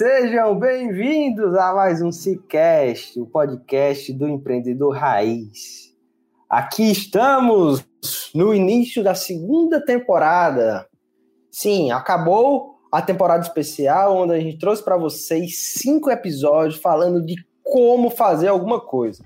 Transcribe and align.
Sejam 0.00 0.58
bem-vindos 0.58 1.54
a 1.56 1.74
mais 1.74 2.00
um 2.00 2.10
Cicast, 2.10 3.20
o 3.20 3.26
podcast 3.26 4.10
do 4.14 4.26
empreendedor 4.26 4.96
raiz. 4.96 5.94
Aqui 6.48 6.90
estamos 6.90 7.86
no 8.34 8.54
início 8.54 9.04
da 9.04 9.14
segunda 9.14 9.78
temporada. 9.84 10.88
Sim, 11.50 11.90
acabou 11.90 12.76
a 12.90 13.02
temporada 13.02 13.42
especial, 13.42 14.16
onde 14.16 14.32
a 14.32 14.40
gente 14.40 14.58
trouxe 14.58 14.82
para 14.82 14.96
vocês 14.96 15.74
cinco 15.74 16.10
episódios 16.10 16.80
falando 16.80 17.20
de 17.20 17.34
como 17.62 18.08
fazer 18.08 18.48
alguma 18.48 18.80
coisa. 18.80 19.22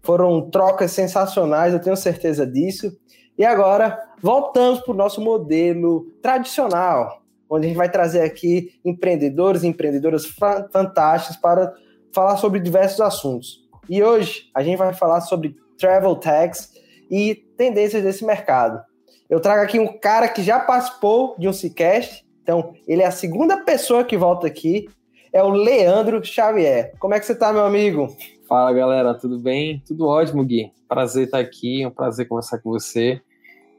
Foram 0.00 0.48
trocas 0.48 0.92
sensacionais, 0.92 1.74
eu 1.74 1.80
tenho 1.80 1.96
certeza 1.96 2.46
disso. 2.46 2.96
E 3.36 3.44
agora 3.44 4.00
voltamos 4.22 4.78
para 4.78 4.92
o 4.92 4.96
nosso 4.96 5.20
modelo 5.20 6.06
tradicional, 6.22 7.23
onde 7.48 7.66
a 7.66 7.68
gente 7.68 7.76
vai 7.76 7.90
trazer 7.90 8.22
aqui 8.22 8.72
empreendedores 8.84 9.62
e 9.62 9.68
empreendedoras 9.68 10.26
fantásticos 10.72 11.36
para 11.36 11.74
falar 12.12 12.36
sobre 12.36 12.60
diversos 12.60 13.00
assuntos. 13.00 13.64
E 13.88 14.02
hoje 14.02 14.50
a 14.54 14.62
gente 14.62 14.78
vai 14.78 14.94
falar 14.94 15.20
sobre 15.20 15.56
travel 15.78 16.16
tax 16.16 16.72
e 17.10 17.34
tendências 17.56 18.02
desse 18.02 18.24
mercado. 18.24 18.82
Eu 19.28 19.40
trago 19.40 19.62
aqui 19.62 19.78
um 19.78 19.98
cara 19.98 20.28
que 20.28 20.42
já 20.42 20.60
participou 20.60 21.34
de 21.38 21.48
um 21.48 21.52
Cicast, 21.52 22.24
então 22.42 22.74
ele 22.86 23.02
é 23.02 23.06
a 23.06 23.10
segunda 23.10 23.56
pessoa 23.58 24.04
que 24.04 24.16
volta 24.16 24.46
aqui, 24.46 24.88
é 25.32 25.42
o 25.42 25.50
Leandro 25.50 26.24
Xavier. 26.24 26.92
Como 26.98 27.14
é 27.14 27.20
que 27.20 27.26
você 27.26 27.32
está, 27.32 27.52
meu 27.52 27.64
amigo? 27.64 28.14
Fala 28.46 28.72
galera, 28.72 29.14
tudo 29.14 29.38
bem? 29.38 29.82
Tudo 29.86 30.06
ótimo, 30.06 30.44
Gui. 30.44 30.70
Prazer 30.86 31.24
estar 31.24 31.38
aqui, 31.38 31.84
um 31.84 31.90
prazer 31.90 32.28
conversar 32.28 32.58
com 32.58 32.70
você 32.70 33.20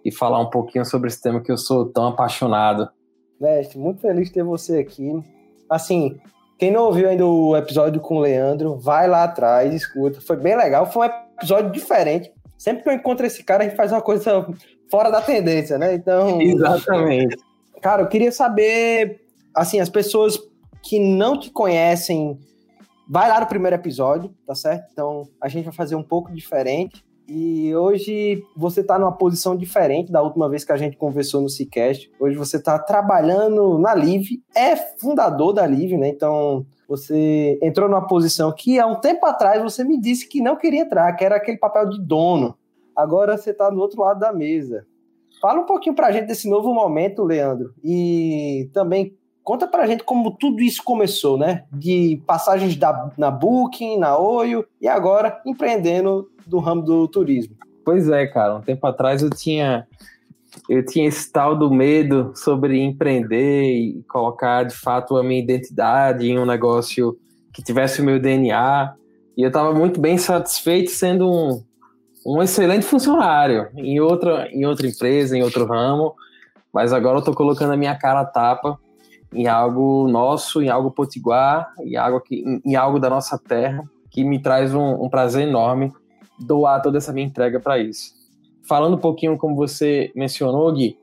e 0.03 0.11
falar 0.11 0.39
um 0.39 0.49
pouquinho 0.49 0.83
sobre 0.83 1.07
esse 1.07 1.21
tema 1.21 1.39
que 1.39 1.51
eu 1.51 1.57
sou 1.57 1.85
tão 1.85 2.07
apaixonado. 2.07 2.89
Mestre, 3.39 3.77
muito 3.77 4.01
feliz 4.01 4.27
de 4.27 4.33
ter 4.33 4.43
você 4.43 4.79
aqui. 4.79 5.11
Assim, 5.69 6.19
quem 6.57 6.71
não 6.71 6.85
ouviu 6.85 7.09
ainda 7.09 7.25
o 7.25 7.55
episódio 7.55 7.99
com 7.99 8.17
o 8.17 8.21
Leandro, 8.21 8.77
vai 8.77 9.07
lá 9.07 9.23
atrás, 9.23 9.73
escuta. 9.73 10.21
Foi 10.21 10.37
bem 10.37 10.55
legal, 10.55 10.85
foi 10.91 11.07
um 11.07 11.11
episódio 11.37 11.71
diferente. 11.71 12.31
Sempre 12.57 12.83
que 12.83 12.89
eu 12.89 12.93
encontro 12.93 13.25
esse 13.25 13.43
cara, 13.43 13.63
a 13.63 13.67
gente 13.67 13.77
faz 13.77 13.91
uma 13.91 14.01
coisa 14.01 14.47
fora 14.89 15.11
da 15.11 15.21
tendência, 15.21 15.77
né? 15.77 15.93
Então. 15.93 16.41
Exatamente. 16.41 17.37
Cara, 17.81 18.01
eu 18.01 18.07
queria 18.07 18.31
saber, 18.31 19.21
assim, 19.53 19.79
as 19.79 19.89
pessoas 19.89 20.39
que 20.81 20.97
não 20.97 21.39
te 21.39 21.51
conhecem, 21.51 22.39
vai 23.07 23.29
lá 23.29 23.39
no 23.39 23.47
primeiro 23.47 23.75
episódio, 23.75 24.33
tá 24.47 24.55
certo? 24.55 24.87
Então, 24.91 25.27
a 25.41 25.47
gente 25.47 25.65
vai 25.65 25.73
fazer 25.73 25.95
um 25.95 26.03
pouco 26.03 26.33
diferente. 26.33 27.04
E 27.27 27.75
hoje 27.75 28.43
você 28.55 28.81
está 28.81 28.99
numa 28.99 29.11
posição 29.11 29.55
diferente 29.55 30.11
da 30.11 30.21
última 30.21 30.47
vez 30.47 30.63
que 30.63 30.71
a 30.71 30.77
gente 30.77 30.95
conversou 30.95 31.41
no 31.41 31.49
Cicast. 31.49 32.11
Hoje 32.19 32.37
você 32.37 32.57
está 32.57 32.77
trabalhando 32.77 33.79
na 33.79 33.93
Live, 33.93 34.43
é 34.55 34.75
fundador 34.75 35.51
da 35.51 35.65
Live, 35.65 35.97
né? 35.97 36.09
Então 36.09 36.65
você 36.87 37.57
entrou 37.63 37.89
numa 37.89 38.05
posição 38.05 38.51
que 38.51 38.79
há 38.79 38.85
um 38.85 38.99
tempo 38.99 39.25
atrás 39.25 39.61
você 39.61 39.83
me 39.83 39.99
disse 39.99 40.27
que 40.27 40.39
não 40.39 40.55
queria 40.55 40.81
entrar, 40.81 41.11
que 41.13 41.25
era 41.25 41.37
aquele 41.37 41.57
papel 41.57 41.89
de 41.89 41.99
dono. 41.99 42.55
Agora 42.95 43.37
você 43.37 43.49
está 43.49 43.71
no 43.71 43.81
outro 43.81 44.01
lado 44.01 44.19
da 44.19 44.31
mesa. 44.31 44.85
Fala 45.41 45.61
um 45.61 45.65
pouquinho 45.65 45.95
para 45.95 46.07
a 46.07 46.11
gente 46.11 46.27
desse 46.27 46.47
novo 46.47 46.73
momento, 46.73 47.23
Leandro, 47.23 47.73
e 47.83 48.69
também 48.71 49.17
conta 49.45 49.67
para 49.67 49.83
a 49.83 49.87
gente 49.87 50.03
como 50.03 50.31
tudo 50.31 50.61
isso 50.61 50.83
começou, 50.83 51.37
né? 51.37 51.65
De 51.71 52.19
passagens 52.25 52.75
da, 52.75 53.11
na 53.15 53.29
Booking, 53.29 53.99
na 53.99 54.17
Oio 54.17 54.65
e 54.81 54.87
agora 54.87 55.39
empreendendo 55.45 56.27
do 56.47 56.57
ramo 56.57 56.81
do 56.81 57.07
turismo. 57.07 57.55
Pois 57.85 58.09
é, 58.09 58.25
cara. 58.25 58.55
Um 58.55 58.61
tempo 58.61 58.85
atrás 58.87 59.21
eu 59.21 59.29
tinha 59.29 59.87
eu 60.67 60.83
tinha 60.83 61.07
esse 61.07 61.31
tal 61.31 61.55
do 61.55 61.69
medo 61.69 62.31
sobre 62.33 62.81
empreender 62.81 63.63
e 63.63 64.03
colocar 64.09 64.63
de 64.63 64.73
fato 64.73 65.15
a 65.15 65.23
minha 65.23 65.41
identidade 65.41 66.27
em 66.27 66.39
um 66.39 66.45
negócio 66.45 67.15
que 67.53 67.61
tivesse 67.61 68.01
o 68.01 68.03
meu 68.03 68.19
DNA. 68.19 68.95
E 69.37 69.43
eu 69.43 69.49
estava 69.49 69.73
muito 69.73 69.99
bem 69.99 70.17
satisfeito 70.17 70.89
sendo 70.89 71.29
um, 71.29 71.63
um 72.25 72.41
excelente 72.41 72.85
funcionário 72.85 73.67
em 73.75 73.99
outra, 73.99 74.47
em 74.49 74.65
outra 74.65 74.87
empresa, 74.87 75.37
em 75.37 75.43
outro 75.43 75.67
ramo. 75.67 76.15
Mas 76.73 76.91
agora 76.91 77.17
eu 77.17 77.19
estou 77.19 77.35
colocando 77.35 77.73
a 77.73 77.77
minha 77.77 77.95
cara 77.95 78.21
a 78.21 78.25
tapa 78.25 78.79
em 79.35 79.47
algo 79.47 80.07
nosso, 80.07 80.61
em 80.61 80.69
algo 80.69 80.89
potiguar, 80.89 81.73
em 81.81 81.97
algo, 81.97 82.21
que, 82.21 82.35
em, 82.35 82.61
em 82.65 82.75
algo 82.75 82.99
da 82.99 83.09
nossa 83.09 83.37
terra, 83.37 83.83
que 84.09 84.23
me 84.23 84.41
traz 84.41 84.73
um, 84.73 85.03
um 85.03 85.09
prazer 85.09 85.47
enorme 85.47 85.91
doar 86.39 86.81
toda 86.81 86.97
essa 86.97 87.11
minha 87.11 87.27
entrega 87.27 87.59
para 87.59 87.77
isso. 87.77 88.13
Falando 88.67 88.95
um 88.95 88.99
pouquinho 88.99 89.37
como 89.37 89.55
você 89.55 90.11
mencionou, 90.15 90.71
Gui, 90.73 90.97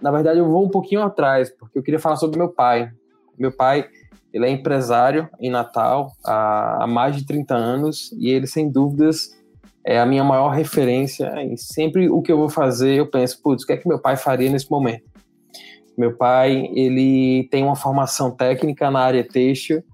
na 0.00 0.10
verdade 0.10 0.38
eu 0.38 0.48
vou 0.48 0.64
um 0.64 0.70
pouquinho 0.70 1.02
atrás, 1.02 1.50
porque 1.50 1.78
eu 1.78 1.82
queria 1.82 2.00
falar 2.00 2.16
sobre 2.16 2.38
meu 2.38 2.48
pai. 2.48 2.90
Meu 3.38 3.52
pai, 3.52 3.86
ele 4.32 4.46
é 4.46 4.50
empresário 4.50 5.28
em 5.38 5.50
Natal 5.50 6.12
há, 6.24 6.84
há 6.84 6.86
mais 6.86 7.14
de 7.14 7.26
30 7.26 7.54
anos 7.54 8.10
e 8.18 8.30
ele, 8.30 8.46
sem 8.46 8.70
dúvidas, 8.70 9.38
é 9.84 10.00
a 10.00 10.06
minha 10.06 10.24
maior 10.24 10.48
referência. 10.48 11.30
E 11.44 11.58
sempre 11.58 12.08
o 12.08 12.22
que 12.22 12.32
eu 12.32 12.38
vou 12.38 12.48
fazer, 12.48 12.94
eu 12.94 13.06
penso, 13.06 13.40
putz, 13.42 13.64
o 13.64 13.66
que 13.66 13.72
é 13.74 13.76
que 13.76 13.88
meu 13.88 13.98
pai 13.98 14.16
faria 14.16 14.50
nesse 14.50 14.70
momento? 14.70 15.09
Meu 16.00 16.16
pai, 16.16 16.70
ele 16.74 17.46
tem 17.50 17.62
uma 17.62 17.76
formação 17.76 18.30
técnica 18.30 18.90
na 18.90 19.00
área 19.00 19.22
têxtil 19.22 19.84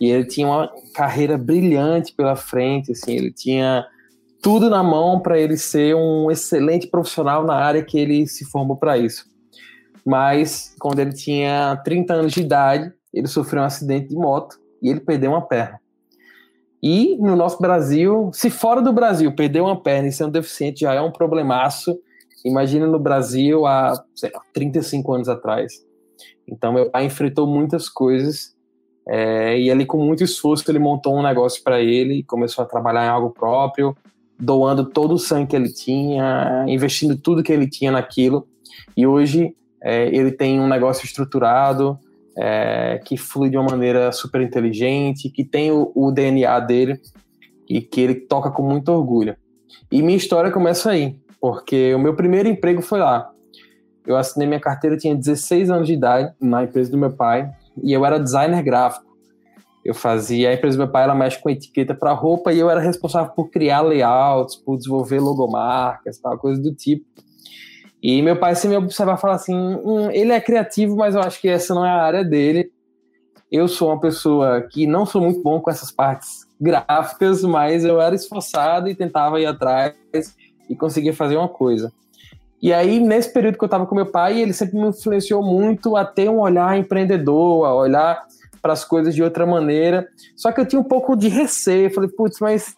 e 0.00 0.10
ele 0.10 0.24
tinha 0.24 0.44
uma 0.44 0.68
carreira 0.92 1.38
brilhante 1.38 2.12
pela 2.12 2.34
frente, 2.34 2.90
assim, 2.90 3.12
ele 3.12 3.32
tinha 3.32 3.86
tudo 4.42 4.68
na 4.68 4.82
mão 4.82 5.20
para 5.20 5.38
ele 5.38 5.56
ser 5.56 5.94
um 5.94 6.32
excelente 6.32 6.88
profissional 6.88 7.44
na 7.44 7.54
área 7.54 7.80
que 7.80 7.96
ele 7.96 8.26
se 8.26 8.44
formou 8.44 8.76
para 8.76 8.98
isso. 8.98 9.24
Mas 10.04 10.74
quando 10.80 10.98
ele 10.98 11.12
tinha 11.12 11.80
30 11.84 12.12
anos 12.12 12.32
de 12.32 12.40
idade, 12.40 12.92
ele 13.14 13.28
sofreu 13.28 13.62
um 13.62 13.66
acidente 13.66 14.08
de 14.08 14.16
moto 14.16 14.58
e 14.82 14.88
ele 14.88 14.98
perdeu 14.98 15.30
uma 15.30 15.46
perna. 15.46 15.80
E 16.82 17.16
no 17.20 17.36
nosso 17.36 17.62
Brasil, 17.62 18.32
se 18.34 18.50
fora 18.50 18.82
do 18.82 18.92
Brasil 18.92 19.32
perder 19.32 19.60
uma 19.60 19.80
perna 19.80 20.08
e 20.08 20.12
ser 20.12 20.24
um 20.24 20.30
deficiente 20.30 20.80
já 20.80 20.92
é 20.92 21.00
um 21.00 21.12
problemaço, 21.12 21.96
imagina 22.44 22.86
no 22.86 22.98
Brasil 22.98 23.66
há 23.66 24.02
sei 24.14 24.30
lá, 24.32 24.40
35 24.52 25.12
anos 25.12 25.28
atrás. 25.28 25.84
Então 26.46 26.72
meu 26.72 26.90
pai 26.90 27.06
enfrentou 27.06 27.46
muitas 27.46 27.88
coisas 27.88 28.54
é, 29.06 29.58
e 29.58 29.70
ali 29.70 29.84
com 29.84 29.98
muito 29.98 30.22
esforço 30.22 30.70
ele 30.70 30.78
montou 30.78 31.16
um 31.16 31.22
negócio 31.22 31.62
para 31.62 31.80
ele, 31.80 32.22
começou 32.24 32.62
a 32.62 32.66
trabalhar 32.66 33.04
em 33.04 33.08
algo 33.08 33.30
próprio, 33.30 33.96
doando 34.38 34.84
todo 34.84 35.14
o 35.14 35.18
sangue 35.18 35.48
que 35.48 35.56
ele 35.56 35.72
tinha, 35.72 36.64
investindo 36.68 37.16
tudo 37.16 37.42
que 37.42 37.52
ele 37.52 37.68
tinha 37.68 37.90
naquilo. 37.90 38.46
E 38.96 39.06
hoje 39.06 39.54
é, 39.82 40.06
ele 40.08 40.30
tem 40.30 40.60
um 40.60 40.68
negócio 40.68 41.04
estruturado, 41.04 41.98
é, 42.36 43.00
que 43.04 43.16
flui 43.16 43.50
de 43.50 43.56
uma 43.56 43.70
maneira 43.70 44.10
super 44.12 44.40
inteligente, 44.40 45.28
que 45.28 45.44
tem 45.44 45.70
o, 45.70 45.92
o, 45.94 46.10
DNA 46.10 46.60
dele 46.60 47.00
e 47.68 47.80
que 47.80 48.00
ele 48.00 48.14
toca 48.14 48.50
com 48.50 48.62
muito 48.62 48.90
orgulho. 48.90 49.36
E 49.90 50.02
minha 50.02 50.16
história 50.16 50.50
começa 50.50 50.90
aí, 50.90 51.16
porque 51.42 51.92
o 51.92 51.98
meu 51.98 52.14
primeiro 52.14 52.48
emprego 52.48 52.80
foi 52.80 53.00
lá. 53.00 53.28
Eu 54.06 54.16
assinei 54.16 54.46
minha 54.46 54.60
carteira, 54.60 54.96
tinha 54.96 55.12
16 55.12 55.70
anos 55.70 55.88
de 55.88 55.94
idade, 55.94 56.32
na 56.40 56.62
empresa 56.62 56.92
do 56.92 56.96
meu 56.96 57.10
pai, 57.10 57.50
e 57.82 57.92
eu 57.92 58.06
era 58.06 58.20
designer 58.20 58.62
gráfico. 58.62 59.10
Eu 59.84 59.92
fazia, 59.92 60.50
a 60.50 60.54
empresa 60.54 60.76
do 60.76 60.84
meu 60.84 60.92
pai 60.92 61.02
ela 61.02 61.16
mexe 61.16 61.42
com 61.42 61.50
etiqueta 61.50 61.96
para 61.96 62.12
roupa 62.12 62.52
e 62.52 62.60
eu 62.60 62.70
era 62.70 62.78
responsável 62.78 63.32
por 63.32 63.50
criar 63.50 63.80
layouts, 63.80 64.54
por 64.54 64.76
desenvolver 64.76 65.18
logomarcas, 65.18 66.16
tal, 66.18 66.38
coisa 66.38 66.62
do 66.62 66.72
tipo. 66.72 67.04
E 68.00 68.22
meu 68.22 68.38
pai 68.38 68.54
sempre 68.54 68.78
me 68.78 68.84
observava 68.84 69.18
falar 69.18 69.34
assim: 69.34 69.56
hum, 69.56 70.12
ele 70.12 70.30
é 70.30 70.40
criativo, 70.40 70.94
mas 70.94 71.16
eu 71.16 71.20
acho 71.20 71.40
que 71.40 71.48
essa 71.48 71.74
não 71.74 71.84
é 71.84 71.90
a 71.90 72.02
área 72.02 72.24
dele. 72.24 72.70
Eu 73.50 73.66
sou 73.66 73.88
uma 73.88 74.00
pessoa 74.00 74.62
que 74.62 74.86
não 74.86 75.04
sou 75.04 75.20
muito 75.20 75.42
bom 75.42 75.60
com 75.60 75.70
essas 75.70 75.90
partes 75.90 76.46
gráficas, 76.60 77.42
mas 77.42 77.84
eu 77.84 78.00
era 78.00 78.14
esforçado 78.14 78.88
e 78.88 78.94
tentava 78.94 79.40
ir 79.40 79.46
atrás 79.46 79.92
e 80.68 80.76
conseguia 80.76 81.12
fazer 81.12 81.36
uma 81.36 81.48
coisa. 81.48 81.92
E 82.60 82.72
aí, 82.72 83.00
nesse 83.00 83.32
período 83.32 83.58
que 83.58 83.64
eu 83.64 83.66
estava 83.66 83.86
com 83.86 83.94
meu 83.94 84.06
pai, 84.06 84.40
ele 84.40 84.52
sempre 84.52 84.78
me 84.78 84.88
influenciou 84.88 85.42
muito 85.42 85.96
a 85.96 86.04
ter 86.04 86.28
um 86.28 86.38
olhar 86.38 86.78
empreendedor, 86.78 87.66
a 87.66 87.74
olhar 87.74 88.22
para 88.62 88.72
as 88.72 88.84
coisas 88.84 89.14
de 89.14 89.22
outra 89.22 89.44
maneira. 89.44 90.06
Só 90.36 90.52
que 90.52 90.60
eu 90.60 90.66
tinha 90.66 90.80
um 90.80 90.84
pouco 90.84 91.16
de 91.16 91.28
receio. 91.28 91.92
falei, 91.92 92.08
putz, 92.08 92.38
mas 92.40 92.76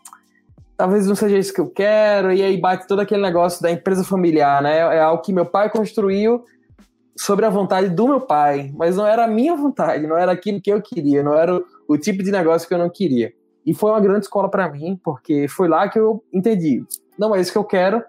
talvez 0.77 1.07
não 1.07 1.15
seja 1.15 1.37
isso 1.37 1.53
que 1.53 1.61
eu 1.61 1.69
quero, 1.69 2.33
e 2.33 2.43
aí 2.43 2.57
bate 2.57 2.87
todo 2.87 3.01
aquele 3.01 3.23
negócio 3.23 3.63
da 3.63 3.71
empresa 3.71 4.03
familiar, 4.03 4.63
né? 4.63 4.79
É 4.79 5.01
algo 5.01 5.23
que 5.23 5.33
meu 5.33 5.47
pai 5.47 5.71
construiu 5.71 6.45
sobre 7.17 7.45
a 7.45 7.51
vontade 7.51 7.91
do 7.91 8.09
meu 8.09 8.21
pai, 8.21 8.73
mas 8.75 8.97
não 8.97 9.07
era 9.07 9.25
a 9.25 9.29
minha 9.29 9.55
vontade, 9.55 10.07
não 10.07 10.17
era 10.17 10.33
aquilo 10.33 10.61
que 10.61 10.73
eu 10.73 10.83
queria, 10.83 11.23
não 11.23 11.35
era 11.35 11.63
o 11.87 11.97
tipo 11.97 12.23
de 12.23 12.33
negócio 12.33 12.67
que 12.67 12.75
eu 12.75 12.79
não 12.79 12.91
queria. 12.91 13.33
E 13.65 13.73
foi 13.73 13.91
uma 13.91 14.01
grande 14.01 14.27
escola 14.27 14.51
para 14.51 14.69
mim, 14.69 14.99
porque 15.03 15.47
foi 15.49 15.69
lá 15.69 15.89
que 15.89 15.99
eu 15.99 16.23
entendi, 16.33 16.85
não 17.19 17.35
é 17.35 17.41
isso 17.41 17.53
que 17.53 17.59
eu 17.59 17.65
quero, 17.65 18.03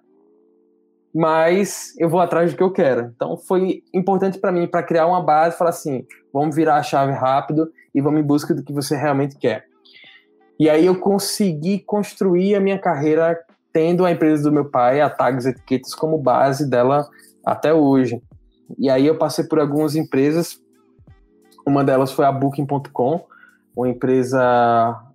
mas 1.13 1.93
eu 1.97 2.09
vou 2.09 2.19
atrás 2.19 2.51
do 2.51 2.57
que 2.57 2.63
eu 2.63 2.71
quero. 2.71 3.11
Então 3.15 3.37
foi 3.37 3.83
importante 3.93 4.37
para 4.37 4.51
mim 4.51 4.67
para 4.67 4.83
criar 4.83 5.07
uma 5.07 5.21
base, 5.21 5.57
falar 5.57 5.69
assim, 5.69 6.05
vamos 6.33 6.55
virar 6.55 6.75
a 6.75 6.83
chave 6.83 7.13
rápido 7.13 7.71
e 7.93 8.01
vamos 8.01 8.19
em 8.19 8.23
busca 8.23 8.53
do 8.53 8.63
que 8.63 8.73
você 8.73 8.97
realmente 8.97 9.37
quer. 9.37 9.65
E 10.59 10.69
aí 10.69 10.85
eu 10.85 10.99
consegui 10.99 11.79
construir 11.79 12.55
a 12.55 12.59
minha 12.59 12.79
carreira 12.79 13.37
tendo 13.71 14.05
a 14.05 14.11
empresa 14.11 14.43
do 14.43 14.51
meu 14.51 14.65
pai, 14.65 15.01
a 15.01 15.09
Tags 15.09 15.45
Etiquetas, 15.45 15.93
como 15.93 16.17
base 16.17 16.69
dela 16.69 17.07
até 17.45 17.73
hoje. 17.73 18.21
E 18.77 18.89
aí 18.89 19.05
eu 19.05 19.17
passei 19.17 19.45
por 19.45 19.59
algumas 19.59 19.95
empresas, 19.95 20.59
uma 21.65 21.83
delas 21.83 22.11
foi 22.11 22.25
a 22.25 22.31
Booking.com, 22.31 23.25
uma 23.75 23.89
empresa 23.89 24.41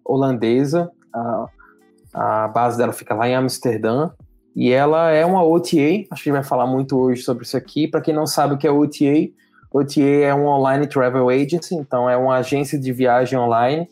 holandesa, 0.04 0.90
a, 1.12 1.46
a 2.12 2.48
base 2.48 2.78
dela 2.78 2.92
fica 2.92 3.14
lá 3.14 3.28
em 3.28 3.34
Amsterdã, 3.34 4.10
e 4.54 4.70
ela 4.70 5.10
é 5.10 5.24
uma 5.24 5.44
OTA, 5.44 6.06
acho 6.10 6.24
que 6.24 6.32
vai 6.32 6.42
falar 6.42 6.66
muito 6.66 6.98
hoje 6.98 7.22
sobre 7.22 7.44
isso 7.44 7.56
aqui. 7.56 7.86
Para 7.86 8.00
quem 8.00 8.12
não 8.12 8.26
sabe 8.26 8.54
o 8.54 8.58
que 8.58 8.66
é 8.66 8.70
OTA, 8.70 9.30
OTA 9.72 10.00
é 10.00 10.34
uma 10.34 10.58
Online 10.58 10.86
Travel 10.88 11.28
Agency, 11.28 11.76
então 11.76 12.10
é 12.10 12.16
uma 12.16 12.36
agência 12.36 12.78
de 12.78 12.92
viagem 12.92 13.38
online 13.38 13.88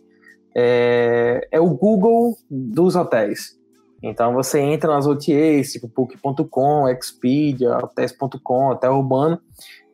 é, 0.61 1.47
é 1.53 1.61
o 1.61 1.70
Google 1.70 2.37
dos 2.50 2.97
hotéis. 2.97 3.56
Então 4.03 4.32
você 4.35 4.59
entra 4.61 4.93
nas 4.93 5.06
OTAs, 5.06 5.73
tipo 5.73 5.88
Book.com, 5.88 6.88
Expedia, 6.88 7.79
Hotels.com, 7.79 8.71
Hotel 8.71 8.93
Urbano. 8.93 9.41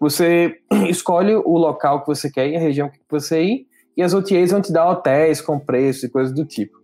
Você 0.00 0.58
escolhe 0.88 1.34
o 1.36 1.58
local 1.58 2.00
que 2.00 2.06
você 2.06 2.30
quer 2.30 2.48
e 2.48 2.56
a 2.56 2.60
região 2.60 2.88
que 2.88 2.98
você 3.10 3.42
ir, 3.42 3.66
e 3.96 4.02
as 4.02 4.14
OTAs 4.14 4.50
vão 4.50 4.60
te 4.60 4.72
dar 4.72 4.88
hotéis 4.90 5.40
com 5.40 5.58
preço 5.58 6.06
e 6.06 6.08
coisas 6.08 6.34
do 6.34 6.46
tipo. 6.46 6.78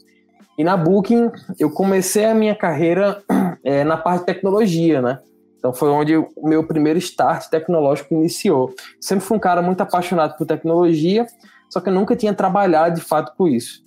E 0.60 0.64
na 0.64 0.76
Booking, 0.76 1.30
eu 1.58 1.70
comecei 1.70 2.26
a 2.26 2.34
minha 2.34 2.54
carreira 2.54 3.22
é, 3.64 3.82
na 3.82 3.96
parte 3.96 4.20
de 4.20 4.26
tecnologia, 4.26 5.00
né? 5.00 5.18
Então 5.58 5.72
foi 5.72 5.88
onde 5.88 6.14
o 6.18 6.28
meu 6.42 6.66
primeiro 6.66 6.98
start 6.98 7.48
tecnológico 7.48 8.12
iniciou. 8.12 8.70
Sempre 9.00 9.24
fui 9.24 9.38
um 9.38 9.40
cara 9.40 9.62
muito 9.62 9.80
apaixonado 9.80 10.36
por 10.36 10.46
tecnologia, 10.46 11.24
só 11.70 11.80
que 11.80 11.88
eu 11.88 11.94
nunca 11.94 12.14
tinha 12.14 12.34
trabalhado 12.34 12.96
de 12.96 13.00
fato 13.00 13.32
com 13.38 13.48
isso. 13.48 13.82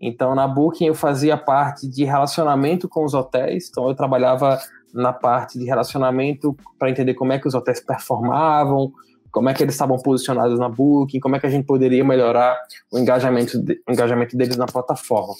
Então, 0.00 0.34
na 0.34 0.48
Booking, 0.48 0.86
eu 0.86 0.96
fazia 0.96 1.36
parte 1.36 1.86
de 1.86 2.02
relacionamento 2.02 2.88
com 2.88 3.04
os 3.04 3.14
hotéis, 3.14 3.68
então 3.70 3.86
eu 3.88 3.94
trabalhava 3.94 4.58
na 4.92 5.12
parte 5.12 5.60
de 5.60 5.64
relacionamento 5.64 6.56
para 6.76 6.90
entender 6.90 7.14
como 7.14 7.32
é 7.32 7.38
que 7.38 7.46
os 7.46 7.54
hotéis 7.54 7.78
performavam, 7.78 8.90
como 9.30 9.48
é 9.48 9.54
que 9.54 9.62
eles 9.62 9.76
estavam 9.76 9.96
posicionados 9.96 10.58
na 10.58 10.68
Booking, 10.68 11.20
como 11.20 11.36
é 11.36 11.38
que 11.38 11.46
a 11.46 11.50
gente 11.50 11.66
poderia 11.66 12.04
melhorar 12.04 12.58
o 12.90 12.98
engajamento, 12.98 13.62
de, 13.62 13.80
o 13.88 13.92
engajamento 13.92 14.36
deles 14.36 14.56
na 14.56 14.66
plataforma. 14.66 15.34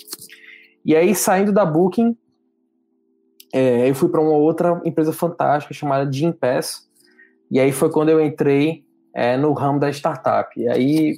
E 0.84 0.96
aí, 0.96 1.14
saindo 1.14 1.52
da 1.52 1.64
Booking, 1.64 2.16
é, 3.52 3.88
eu 3.88 3.94
fui 3.94 4.08
para 4.08 4.20
uma 4.20 4.32
outra 4.32 4.80
empresa 4.84 5.12
fantástica 5.12 5.74
chamada 5.74 6.10
Gympass, 6.10 6.88
e 7.50 7.58
aí 7.58 7.72
foi 7.72 7.90
quando 7.90 8.10
eu 8.10 8.24
entrei 8.24 8.84
é, 9.12 9.36
no 9.36 9.52
ramo 9.52 9.80
da 9.80 9.90
startup. 9.90 10.48
E 10.58 10.68
aí, 10.68 11.16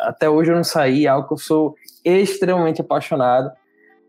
até 0.00 0.28
hoje 0.30 0.52
eu 0.52 0.56
não 0.56 0.64
saí, 0.64 1.06
é 1.06 1.08
algo 1.08 1.26
que 1.26 1.34
eu 1.34 1.38
sou 1.38 1.74
extremamente 2.04 2.80
apaixonado. 2.80 3.50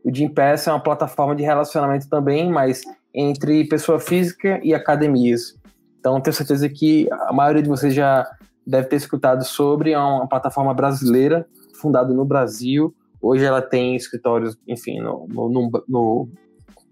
O 0.03 0.13
Gympass 0.13 0.67
é 0.67 0.71
uma 0.71 0.79
plataforma 0.79 1.35
de 1.35 1.43
relacionamento 1.43 2.07
também, 2.07 2.51
mas 2.51 2.83
entre 3.13 3.67
pessoa 3.67 3.99
física 3.99 4.59
e 4.63 4.73
academias. 4.73 5.55
Então, 5.99 6.21
tenho 6.21 6.35
certeza 6.35 6.69
que 6.69 7.07
a 7.11 7.33
maioria 7.33 7.63
de 7.63 7.69
vocês 7.69 7.93
já 7.93 8.29
deve 8.65 8.87
ter 8.87 8.97
escutado 8.97 9.43
sobre. 9.43 9.93
É 9.93 9.97
uma 9.97 10.27
plataforma 10.27 10.73
brasileira, 10.73 11.47
fundada 11.73 12.13
no 12.13 12.23
Brasil. 12.23 12.93
Hoje 13.27 13.43
ela 13.43 13.59
tem 13.59 13.95
escritórios, 13.95 14.55
enfim, 14.67 14.99
no, 14.99 15.25
no, 15.27 15.83
no, 15.87 16.29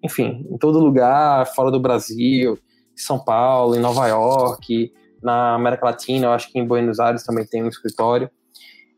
enfim, 0.04 0.48
em 0.50 0.58
todo 0.58 0.80
lugar, 0.80 1.46
fora 1.54 1.70
do 1.70 1.80
Brasil, 1.80 2.58
em 2.92 3.00
São 3.00 3.24
Paulo, 3.24 3.76
em 3.76 3.80
Nova 3.80 4.08
York, 4.08 4.92
na 5.22 5.54
América 5.54 5.86
Latina, 5.86 6.26
eu 6.26 6.32
acho 6.32 6.52
que 6.52 6.58
em 6.58 6.66
Buenos 6.66 7.00
Aires 7.00 7.24
também 7.24 7.46
tem 7.46 7.64
um 7.64 7.68
escritório. 7.68 8.32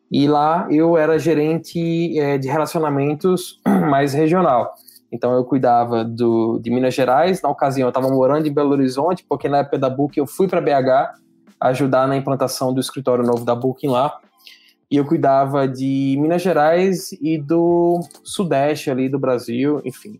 E 0.09 0.29
lá 0.29 0.65
eu 0.71 0.95
era 0.95 1.19
gerente 1.19 2.17
é, 2.17 2.37
de 2.37 2.47
relacionamentos 2.47 3.59
mais 3.91 4.13
regional. 4.13 4.73
Então 5.11 5.33
eu 5.33 5.43
cuidava 5.43 6.05
do, 6.05 6.57
de 6.59 6.71
Minas 6.71 6.93
Gerais. 6.93 7.41
Na 7.41 7.49
ocasião 7.49 7.87
eu 7.87 7.89
estava 7.89 8.07
morando 8.07 8.47
em 8.47 8.53
Belo 8.53 8.71
Horizonte, 8.71 9.25
porque 9.27 9.49
na 9.49 9.57
época 9.57 9.77
da 9.77 9.89
Booking 9.89 10.21
eu 10.21 10.25
fui 10.25 10.47
para 10.47 10.61
BH 10.61 11.19
ajudar 11.59 12.07
na 12.07 12.15
implantação 12.15 12.73
do 12.73 12.79
escritório 12.79 13.25
novo 13.25 13.43
da 13.43 13.53
Booking 13.53 13.89
lá. 13.89 14.21
E 14.89 14.97
eu 14.97 15.05
cuidava 15.05 15.67
de 15.67 16.15
Minas 16.19 16.41
Gerais 16.41 17.11
e 17.21 17.37
do 17.37 17.99
Sudeste 18.23 18.91
ali 18.91 19.09
do 19.09 19.17
Brasil, 19.17 19.81
enfim. 19.83 20.19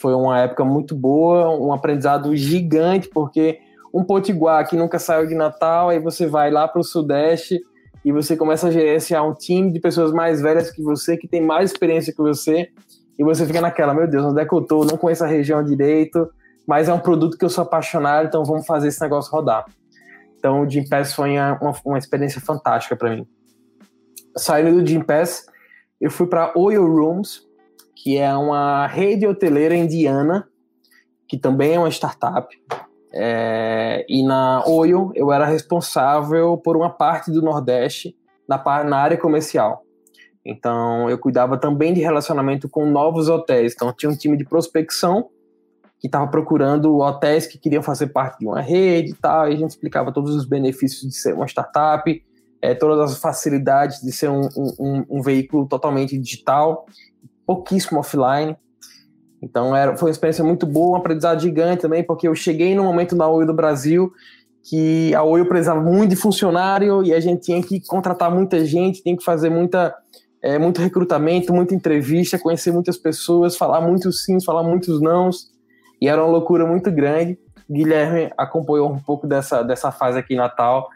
Foi 0.00 0.14
uma 0.14 0.40
época 0.40 0.64
muito 0.64 0.94
boa, 0.94 1.50
um 1.50 1.72
aprendizado 1.72 2.34
gigante, 2.36 3.08
porque 3.08 3.58
um 3.92 4.04
potiguar 4.04 4.66
que 4.68 4.76
nunca 4.76 4.98
saiu 4.98 5.26
de 5.26 5.34
Natal, 5.34 5.88
aí 5.88 5.98
você 5.98 6.26
vai 6.26 6.50
lá 6.50 6.66
para 6.68 6.80
o 6.80 6.84
Sudeste 6.84 7.60
e 8.04 8.12
você 8.12 8.36
começa 8.36 8.68
a 8.68 8.70
gerenciar 8.70 9.26
um 9.26 9.34
time 9.34 9.72
de 9.72 9.80
pessoas 9.80 10.12
mais 10.12 10.40
velhas 10.40 10.70
que 10.70 10.82
você, 10.82 11.16
que 11.16 11.28
tem 11.28 11.42
mais 11.42 11.72
experiência 11.72 12.12
que 12.12 12.22
você, 12.22 12.68
e 13.18 13.24
você 13.24 13.44
fica 13.44 13.60
naquela, 13.60 13.92
meu 13.92 14.06
Deus, 14.06 14.24
onde 14.24 14.40
é 14.40 14.46
que 14.46 14.54
eu 14.54 14.62
tô? 14.62 14.84
Não 14.84 14.96
conheço 14.96 15.24
a 15.24 15.26
região 15.26 15.62
direito, 15.62 16.30
mas 16.66 16.88
é 16.88 16.92
um 16.92 17.00
produto 17.00 17.36
que 17.36 17.44
eu 17.44 17.50
sou 17.50 17.62
apaixonado, 17.62 18.28
então 18.28 18.44
vamos 18.44 18.64
fazer 18.64 18.88
esse 18.88 19.00
negócio 19.00 19.32
rodar. 19.32 19.66
Então 20.38 20.62
o 20.62 20.70
Gympass 20.70 21.12
foi 21.12 21.32
uma, 21.32 21.74
uma 21.84 21.98
experiência 21.98 22.40
fantástica 22.40 22.94
para 22.94 23.10
mim. 23.16 23.26
Saindo 24.38 24.80
do 24.80 24.86
Gympass, 24.86 25.46
eu 26.00 26.10
fui 26.10 26.26
para 26.26 26.52
Oil 26.56 26.86
Rooms, 26.86 27.46
que 27.94 28.16
é 28.16 28.32
uma 28.34 28.86
rede 28.86 29.26
hoteleira 29.26 29.74
indiana, 29.74 30.48
que 31.26 31.36
também 31.36 31.74
é 31.74 31.78
uma 31.78 31.90
startup. 31.90 32.48
É, 33.12 34.04
e 34.08 34.24
na 34.24 34.64
Oil 34.66 35.10
eu 35.14 35.32
era 35.32 35.44
responsável 35.44 36.56
por 36.56 36.76
uma 36.76 36.90
parte 36.90 37.30
do 37.30 37.42
Nordeste 37.42 38.16
na, 38.48 38.84
na 38.84 38.98
área 38.98 39.16
comercial. 39.16 39.82
Então 40.44 41.10
eu 41.10 41.18
cuidava 41.18 41.58
também 41.58 41.92
de 41.92 42.00
relacionamento 42.00 42.68
com 42.68 42.86
novos 42.86 43.28
hotéis. 43.28 43.74
Então 43.74 43.92
tinha 43.92 44.10
um 44.10 44.16
time 44.16 44.36
de 44.36 44.44
prospecção 44.44 45.28
que 46.00 46.06
estava 46.06 46.28
procurando 46.28 46.98
hotéis 46.98 47.46
que 47.46 47.58
queriam 47.58 47.82
fazer 47.82 48.08
parte 48.08 48.38
de 48.38 48.46
uma 48.46 48.60
rede 48.60 49.10
e 49.10 49.14
tal. 49.14 49.48
E 49.48 49.54
a 49.54 49.56
gente 49.56 49.70
explicava 49.70 50.12
todos 50.12 50.34
os 50.34 50.46
benefícios 50.46 51.02
de 51.02 51.16
ser 51.16 51.34
uma 51.34 51.46
startup, 51.46 52.24
é, 52.60 52.74
todas 52.74 53.12
as 53.12 53.18
facilidades 53.18 54.00
de 54.00 54.12
ser 54.12 54.28
um, 54.28 54.48
um, 54.78 55.04
um 55.08 55.22
veículo 55.22 55.66
totalmente 55.66 56.18
digital, 56.18 56.86
pouquíssimo 57.46 58.00
offline. 58.00 58.56
Então 59.40 59.74
era, 59.74 59.96
foi 59.96 60.08
uma 60.08 60.12
experiência 60.12 60.44
muito 60.44 60.66
boa, 60.66 60.96
um 60.96 61.00
aprendizado 61.00 61.40
gigante 61.40 61.82
também, 61.82 62.02
porque 62.02 62.26
eu 62.26 62.34
cheguei 62.34 62.74
no 62.74 62.82
momento 62.82 63.14
na 63.14 63.28
Oi 63.28 63.46
do 63.46 63.54
Brasil 63.54 64.12
que 64.68 65.14
a 65.14 65.22
Oi 65.22 65.44
precisava 65.44 65.80
muito 65.80 66.10
de 66.10 66.16
funcionário 66.16 67.02
e 67.02 67.14
a 67.14 67.20
gente 67.20 67.42
tinha 67.42 67.62
que 67.62 67.80
contratar 67.86 68.30
muita 68.30 68.64
gente, 68.64 69.02
tinha 69.02 69.16
que 69.16 69.24
fazer 69.24 69.48
muita, 69.48 69.94
é, 70.42 70.58
muito 70.58 70.80
recrutamento, 70.80 71.54
muita 71.54 71.74
entrevista, 71.74 72.38
conhecer 72.38 72.72
muitas 72.72 72.98
pessoas, 72.98 73.56
falar 73.56 73.80
muitos 73.80 74.24
sims, 74.24 74.44
falar 74.44 74.62
muitos 74.62 75.00
nãos, 75.00 75.50
e 76.00 76.08
era 76.08 76.22
uma 76.22 76.30
loucura 76.30 76.66
muito 76.66 76.90
grande. 76.90 77.38
Guilherme 77.70 78.30
acompanhou 78.36 78.90
um 78.92 78.98
pouco 78.98 79.26
dessa, 79.26 79.62
dessa 79.62 79.90
fase 79.90 80.18
aqui 80.18 80.34
em 80.34 80.38
Natal, 80.38 80.88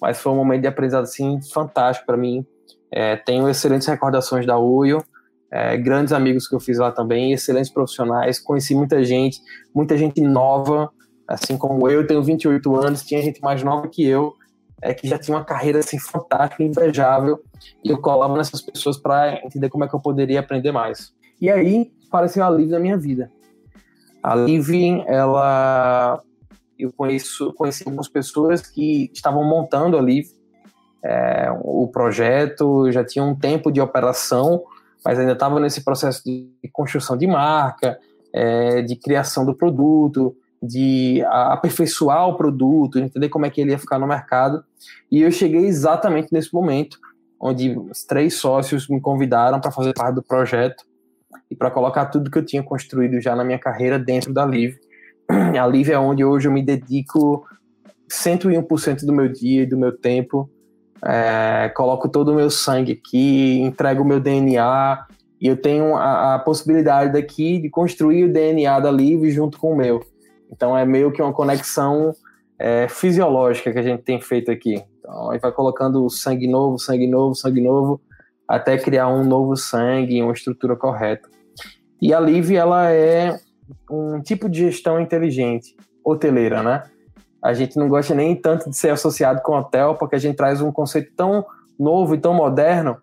mas 0.00 0.18
foi 0.18 0.32
um 0.32 0.36
momento 0.36 0.62
de 0.62 0.68
aprendizado 0.68 1.04
assim, 1.04 1.40
fantástico 1.52 2.06
para 2.06 2.16
mim. 2.16 2.44
É, 2.90 3.16
tenho 3.16 3.48
excelentes 3.48 3.86
recordações 3.86 4.46
da 4.46 4.58
Oio 4.58 5.02
é, 5.50 5.76
grandes 5.76 6.12
amigos 6.12 6.46
que 6.46 6.54
eu 6.54 6.60
fiz 6.60 6.78
lá 6.78 6.92
também, 6.92 7.32
excelentes 7.32 7.70
profissionais, 7.70 8.38
conheci 8.38 8.74
muita 8.74 9.02
gente, 9.02 9.40
muita 9.74 9.96
gente 9.96 10.20
nova, 10.20 10.90
assim 11.26 11.56
como 11.56 11.88
eu, 11.88 12.06
tenho 12.06 12.22
28 12.22 12.76
anos, 12.76 13.02
tinha 13.02 13.22
gente 13.22 13.40
mais 13.40 13.62
nova 13.62 13.88
que 13.88 14.04
eu, 14.04 14.34
é, 14.80 14.92
que 14.92 15.08
já 15.08 15.18
tinha 15.18 15.36
uma 15.36 15.44
carreira 15.44 15.78
assim 15.78 15.98
fantástica, 15.98 16.62
invejável, 16.62 17.40
e 17.82 17.90
eu 17.90 17.98
colava 17.98 18.36
nessas 18.36 18.60
pessoas 18.60 18.96
para 18.96 19.40
entender 19.44 19.68
como 19.68 19.84
é 19.84 19.88
que 19.88 19.94
eu 19.94 20.00
poderia 20.00 20.40
aprender 20.40 20.70
mais. 20.70 21.12
E 21.40 21.50
aí 21.50 21.90
apareceu 22.08 22.44
a 22.44 22.50
Liv 22.50 22.70
na 22.70 22.78
minha 22.78 22.96
vida. 22.96 23.30
A 24.22 24.34
Liv, 24.34 24.68
ela 25.06 26.20
eu 26.78 26.92
conheço, 26.92 27.52
conheci 27.54 27.84
algumas 27.84 28.08
pessoas 28.08 28.62
que 28.62 29.10
estavam 29.12 29.44
montando 29.44 29.96
ali 29.98 30.24
é, 31.04 31.48
o 31.62 31.88
projeto, 31.88 32.90
já 32.90 33.04
tinha 33.04 33.24
um 33.24 33.34
tempo 33.34 33.70
de 33.70 33.80
operação, 33.80 34.62
mas 35.04 35.18
ainda 35.18 35.32
estava 35.32 35.60
nesse 35.60 35.84
processo 35.84 36.22
de 36.24 36.50
construção 36.72 37.16
de 37.16 37.26
marca, 37.26 37.98
é, 38.32 38.82
de 38.82 38.96
criação 38.96 39.44
do 39.44 39.54
produto, 39.54 40.36
de 40.62 41.22
aperfeiçoar 41.26 42.28
o 42.28 42.36
produto, 42.36 42.98
entender 42.98 43.28
como 43.28 43.46
é 43.46 43.50
que 43.50 43.60
ele 43.60 43.70
ia 43.70 43.78
ficar 43.78 43.98
no 43.98 44.06
mercado. 44.06 44.64
E 45.10 45.22
eu 45.22 45.30
cheguei 45.30 45.66
exatamente 45.66 46.28
nesse 46.32 46.52
momento, 46.52 46.98
onde 47.40 47.78
os 47.78 48.02
três 48.04 48.34
sócios 48.34 48.88
me 48.88 49.00
convidaram 49.00 49.60
para 49.60 49.70
fazer 49.70 49.94
parte 49.94 50.16
do 50.16 50.22
projeto 50.22 50.84
e 51.50 51.54
para 51.54 51.70
colocar 51.70 52.06
tudo 52.06 52.30
que 52.30 52.38
eu 52.38 52.44
tinha 52.44 52.62
construído 52.62 53.20
já 53.20 53.36
na 53.36 53.44
minha 53.44 53.58
carreira 53.58 53.98
dentro 53.98 54.32
da 54.32 54.44
Live. 54.44 54.78
A 55.28 55.66
Live 55.66 55.92
é 55.92 55.98
onde 55.98 56.24
hoje 56.24 56.48
eu 56.48 56.52
me 56.52 56.62
dedico 56.62 57.46
101% 58.10 59.04
do 59.04 59.12
meu 59.12 59.28
dia 59.28 59.62
e 59.62 59.66
do 59.66 59.76
meu 59.76 59.96
tempo. 59.96 60.48
É, 61.04 61.70
coloco 61.76 62.08
todo 62.08 62.32
o 62.32 62.34
meu 62.34 62.50
sangue 62.50 62.92
aqui, 62.92 63.60
entrego 63.60 64.02
o 64.02 64.06
meu 64.06 64.18
DNA 64.18 65.06
e 65.40 65.46
eu 65.46 65.56
tenho 65.56 65.94
a, 65.94 66.34
a 66.34 66.38
possibilidade 66.38 67.12
daqui 67.12 67.58
de 67.58 67.70
construir 67.70 68.24
o 68.24 68.32
DNA 68.32 68.80
da 68.80 68.90
Live 68.90 69.30
junto 69.30 69.58
com 69.58 69.72
o 69.72 69.76
meu. 69.76 70.00
Então 70.50 70.76
é 70.76 70.84
meio 70.84 71.12
que 71.12 71.22
uma 71.22 71.32
conexão 71.32 72.12
é, 72.58 72.88
fisiológica 72.88 73.72
que 73.72 73.78
a 73.78 73.82
gente 73.82 74.02
tem 74.02 74.20
feito 74.20 74.50
aqui. 74.50 74.82
Então 74.98 75.30
a 75.30 75.34
gente 75.34 75.42
vai 75.42 75.52
colocando 75.52 76.08
sangue 76.08 76.48
novo, 76.48 76.78
sangue 76.78 77.06
novo, 77.06 77.34
sangue 77.34 77.60
novo, 77.60 78.00
até 78.48 78.76
criar 78.78 79.08
um 79.08 79.24
novo 79.24 79.56
sangue, 79.56 80.22
uma 80.22 80.32
estrutura 80.32 80.74
correta. 80.74 81.28
E 82.00 82.12
a 82.14 82.18
Live 82.18 82.56
ela 82.56 82.90
é 82.90 83.38
um 83.90 84.20
tipo 84.20 84.48
de 84.48 84.60
gestão 84.70 85.00
inteligente, 85.00 85.76
hoteleira, 86.04 86.62
né? 86.62 86.84
A 87.42 87.54
gente 87.54 87.76
não 87.76 87.88
gosta 87.88 88.14
nem 88.14 88.34
tanto 88.34 88.68
de 88.68 88.76
ser 88.76 88.90
associado 88.90 89.40
com 89.42 89.56
hotel, 89.56 89.94
porque 89.94 90.16
a 90.16 90.18
gente 90.18 90.36
traz 90.36 90.60
um 90.60 90.72
conceito 90.72 91.12
tão 91.16 91.44
novo 91.78 92.14
e 92.14 92.18
tão 92.18 92.34
moderno 92.34 92.96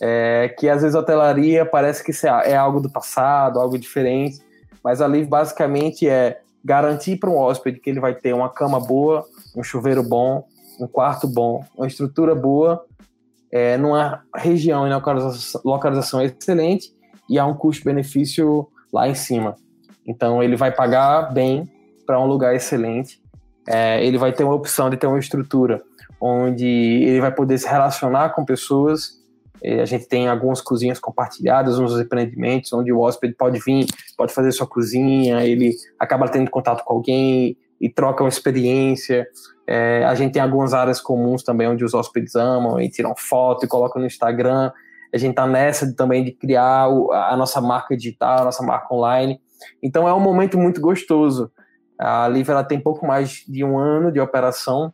é, 0.00 0.54
que 0.58 0.68
às 0.68 0.82
vezes 0.82 0.94
hotelaria 0.94 1.66
parece 1.66 2.04
que 2.04 2.12
é 2.26 2.56
algo 2.56 2.80
do 2.80 2.90
passado, 2.90 3.58
algo 3.58 3.78
diferente. 3.78 4.38
Mas 4.82 5.00
a 5.00 5.06
Live 5.06 5.28
basicamente 5.28 6.08
é 6.08 6.40
garantir 6.64 7.16
para 7.16 7.30
um 7.30 7.36
hóspede 7.36 7.80
que 7.80 7.90
ele 7.90 8.00
vai 8.00 8.14
ter 8.14 8.34
uma 8.34 8.48
cama 8.48 8.78
boa, 8.78 9.24
um 9.56 9.62
chuveiro 9.62 10.02
bom, 10.02 10.44
um 10.80 10.86
quarto 10.86 11.26
bom, 11.26 11.64
uma 11.76 11.86
estrutura 11.86 12.34
boa, 12.34 12.84
é, 13.50 13.76
numa 13.76 14.22
região 14.34 14.86
e 14.86 14.92
localização, 14.92 15.60
localização 15.64 16.22
excelente 16.22 16.92
e 17.28 17.38
há 17.38 17.46
um 17.46 17.54
custo-benefício 17.54 18.68
lá 18.92 19.08
em 19.08 19.14
cima. 19.14 19.56
Então 20.06 20.42
ele 20.42 20.56
vai 20.56 20.72
pagar 20.72 21.32
bem 21.32 21.68
para 22.06 22.20
um 22.20 22.26
lugar 22.26 22.54
excelente, 22.54 23.20
é, 23.68 24.04
ele 24.04 24.18
vai 24.18 24.32
ter 24.32 24.44
uma 24.44 24.54
opção 24.54 24.90
de 24.90 24.96
ter 24.96 25.06
uma 25.06 25.18
estrutura 25.18 25.82
onde 26.20 26.66
ele 26.66 27.20
vai 27.20 27.32
poder 27.32 27.56
se 27.58 27.68
relacionar 27.68 28.30
com 28.30 28.44
pessoas 28.44 29.20
é, 29.62 29.82
a 29.82 29.84
gente 29.84 30.06
tem 30.06 30.26
algumas 30.26 30.60
cozinhas 30.60 30.98
compartilhadas, 30.98 31.78
uns 31.78 31.98
empreendimentos, 31.98 32.72
onde 32.72 32.92
o 32.92 33.00
hóspede 33.00 33.34
pode 33.34 33.58
vir, 33.58 33.86
pode 34.16 34.32
fazer 34.32 34.52
sua 34.52 34.66
cozinha, 34.66 35.44
ele 35.44 35.74
acaba 35.98 36.28
tendo 36.28 36.50
contato 36.50 36.82
com 36.84 36.94
alguém 36.94 37.56
e 37.80 37.88
troca 37.88 38.24
uma 38.24 38.28
experiência. 38.28 39.26
É, 39.66 40.04
a 40.04 40.14
gente 40.14 40.32
tem 40.32 40.42
algumas 40.42 40.72
áreas 40.72 41.00
comuns 41.00 41.42
também, 41.42 41.68
onde 41.68 41.84
os 41.84 41.92
hóspedes 41.92 42.34
amam 42.34 42.80
e 42.80 42.88
tiram 42.88 43.14
foto 43.16 43.64
e 43.64 43.68
colocam 43.68 44.00
no 44.00 44.06
Instagram. 44.06 44.72
A 45.12 45.18
gente 45.18 45.30
está 45.30 45.46
nessa 45.46 45.94
também 45.94 46.24
de 46.24 46.32
criar 46.32 46.86
a 46.86 47.36
nossa 47.36 47.60
marca 47.60 47.96
digital, 47.96 48.40
a 48.40 48.44
nossa 48.44 48.62
marca 48.62 48.94
online. 48.94 49.40
Então 49.82 50.08
é 50.08 50.14
um 50.14 50.20
momento 50.20 50.58
muito 50.58 50.80
gostoso. 50.80 51.50
A 51.98 52.28
Liv 52.28 52.48
ela 52.48 52.64
tem 52.64 52.80
pouco 52.80 53.06
mais 53.06 53.44
de 53.46 53.62
um 53.64 53.78
ano 53.78 54.10
de 54.10 54.20
operação 54.20 54.92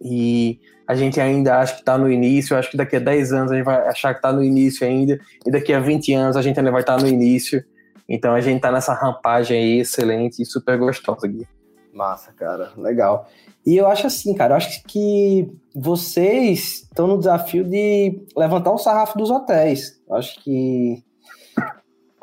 e 0.00 0.60
a 0.86 0.94
gente 0.94 1.20
ainda 1.20 1.58
acha 1.58 1.74
que 1.74 1.80
está 1.80 1.98
no 1.98 2.10
início, 2.10 2.56
acho 2.56 2.70
que 2.70 2.76
daqui 2.76 2.96
a 2.96 3.00
10 3.00 3.32
anos 3.32 3.52
a 3.52 3.56
gente 3.56 3.64
vai 3.64 3.88
achar 3.88 4.12
que 4.14 4.18
está 4.18 4.32
no 4.32 4.42
início 4.42 4.86
ainda, 4.86 5.18
e 5.44 5.50
daqui 5.50 5.72
a 5.72 5.80
20 5.80 6.12
anos 6.12 6.36
a 6.36 6.42
gente 6.42 6.58
ainda 6.58 6.70
vai 6.70 6.82
estar 6.82 6.96
tá 6.96 7.02
no 7.02 7.08
início. 7.08 7.64
Então 8.08 8.34
a 8.34 8.40
gente 8.40 8.56
está 8.56 8.70
nessa 8.70 8.94
rampagem 8.94 9.58
aí 9.58 9.80
excelente 9.80 10.40
e 10.40 10.46
super 10.46 10.78
gostosa, 10.78 11.26
Gui. 11.26 11.46
Massa, 11.92 12.32
cara, 12.32 12.72
legal. 12.76 13.28
E 13.66 13.76
eu 13.76 13.88
acho 13.88 14.06
assim, 14.06 14.32
cara, 14.34 14.52
eu 14.52 14.56
acho 14.58 14.84
que 14.84 15.50
vocês 15.74 16.82
estão 16.84 17.08
no 17.08 17.18
desafio 17.18 17.64
de 17.64 18.22
levantar 18.36 18.70
o 18.70 18.78
sarrafo 18.78 19.18
dos 19.18 19.30
hotéis. 19.30 20.00
Eu 20.08 20.14
acho 20.14 20.40
que 20.44 21.02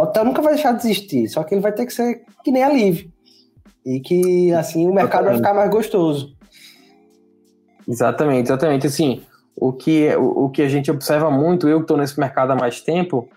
hotel 0.04 0.26
nunca 0.26 0.42
vai 0.42 0.54
deixar 0.54 0.74
de 0.74 0.80
existir, 0.80 1.28
só 1.28 1.44
que 1.44 1.54
ele 1.54 1.62
vai 1.62 1.72
ter 1.72 1.86
que 1.86 1.94
ser 1.94 2.24
que 2.44 2.52
nem 2.52 2.64
a 2.64 2.70
Live. 2.70 3.12
E 3.86 4.00
que 4.00 4.54
assim 4.54 4.88
o 4.88 4.94
mercado 4.94 5.26
vai 5.26 5.36
ficar 5.36 5.54
mais 5.54 5.70
gostoso. 5.70 6.36
Exatamente, 7.88 8.48
exatamente. 8.48 8.88
Assim, 8.88 9.22
o 9.56 9.74
que, 9.74 10.16
o, 10.16 10.46
o 10.46 10.50
que 10.50 10.62
a 10.62 10.70
gente 10.70 10.90
observa 10.90 11.30
muito, 11.30 11.68
eu 11.68 11.80
que 11.80 11.84
estou 11.84 11.98
nesse 11.98 12.20
mercado 12.20 12.52
há 12.52 12.56
mais 12.56 12.82
tempo, 12.82 13.28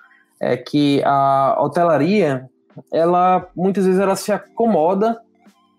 é 0.41 0.57
que 0.57 1.03
a 1.05 1.57
hotelaria, 1.61 2.49
ela 2.93 3.49
muitas 3.57 3.85
vezes 3.85 4.01
ela 4.01 4.15
se 4.15 4.31
acomoda 4.31 5.21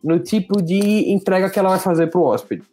no 0.03 0.19
tipo 0.19 0.61
de 0.61 1.11
entrega 1.11 1.49
que 1.49 1.59
ela 1.59 1.69
vai 1.69 1.79
fazer 1.79 2.07
para 2.07 2.19
o 2.19 2.23
hóspede. 2.23 2.63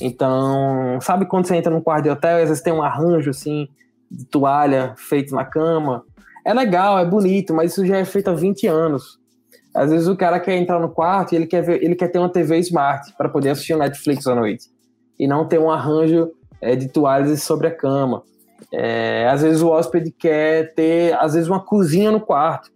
Então, 0.00 0.98
sabe 1.00 1.26
quando 1.26 1.46
você 1.46 1.56
entra 1.56 1.70
num 1.70 1.80
quarto 1.80 2.04
de 2.04 2.10
hotel 2.10 2.38
e 2.38 2.42
às 2.42 2.48
vezes 2.48 2.62
tem 2.62 2.72
um 2.72 2.82
arranjo 2.82 3.30
assim 3.30 3.68
de 4.10 4.24
toalha 4.24 4.94
feito 4.96 5.34
na 5.34 5.44
cama? 5.44 6.04
É 6.44 6.52
legal, 6.52 6.98
é 6.98 7.04
bonito, 7.04 7.54
mas 7.54 7.72
isso 7.72 7.86
já 7.86 7.98
é 7.98 8.04
feito 8.04 8.28
há 8.28 8.34
20 8.34 8.66
anos. 8.66 9.18
Às 9.74 9.90
vezes 9.90 10.08
o 10.08 10.16
cara 10.16 10.38
quer 10.38 10.56
entrar 10.56 10.78
no 10.78 10.90
quarto 10.90 11.32
e 11.32 11.36
ele 11.36 11.46
quer, 11.46 11.62
ver, 11.62 11.82
ele 11.82 11.94
quer 11.94 12.08
ter 12.08 12.18
uma 12.18 12.28
TV 12.28 12.58
Smart 12.58 13.14
para 13.16 13.28
poder 13.28 13.50
assistir 13.50 13.74
o 13.74 13.78
Netflix 13.78 14.26
à 14.26 14.34
noite 14.34 14.66
e 15.18 15.26
não 15.26 15.46
ter 15.46 15.58
um 15.58 15.70
arranjo 15.70 16.30
é, 16.60 16.76
de 16.76 16.88
toalhas 16.88 17.42
sobre 17.42 17.68
a 17.68 17.70
cama. 17.70 18.22
É, 18.72 19.26
às 19.28 19.42
vezes 19.42 19.62
o 19.62 19.68
hóspede 19.68 20.10
quer 20.10 20.74
ter, 20.74 21.14
às 21.14 21.34
vezes, 21.34 21.48
uma 21.48 21.60
cozinha 21.60 22.10
no 22.10 22.20
quarto. 22.20 22.70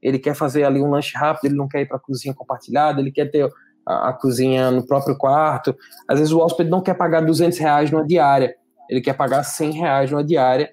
Ele 0.00 0.18
quer 0.18 0.34
fazer 0.34 0.64
ali 0.64 0.80
um 0.80 0.90
lanche 0.90 1.16
rápido, 1.16 1.46
ele 1.46 1.56
não 1.56 1.68
quer 1.68 1.82
ir 1.82 1.86
para 1.86 1.96
a 1.96 2.00
cozinha 2.00 2.34
compartilhada, 2.34 3.00
ele 3.00 3.10
quer 3.10 3.30
ter 3.30 3.48
a, 3.84 4.10
a, 4.10 4.12
cozinha 4.12 4.70
no 4.70 4.86
próprio 4.86 5.16
quarto. 5.16 5.76
Às 6.06 6.18
vezes 6.18 6.32
o 6.32 6.38
hóspede 6.38 6.70
não 6.70 6.80
quer 6.80 6.94
pagar 6.94 7.20
200 7.20 7.58
reais 7.58 7.90
numa 7.90 8.06
diária, 8.06 8.54
ele 8.88 9.00
quer 9.00 9.14
pagar 9.14 9.42
100 9.42 9.72
reais 9.72 10.10
numa 10.10 10.24
diária 10.24 10.70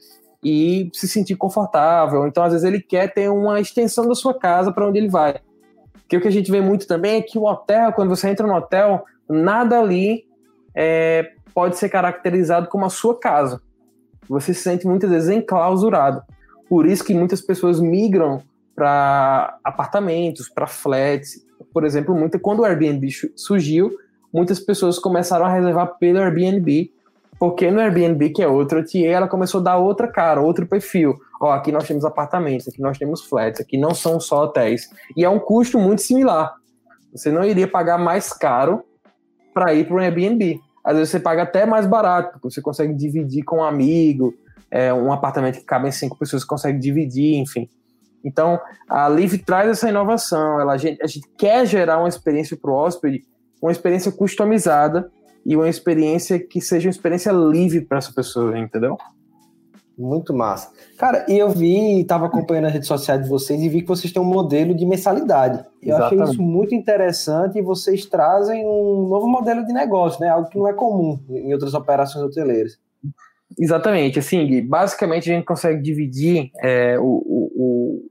e 0.48 0.92
se 0.94 1.08
sentir 1.08 1.36
confortável. 1.36 2.28
Então, 2.28 2.44
às 2.44 2.52
vezes, 2.52 2.64
ele 2.64 2.80
quer 2.80 3.12
ter 3.12 3.32
uma 3.32 3.60
extensão 3.60 4.08
da 4.08 4.14
sua 4.14 4.32
casa 4.32 4.72
para 4.72 4.88
onde 4.88 5.00
ele 5.00 5.10
vai. 5.10 5.40
Porque 5.92 6.16
o 6.18 6.22
que 6.22 6.28
a 6.28 6.32
gente 6.32 6.52
vê 6.52 6.62
muito 6.62 6.86
também 6.86 7.16
é 7.16 7.22
que 7.24 7.40
o 7.40 7.46
hotel, 7.46 7.92
quando 7.94 8.10
você 8.10 8.30
entra 8.30 8.46
no 8.46 8.54
hotel, 8.54 9.04
nada 9.28 9.80
ali 9.80 10.24
é, 10.76 11.32
pode 11.52 11.78
ser 11.78 11.90
caracterizado 11.90 12.68
como 12.68 12.86
a 12.86 12.92
sua 12.92 13.20
casa. 13.20 13.60
Você 14.30 14.54
se 14.54 14.62
sente 14.62 14.86
muitas 14.86 15.10
vezes 15.10 15.30
enclausurado. 15.30 16.22
Por 16.70 16.86
isso 16.86 17.04
que 17.04 17.16
muitas 17.16 17.42
pessoas 17.42 17.80
migram 17.80 18.44
para 18.76 19.58
apartamentos, 19.64 20.48
para 20.48 20.68
flats. 20.68 21.44
Por 21.74 21.84
exemplo, 21.84 22.14
muita, 22.14 22.38
quando 22.38 22.60
o 22.60 22.66
Airbnb 22.66 23.08
surgiu, 23.36 23.90
muitas 24.32 24.60
pessoas 24.60 25.00
começaram 25.00 25.46
a 25.46 25.50
reservar 25.52 25.98
pelo 25.98 26.20
Airbnb, 26.20 26.92
porque 27.40 27.70
no 27.70 27.80
Airbnb, 27.80 28.30
que 28.30 28.42
é 28.42 28.48
outra 28.48 28.84
tia, 28.84 29.10
ela 29.10 29.28
começou 29.28 29.62
a 29.62 29.64
dar 29.64 29.78
outra 29.78 30.08
cara, 30.08 30.42
outro 30.42 30.66
perfil. 30.66 31.16
Ó, 31.42 31.52
aqui 31.52 31.72
nós 31.72 31.88
temos 31.88 32.06
apartamentos, 32.06 32.68
aqui 32.68 32.82
nós 32.82 32.98
temos 32.98 33.26
flats, 33.26 33.60
aqui 33.60 33.78
não 33.78 33.94
são 33.94 34.20
só 34.20 34.44
hotéis. 34.44 34.90
E 35.16 35.24
é 35.24 35.30
um 35.30 35.40
custo 35.40 35.78
muito 35.80 36.02
similar. 36.02 36.54
Você 37.14 37.32
não 37.32 37.44
iria 37.44 37.68
pagar 37.68 37.98
mais 37.98 38.32
caro 38.32 38.84
para 39.54 39.74
ir 39.74 39.86
para 39.86 39.96
um 39.96 40.00
Airbnb 40.00 40.62
às 40.86 40.96
vezes 40.96 41.10
você 41.10 41.20
paga 41.20 41.42
até 41.42 41.66
mais 41.66 41.88
barato, 41.88 42.34
porque 42.34 42.52
você 42.52 42.62
consegue 42.62 42.94
dividir 42.94 43.44
com 43.44 43.58
um 43.58 43.64
amigo, 43.64 44.36
é, 44.70 44.94
um 44.94 45.12
apartamento 45.12 45.58
que 45.58 45.66
cabe 45.66 45.88
em 45.88 45.92
cinco 45.92 46.16
pessoas, 46.16 46.44
você 46.44 46.48
consegue 46.48 46.78
dividir, 46.78 47.38
enfim. 47.38 47.68
Então, 48.24 48.60
a 48.88 49.08
Live 49.08 49.40
traz 49.40 49.68
essa 49.68 49.90
inovação, 49.90 50.60
ela, 50.60 50.74
a, 50.74 50.78
gente, 50.78 51.02
a 51.02 51.08
gente 51.08 51.28
quer 51.36 51.66
gerar 51.66 51.98
uma 51.98 52.08
experiência 52.08 52.56
para 52.56 52.70
o 52.70 52.76
hóspede, 52.76 53.26
uma 53.60 53.72
experiência 53.72 54.12
customizada 54.12 55.12
e 55.46 55.56
uma 55.56 55.70
experiência 55.70 56.40
que 56.40 56.60
seja 56.60 56.88
uma 56.88 56.92
experiência 56.92 57.32
livre 57.32 57.82
para 57.82 58.00
essa 58.00 58.12
pessoa, 58.12 58.58
entendeu? 58.58 58.98
Muito 59.98 60.34
massa. 60.34 60.72
Cara, 60.98 61.26
e 61.30 61.38
eu 61.38 61.50
vi, 61.50 62.02
estava 62.02 62.26
acompanhando 62.26 62.66
as 62.66 62.74
redes 62.74 62.88
sociais 62.88 63.22
de 63.22 63.30
vocês 63.30 63.62
e 63.62 63.70
vi 63.70 63.82
que 63.82 63.88
vocês 63.88 64.12
têm 64.12 64.22
um 64.22 64.26
modelo 64.26 64.76
de 64.76 64.86
mensalidade. 64.86 65.64
Eu 65.82 65.96
Exatamente. 65.96 66.22
achei 66.22 66.34
isso 66.34 66.44
muito 66.44 66.76
interessante 66.76 67.58
e 67.58 67.62
vocês 67.62 68.06
trazem 68.06 68.66
um 68.66 69.08
novo 69.08 69.28
modelo 69.28 69.66
de 69.66 69.72
negócio, 69.72 70.20
né? 70.20 70.30
Algo 70.30 70.50
que 70.50 70.58
não 70.58 70.68
é 70.68 70.74
comum 70.74 71.20
em 71.30 71.54
outras 71.54 71.74
operações 71.74 72.26
hoteleiras. 72.26 72.78
Exatamente. 73.58 74.20
Assim, 74.20 74.66
basicamente 74.68 75.32
a 75.32 75.36
gente 75.36 75.46
consegue 75.46 75.82
dividir 75.82 76.52
é, 76.62 77.00
o, 77.00 77.04
o, 77.06 78.10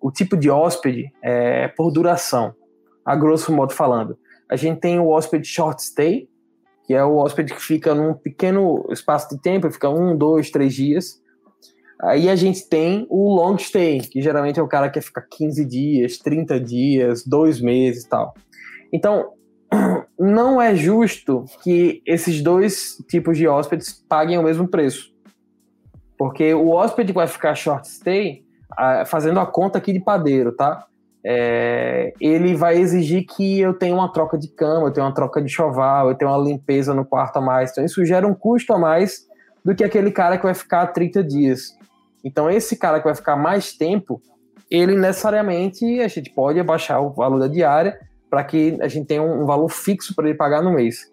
o, 0.00 0.10
tipo 0.10 0.38
de 0.38 0.48
hóspede 0.48 1.12
é, 1.22 1.68
por 1.68 1.90
duração, 1.90 2.54
a 3.04 3.14
grosso 3.14 3.52
modo 3.52 3.74
falando. 3.74 4.16
A 4.50 4.56
gente 4.56 4.80
tem 4.80 4.98
o 4.98 5.08
hóspede 5.08 5.46
short 5.46 5.82
stay, 5.82 6.28
que 6.86 6.94
é 6.94 7.04
o 7.04 7.16
hóspede 7.16 7.54
que 7.54 7.62
fica 7.62 7.94
num 7.94 8.14
pequeno 8.14 8.86
espaço 8.90 9.34
de 9.34 9.40
tempo, 9.40 9.70
fica 9.70 9.88
um, 9.88 10.16
dois, 10.16 10.50
três 10.50 10.74
dias 10.74 11.20
Aí 12.00 12.28
a 12.28 12.36
gente 12.36 12.68
tem 12.68 13.06
o 13.08 13.34
long 13.34 13.56
stay, 13.56 14.00
que 14.00 14.20
geralmente 14.20 14.60
é 14.60 14.62
o 14.62 14.68
cara 14.68 14.90
que 14.90 15.00
ficar 15.00 15.22
15 15.22 15.64
dias, 15.64 16.18
30 16.18 16.60
dias, 16.60 17.26
dois 17.26 17.60
meses 17.60 18.04
e 18.04 18.08
tal. 18.08 18.34
Então, 18.92 19.32
não 20.18 20.60
é 20.60 20.74
justo 20.74 21.44
que 21.62 22.02
esses 22.06 22.42
dois 22.42 23.02
tipos 23.08 23.38
de 23.38 23.48
hóspedes 23.48 23.92
paguem 24.08 24.38
o 24.38 24.42
mesmo 24.42 24.68
preço. 24.68 25.10
Porque 26.18 26.52
o 26.52 26.68
hóspede 26.68 27.12
vai 27.12 27.26
ficar 27.26 27.54
short 27.54 27.88
stay, 27.88 28.44
fazendo 29.06 29.40
a 29.40 29.46
conta 29.46 29.78
aqui 29.78 29.92
de 29.92 30.00
padeiro, 30.00 30.52
tá? 30.52 30.86
É, 31.28 32.12
ele 32.20 32.54
vai 32.54 32.78
exigir 32.78 33.26
que 33.26 33.58
eu 33.58 33.74
tenha 33.74 33.92
uma 33.92 34.12
troca 34.12 34.38
de 34.38 34.46
cama, 34.46 34.86
eu 34.86 34.92
tenha 34.92 35.04
uma 35.04 35.12
troca 35.12 35.42
de 35.42 35.48
choval, 35.48 36.08
eu 36.08 36.14
tenha 36.14 36.30
uma 36.30 36.38
limpeza 36.38 36.94
no 36.94 37.04
quarto 37.04 37.38
a 37.38 37.40
mais. 37.40 37.72
Então 37.72 37.84
isso 37.84 38.04
gera 38.04 38.24
um 38.24 38.32
custo 38.32 38.72
a 38.72 38.78
mais 38.78 39.26
do 39.64 39.74
que 39.74 39.82
aquele 39.82 40.12
cara 40.12 40.38
que 40.38 40.44
vai 40.44 40.54
ficar 40.54 40.86
30 40.86 41.24
dias. 41.24 41.76
Então 42.24 42.48
esse 42.48 42.76
cara 42.76 42.98
que 43.00 43.06
vai 43.06 43.14
ficar 43.14 43.34
mais 43.34 43.72
tempo, 43.72 44.22
ele 44.70 44.96
necessariamente 44.96 46.00
a 46.00 46.06
gente 46.06 46.30
pode 46.30 46.60
abaixar 46.60 47.02
o 47.02 47.10
valor 47.10 47.40
da 47.40 47.48
diária 47.48 47.98
para 48.30 48.44
que 48.44 48.78
a 48.80 48.86
gente 48.86 49.06
tenha 49.06 49.22
um, 49.22 49.42
um 49.42 49.46
valor 49.46 49.68
fixo 49.68 50.14
para 50.14 50.28
ele 50.28 50.38
pagar 50.38 50.62
no 50.62 50.72
mês. 50.72 51.10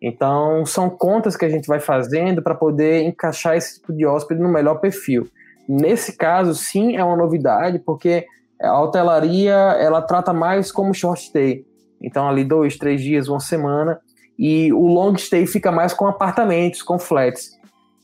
Então, 0.00 0.64
são 0.64 0.88
contas 0.88 1.36
que 1.36 1.44
a 1.44 1.48
gente 1.48 1.66
vai 1.66 1.80
fazendo 1.80 2.40
para 2.40 2.54
poder 2.54 3.02
encaixar 3.02 3.56
esse 3.56 3.80
tipo 3.80 3.92
de 3.92 4.06
hóspede 4.06 4.40
no 4.40 4.48
melhor 4.48 4.76
perfil. 4.76 5.28
Nesse 5.68 6.16
caso, 6.16 6.54
sim, 6.54 6.96
é 6.96 7.04
uma 7.04 7.16
novidade, 7.16 7.78
porque 7.80 8.26
a 8.60 8.80
hotelaria 8.80 9.54
ela 9.54 10.02
trata 10.02 10.32
mais 10.32 10.70
como 10.70 10.94
short 10.94 11.24
stay. 11.24 11.64
Então, 12.02 12.28
ali 12.28 12.44
dois, 12.44 12.76
três 12.76 13.00
dias, 13.00 13.28
uma 13.28 13.40
semana. 13.40 14.00
E 14.38 14.72
o 14.72 14.86
long 14.86 15.16
stay 15.16 15.46
fica 15.46 15.70
mais 15.70 15.92
com 15.92 16.06
apartamentos, 16.06 16.82
com 16.82 16.98
flats. 16.98 17.50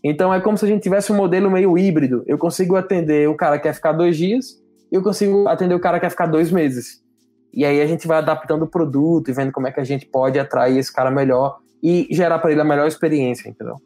Então, 0.04 0.32
é 0.32 0.40
como 0.40 0.56
se 0.56 0.64
a 0.64 0.68
gente 0.68 0.82
tivesse 0.82 1.10
um 1.12 1.16
modelo 1.16 1.50
meio 1.50 1.76
híbrido. 1.76 2.22
Eu 2.26 2.38
consigo 2.38 2.76
atender 2.76 3.28
o 3.28 3.34
cara 3.34 3.56
que 3.56 3.64
quer 3.64 3.74
ficar 3.74 3.92
dois 3.92 4.16
dias, 4.16 4.62
eu 4.92 5.02
consigo 5.02 5.48
atender 5.48 5.74
o 5.74 5.80
cara 5.80 5.98
que 5.98 6.06
quer 6.06 6.10
ficar 6.10 6.26
dois 6.26 6.50
meses. 6.50 7.02
E 7.52 7.64
aí 7.64 7.80
a 7.80 7.86
gente 7.86 8.06
vai 8.06 8.18
adaptando 8.18 8.62
o 8.62 8.66
produto 8.66 9.30
e 9.30 9.32
vendo 9.32 9.50
como 9.50 9.66
é 9.66 9.72
que 9.72 9.80
a 9.80 9.84
gente 9.84 10.06
pode 10.06 10.38
atrair 10.38 10.78
esse 10.78 10.92
cara 10.92 11.10
melhor 11.10 11.58
e 11.82 12.06
gerar 12.10 12.38
para 12.38 12.52
ele 12.52 12.60
a 12.60 12.64
melhor 12.64 12.86
experiência, 12.86 13.48
entendeu? 13.48 13.76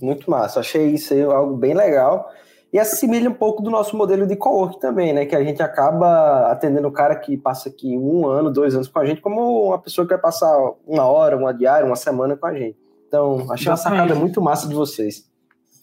Muito 0.00 0.30
massa. 0.30 0.60
Achei 0.60 0.88
isso 0.88 1.14
aí 1.14 1.22
algo 1.22 1.56
bem 1.56 1.74
legal. 1.74 2.30
E 2.76 2.78
assimila 2.78 3.30
um 3.30 3.32
pouco 3.32 3.62
do 3.62 3.70
nosso 3.70 3.96
modelo 3.96 4.26
de 4.26 4.36
co-work 4.36 4.78
também, 4.78 5.14
né? 5.14 5.24
Que 5.24 5.34
a 5.34 5.42
gente 5.42 5.62
acaba 5.62 6.52
atendendo 6.52 6.86
o 6.86 6.92
cara 6.92 7.16
que 7.16 7.34
passa 7.34 7.70
aqui 7.70 7.96
um 7.96 8.26
ano, 8.26 8.50
dois 8.52 8.74
anos 8.74 8.86
com 8.86 8.98
a 8.98 9.06
gente, 9.06 9.22
como 9.22 9.68
uma 9.68 9.78
pessoa 9.78 10.06
que 10.06 10.12
vai 10.12 10.20
passar 10.20 10.54
uma 10.86 11.06
hora, 11.06 11.38
uma 11.38 11.54
diária, 11.54 11.86
uma 11.86 11.96
semana 11.96 12.36
com 12.36 12.46
a 12.46 12.52
gente. 12.52 12.76
Então, 13.08 13.50
achei 13.50 13.70
uma 13.70 13.78
sacada 13.78 14.14
muito 14.14 14.42
massa 14.42 14.68
de 14.68 14.74
vocês. 14.74 15.24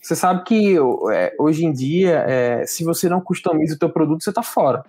Você 0.04 0.16
sabe 0.16 0.44
que 0.44 0.76
é, 1.12 1.36
hoje 1.40 1.66
em 1.66 1.74
dia, 1.74 2.26
é, 2.28 2.64
se 2.68 2.84
você 2.84 3.10
não 3.10 3.20
customiza 3.20 3.74
o 3.74 3.80
teu 3.80 3.90
produto, 3.90 4.24
você 4.24 4.30
está 4.30 4.44
fora. 4.44 4.86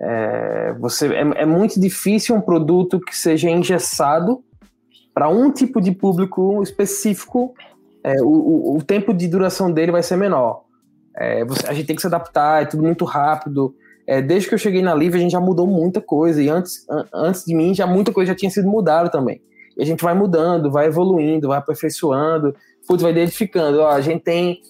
É, 0.00 0.72
você, 0.78 1.08
é, 1.08 1.22
é, 1.42 1.44
muito 1.44 1.80
difícil 1.80 2.36
um 2.36 2.40
produto 2.40 3.00
que 3.00 3.18
seja 3.18 3.50
engessado 3.50 4.40
para 5.12 5.28
um 5.28 5.50
tipo 5.50 5.80
de 5.80 5.90
público 5.90 6.62
específico. 6.62 7.54
É, 8.04 8.22
o, 8.22 8.28
o, 8.28 8.76
o, 8.76 8.84
tempo 8.84 9.12
de 9.12 9.26
duração 9.26 9.72
dele 9.72 9.90
vai 9.90 10.04
ser 10.04 10.14
menor. 10.14 10.67
É, 11.16 11.44
você, 11.44 11.66
a 11.66 11.72
gente 11.72 11.86
tem 11.86 11.96
que 11.96 12.02
se 12.02 12.06
adaptar, 12.06 12.62
é 12.62 12.66
tudo 12.66 12.82
muito 12.82 13.04
rápido. 13.04 13.74
É, 14.06 14.22
desde 14.22 14.48
que 14.48 14.54
eu 14.54 14.58
cheguei 14.58 14.82
na 14.82 14.94
Live, 14.94 15.16
a 15.16 15.20
gente 15.20 15.32
já 15.32 15.40
mudou 15.40 15.66
muita 15.66 16.00
coisa. 16.00 16.42
E 16.42 16.48
antes, 16.48 16.86
an, 16.88 17.04
antes 17.12 17.44
de 17.44 17.54
mim, 17.54 17.74
já 17.74 17.86
muita 17.86 18.12
coisa 18.12 18.32
já 18.32 18.36
tinha 18.36 18.50
sido 18.50 18.68
mudada 18.68 19.10
também. 19.10 19.40
E 19.76 19.82
a 19.82 19.86
gente 19.86 20.02
vai 20.02 20.14
mudando, 20.14 20.70
vai 20.70 20.86
evoluindo, 20.86 21.48
vai 21.48 21.58
aperfeiçoando, 21.58 22.54
putz, 22.86 23.02
vai 23.02 23.12
identificando. 23.12 23.80
Ó, 23.80 23.88
a 23.88 24.00
gente 24.00 24.22
tem 24.22 24.60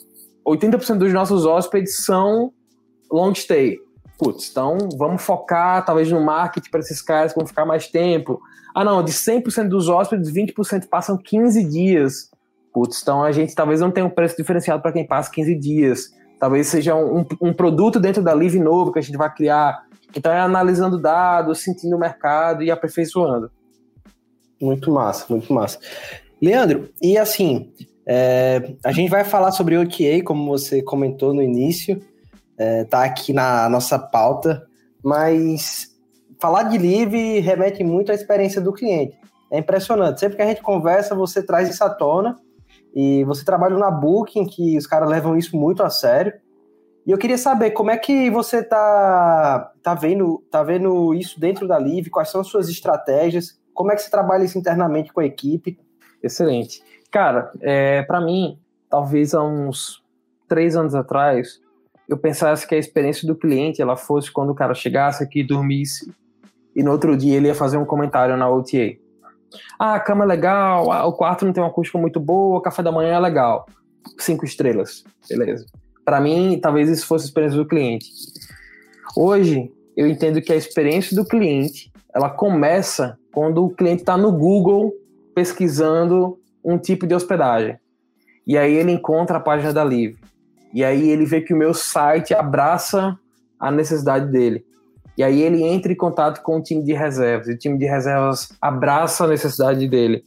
80% 0.47 0.99
dos 0.99 1.13
nossos 1.13 1.47
hóspedes 1.47 2.05
são 2.05 2.53
long 3.11 3.35
stay 3.35 3.79
putz, 4.19 4.51
então 4.51 4.77
vamos 4.99 5.23
focar 5.23 5.85
talvez 5.85 6.11
no 6.11 6.21
marketing 6.21 6.69
para 6.71 6.81
esses 6.81 7.01
caras 7.01 7.33
que 7.33 7.39
vão 7.39 7.47
ficar 7.47 7.65
mais 7.65 7.87
tempo. 7.87 8.41
Ah, 8.75 8.85
não, 8.85 9.03
de 9.03 9.13
100% 9.13 9.69
dos 9.69 9.89
hóspedes, 9.89 10.31
20% 10.31 10.89
passam 10.89 11.17
15 11.17 11.65
dias. 11.65 12.31
Putz, 12.75 13.01
então 13.01 13.23
a 13.23 13.33
gente 13.33 13.55
talvez 13.55 13.81
não 13.81 13.91
tenha 13.91 14.05
um 14.05 14.11
preço 14.11 14.37
diferenciado 14.37 14.83
para 14.83 14.93
quem 14.93 15.07
passa 15.07 15.31
15 15.31 15.55
dias. 15.55 16.11
Talvez 16.39 16.69
seja 16.69 16.95
um, 16.95 17.25
um, 17.41 17.53
produto 17.53 17.99
dentro 17.99 18.23
da 18.23 18.33
Live 18.33 18.59
novo 18.59 18.93
que 18.93 18.99
a 18.99 19.03
gente 19.03 19.17
vai 19.17 19.33
criar. 19.33 19.85
Então 20.15 20.33
é 20.33 20.41
analisando 20.41 21.01
dados, 21.01 21.61
sentindo 21.61 21.97
o 21.97 21.99
mercado 21.99 22.63
e 22.63 22.71
aperfeiçoando. 22.71 23.51
Muito 24.61 24.91
massa, 24.91 25.27
muito 25.29 25.53
massa. 25.53 25.79
Leandro, 26.41 26.89
e 27.03 27.19
assim, 27.19 27.73
é, 28.07 28.75
a 28.85 28.93
gente 28.93 29.11
vai 29.11 29.25
falar 29.25 29.53
sobre 29.53 29.77
OTA, 29.77 30.23
como 30.25 30.47
você 30.47 30.83
comentou 30.83 31.35
no 31.35 31.43
início 31.43 32.01
é, 32.59 32.83
tá 32.85 33.05
aqui 33.05 33.33
na 33.33 33.69
nossa 33.69 33.99
pauta, 33.99 34.67
mas 35.03 35.95
falar 36.41 36.65
de 36.65 36.77
Live 36.77 37.39
remete 37.39 37.85
muito 37.85 38.11
à 38.11 38.15
experiência 38.15 38.61
do 38.61 38.73
cliente. 38.73 39.17
É 39.51 39.59
impressionante. 39.59 40.21
Sempre 40.21 40.37
que 40.37 40.43
a 40.43 40.47
gente 40.47 40.61
conversa, 40.61 41.15
você 41.15 41.43
traz 41.43 41.71
isso 41.71 41.83
à 41.85 41.89
tona. 41.89 42.37
E 43.01 43.23
você 43.23 43.45
trabalha 43.45 43.79
na 43.79 43.93
Booking, 43.93 44.45
que 44.45 44.77
os 44.77 44.85
caras 44.85 45.09
levam 45.09 45.37
isso 45.37 45.57
muito 45.57 45.85
a 45.85 45.89
sério. 45.89 46.33
E 47.07 47.13
eu 47.13 47.17
queria 47.17 47.39
saber 47.39 47.71
como 47.71 47.93
é 47.93 47.97
que 47.97 48.29
você 48.29 48.61
tá, 48.61 49.71
tá, 49.81 49.95
vendo, 49.95 50.43
tá 50.51 50.65
vendo 50.65 51.15
isso 51.15 51.39
dentro 51.39 51.69
da 51.69 51.79
Live, 51.79 52.11
quais 52.11 52.29
são 52.29 52.41
as 52.41 52.49
suas 52.49 52.69
estratégias, 52.69 53.57
como 53.73 53.93
é 53.93 53.95
que 53.95 54.03
você 54.03 54.11
trabalha 54.11 54.43
isso 54.43 54.59
internamente 54.59 55.13
com 55.13 55.21
a 55.21 55.25
equipe. 55.25 55.79
Excelente. 56.21 56.83
Cara, 57.09 57.53
é, 57.61 58.03
para 58.03 58.21
mim, 58.21 58.59
talvez 58.91 59.33
há 59.33 59.45
uns 59.45 60.03
três 60.49 60.75
anos 60.75 60.97
atrás, 60.97 61.61
eu 62.09 62.19
pensasse 62.19 62.67
que 62.67 62.75
a 62.75 62.79
experiência 62.79 63.29
do 63.29 63.37
cliente 63.37 63.81
ela 63.81 63.97
fosse 63.97 64.33
quando 64.33 64.51
o 64.51 64.57
cara 64.57 64.75
chegasse 64.75 65.23
aqui, 65.23 65.45
dormisse 65.45 66.13
e 66.75 66.83
no 66.83 66.91
outro 66.91 67.17
dia 67.17 67.37
ele 67.37 67.47
ia 67.47 67.55
fazer 67.55 67.77
um 67.77 67.87
comentário 67.87 68.37
na 68.37 68.51
OTA. 68.51 68.99
Ah, 69.79 69.95
a 69.95 70.01
cama 70.01 70.25
é 70.25 70.27
legal, 70.27 70.91
ah, 70.93 71.07
o 71.07 71.13
quarto 71.13 71.45
não 71.45 71.53
tem 71.53 71.63
uma 71.63 71.71
acústica 71.71 71.99
muito 71.99 72.21
boa, 72.21 72.59
o 72.59 72.63
café 72.63 72.83
da 72.83 72.93
manhã 72.93 73.15
é 73.15 73.21
legal. 73.21 73.67
Cinco 74.19 74.45
estrelas, 74.45 75.05
beleza. 75.29 75.67
Para 76.05 76.21
mim, 76.21 76.59
talvez 76.61 76.89
isso 76.89 77.07
fosse 77.07 77.25
a 77.25 77.29
experiência 77.29 77.59
do 77.59 77.67
cliente. 77.67 78.07
Hoje, 79.17 79.73
eu 79.97 80.07
entendo 80.07 80.41
que 80.41 80.53
a 80.53 80.57
experiência 80.57 81.15
do 81.17 81.25
cliente 81.25 81.93
ela 82.15 82.31
começa 82.31 83.19
quando 83.33 83.65
o 83.65 83.71
cliente 83.71 84.03
está 84.03 84.17
no 84.17 84.33
Google 84.33 84.93
pesquisando 85.35 86.39
um 86.65 86.79
tipo 86.79 87.07
de 87.07 87.15
hospedagem. 87.15 87.79
E 88.47 88.57
aí 88.57 88.75
ele 88.75 88.93
encontra 88.93 89.37
a 89.37 89.41
página 89.41 89.73
da 89.73 89.83
Live. 89.83 90.19
E 90.73 90.85
aí 90.85 91.09
ele 91.09 91.25
vê 91.25 91.41
que 91.41 91.53
o 91.53 91.57
meu 91.57 91.75
site 91.75 92.35
abraça 92.35 93.19
a 93.59 93.71
necessidade 93.71 94.31
dele. 94.31 94.65
E 95.19 95.25
aí 95.25 95.43
ele 95.43 95.65
entra 95.65 95.93
em 95.93 95.97
contato 95.97 96.41
com 96.43 96.59
o 96.59 96.63
time 96.63 96.81
de 96.81 96.93
reservas. 96.93 97.49
E 97.49 97.53
o 97.53 97.59
time 97.59 97.77
de 97.77 97.87
reservas 97.87 98.53
abraça 98.63 99.25
a 99.25 99.27
necessidade 99.27 99.89
dele. 99.89 100.25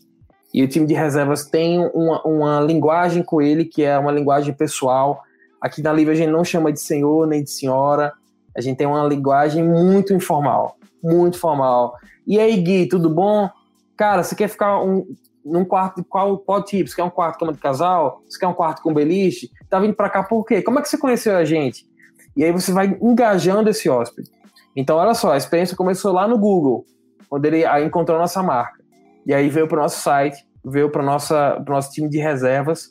E 0.53 0.61
o 0.61 0.67
time 0.67 0.85
de 0.85 0.93
reservas 0.93 1.45
tem 1.45 1.79
uma, 1.93 2.21
uma 2.23 2.59
linguagem 2.59 3.23
com 3.23 3.41
ele 3.41 3.63
que 3.63 3.83
é 3.83 3.97
uma 3.97 4.11
linguagem 4.11 4.53
pessoal. 4.53 5.21
Aqui 5.61 5.81
na 5.81 5.93
Livre 5.93 6.11
a 6.13 6.17
gente 6.17 6.29
não 6.29 6.43
chama 6.43 6.73
de 6.73 6.81
senhor 6.81 7.25
nem 7.25 7.41
de 7.41 7.51
senhora. 7.51 8.11
A 8.53 8.59
gente 8.59 8.79
tem 8.79 8.85
uma 8.85 9.07
linguagem 9.07 9.63
muito 9.63 10.13
informal. 10.13 10.75
Muito 11.01 11.39
formal. 11.39 11.95
E 12.27 12.37
aí, 12.37 12.57
Gui, 12.57 12.85
tudo 12.85 13.09
bom? 13.09 13.49
Cara, 13.95 14.23
você 14.23 14.35
quer 14.35 14.49
ficar 14.49 14.83
um, 14.83 15.07
num 15.45 15.63
quarto 15.63 16.01
de 16.01 16.03
qual, 16.03 16.37
qual 16.37 16.61
tipo? 16.65 16.89
Você 16.89 16.97
quer 16.97 17.03
um 17.05 17.09
quarto 17.09 17.39
cama 17.39 17.53
de 17.53 17.59
casal? 17.59 18.21
Você 18.27 18.37
quer 18.37 18.47
um 18.47 18.53
quarto 18.53 18.81
com 18.81 18.93
beliche? 18.93 19.49
Tá 19.69 19.79
vindo 19.79 19.93
para 19.93 20.09
cá 20.09 20.21
por 20.21 20.43
quê? 20.43 20.61
Como 20.61 20.79
é 20.79 20.81
que 20.81 20.89
você 20.89 20.97
conheceu 20.97 21.37
a 21.37 21.45
gente? 21.45 21.89
E 22.35 22.43
aí 22.43 22.51
você 22.51 22.73
vai 22.73 22.97
engajando 23.01 23.69
esse 23.69 23.89
hóspede. 23.89 24.29
Então, 24.75 24.97
olha 24.97 25.13
só, 25.13 25.33
a 25.33 25.37
experiência 25.37 25.75
começou 25.75 26.13
lá 26.13 26.27
no 26.27 26.37
Google, 26.37 26.85
onde 27.29 27.47
ele 27.47 27.65
encontrou 27.85 28.17
nossa 28.17 28.41
marca. 28.41 28.81
E 29.25 29.33
aí 29.33 29.49
veio 29.49 29.67
para 29.67 29.79
o 29.79 29.81
nosso 29.81 30.01
site, 30.01 30.37
veio 30.63 30.89
para 30.89 31.01
o 31.01 31.05
nosso 31.05 31.91
time 31.91 32.09
de 32.09 32.17
reservas. 32.17 32.89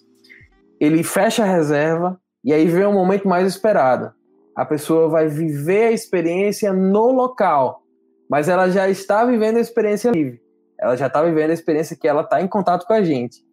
Ele 0.78 1.02
fecha 1.02 1.42
a 1.42 1.46
reserva 1.46 2.20
e 2.44 2.52
aí 2.52 2.66
vem 2.66 2.84
o 2.84 2.92
momento 2.92 3.28
mais 3.28 3.46
esperado. 3.46 4.12
A 4.56 4.64
pessoa 4.64 5.08
vai 5.08 5.28
viver 5.28 5.88
a 5.88 5.92
experiência 5.92 6.72
no 6.72 7.12
local, 7.12 7.82
mas 8.28 8.48
ela 8.48 8.68
já 8.68 8.88
está 8.88 9.24
vivendo 9.24 9.56
a 9.56 9.60
experiência 9.60 10.10
livre 10.10 10.40
ela 10.80 10.96
já 10.96 11.10
tá 11.10 11.22
vivendo 11.22 11.50
a 11.50 11.54
experiência 11.54 11.94
que 11.94 12.08
ela 12.08 12.24
tá 12.24 12.40
em 12.40 12.48
contato 12.48 12.86
com 12.86 12.94
a 12.94 13.02
gente. 13.02 13.44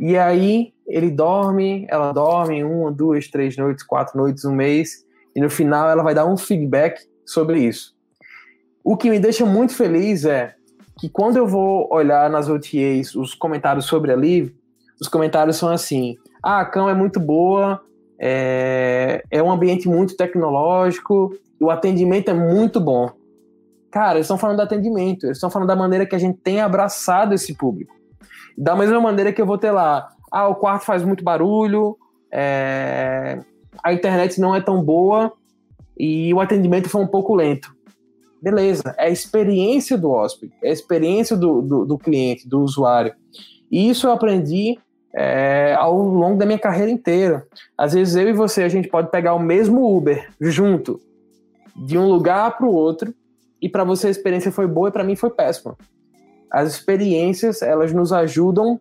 E 0.00 0.16
aí 0.16 0.72
ele 0.86 1.10
dorme, 1.10 1.86
ela 1.90 2.10
dorme 2.12 2.64
uma, 2.64 2.90
duas, 2.90 3.28
três 3.28 3.56
noites, 3.56 3.84
quatro 3.84 4.16
noites, 4.16 4.44
um 4.44 4.54
mês, 4.54 5.04
e 5.36 5.40
no 5.40 5.50
final 5.50 5.90
ela 5.90 6.02
vai 6.02 6.14
dar 6.14 6.24
um 6.24 6.36
feedback 6.36 7.00
sobre 7.28 7.60
isso. 7.60 7.94
O 8.82 8.96
que 8.96 9.10
me 9.10 9.18
deixa 9.18 9.44
muito 9.44 9.74
feliz 9.74 10.24
é 10.24 10.54
que 10.98 11.08
quando 11.08 11.36
eu 11.36 11.46
vou 11.46 11.86
olhar 11.92 12.30
nas 12.30 12.48
OTAs 12.48 13.14
os 13.14 13.34
comentários 13.34 13.84
sobre 13.84 14.10
a 14.12 14.16
Live, 14.16 14.56
os 15.00 15.08
comentários 15.08 15.56
são 15.56 15.68
assim: 15.68 16.16
ah, 16.42 16.60
a 16.60 16.64
cama 16.64 16.90
é 16.90 16.94
muito 16.94 17.20
boa, 17.20 17.80
é, 18.18 19.22
é 19.30 19.42
um 19.42 19.50
ambiente 19.50 19.88
muito 19.88 20.16
tecnológico, 20.16 21.34
o 21.60 21.70
atendimento 21.70 22.30
é 22.30 22.34
muito 22.34 22.80
bom. 22.80 23.10
Cara, 23.90 24.14
eles 24.14 24.24
estão 24.24 24.38
falando 24.38 24.56
do 24.56 24.62
atendimento, 24.62 25.26
eles 25.26 25.36
estão 25.36 25.50
falando 25.50 25.68
da 25.68 25.76
maneira 25.76 26.06
que 26.06 26.14
a 26.14 26.18
gente 26.18 26.38
tem 26.38 26.60
abraçado 26.60 27.34
esse 27.34 27.54
público. 27.54 27.94
Da 28.56 28.74
mesma 28.74 29.00
maneira 29.00 29.32
que 29.32 29.40
eu 29.40 29.46
vou 29.46 29.58
ter 29.58 29.70
lá, 29.70 30.08
ah, 30.32 30.48
o 30.48 30.54
quarto 30.54 30.84
faz 30.84 31.02
muito 31.02 31.22
barulho, 31.22 31.96
é... 32.30 33.40
a 33.82 33.92
internet 33.92 34.40
não 34.40 34.54
é 34.54 34.60
tão 34.60 34.82
boa 34.82 35.32
e 35.98 36.32
o 36.32 36.40
atendimento 36.40 36.88
foi 36.88 37.02
um 37.02 37.06
pouco 37.06 37.34
lento. 37.34 37.74
Beleza, 38.40 38.94
é 38.96 39.06
a 39.06 39.10
experiência 39.10 39.98
do 39.98 40.10
hóspede, 40.10 40.52
é 40.62 40.70
a 40.70 40.72
experiência 40.72 41.36
do, 41.36 41.60
do, 41.60 41.84
do 41.84 41.98
cliente, 41.98 42.48
do 42.48 42.60
usuário. 42.60 43.12
E 43.70 43.90
isso 43.90 44.06
eu 44.06 44.12
aprendi 44.12 44.78
é, 45.12 45.74
ao 45.76 45.96
longo 45.98 46.38
da 46.38 46.46
minha 46.46 46.58
carreira 46.58 46.90
inteira. 46.90 47.46
Às 47.76 47.94
vezes 47.94 48.14
eu 48.14 48.28
e 48.28 48.32
você, 48.32 48.62
a 48.62 48.68
gente 48.68 48.88
pode 48.88 49.10
pegar 49.10 49.34
o 49.34 49.40
mesmo 49.40 49.96
Uber 49.96 50.30
junto, 50.40 51.00
de 51.74 51.98
um 51.98 52.06
lugar 52.06 52.56
para 52.56 52.66
o 52.66 52.72
outro, 52.72 53.12
e 53.60 53.68
para 53.68 53.82
você 53.82 54.06
a 54.06 54.10
experiência 54.10 54.52
foi 54.52 54.68
boa 54.68 54.88
e 54.88 54.92
para 54.92 55.02
mim 55.04 55.16
foi 55.16 55.30
péssima. 55.30 55.76
As 56.50 56.70
experiências, 56.72 57.60
elas 57.60 57.92
nos 57.92 58.12
ajudam 58.12 58.80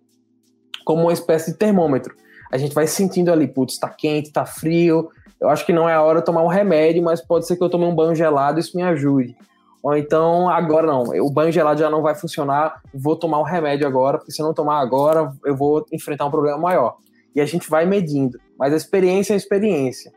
como 0.85 1.03
uma 1.03 1.13
espécie 1.13 1.51
de 1.51 1.57
termômetro. 1.57 2.15
A 2.51 2.57
gente 2.57 2.73
vai 2.73 2.87
sentindo 2.87 3.31
ali, 3.31 3.47
putz, 3.47 3.73
está 3.73 3.89
quente, 3.89 4.27
está 4.27 4.45
frio, 4.45 5.09
eu 5.39 5.49
acho 5.49 5.65
que 5.65 5.73
não 5.73 5.87
é 5.87 5.93
a 5.93 6.01
hora 6.01 6.19
de 6.19 6.25
tomar 6.25 6.43
um 6.43 6.47
remédio, 6.47 7.03
mas 7.03 7.21
pode 7.21 7.45
ser 7.45 7.55
que 7.55 7.63
eu 7.63 7.69
tome 7.69 7.85
um 7.85 7.95
banho 7.95 8.15
gelado 8.15 8.59
e 8.59 8.61
isso 8.61 8.75
me 8.75 8.83
ajude. 8.83 9.35
Ou 9.83 9.95
então, 9.95 10.49
agora 10.49 10.87
não, 10.87 11.03
o 11.03 11.29
banho 11.29 11.51
gelado 11.51 11.79
já 11.79 11.89
não 11.89 12.01
vai 12.01 12.15
funcionar, 12.15 12.81
vou 12.93 13.15
tomar 13.15 13.39
um 13.39 13.43
remédio 13.43 13.87
agora, 13.87 14.17
porque 14.17 14.31
se 14.31 14.41
eu 14.41 14.45
não 14.45 14.53
tomar 14.53 14.79
agora, 14.79 15.31
eu 15.45 15.55
vou 15.55 15.85
enfrentar 15.91 16.25
um 16.25 16.31
problema 16.31 16.57
maior. 16.57 16.97
E 17.35 17.39
a 17.39 17.45
gente 17.45 17.69
vai 17.69 17.85
medindo, 17.85 18.39
mas 18.57 18.73
a 18.73 18.77
experiência 18.77 19.33
é 19.33 19.35
a 19.35 19.37
experiência. 19.37 20.11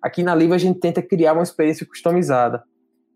Aqui 0.00 0.22
na 0.22 0.32
Live 0.32 0.54
a 0.54 0.58
gente 0.58 0.78
tenta 0.78 1.02
criar 1.02 1.32
uma 1.32 1.42
experiência 1.42 1.84
customizada. 1.84 2.62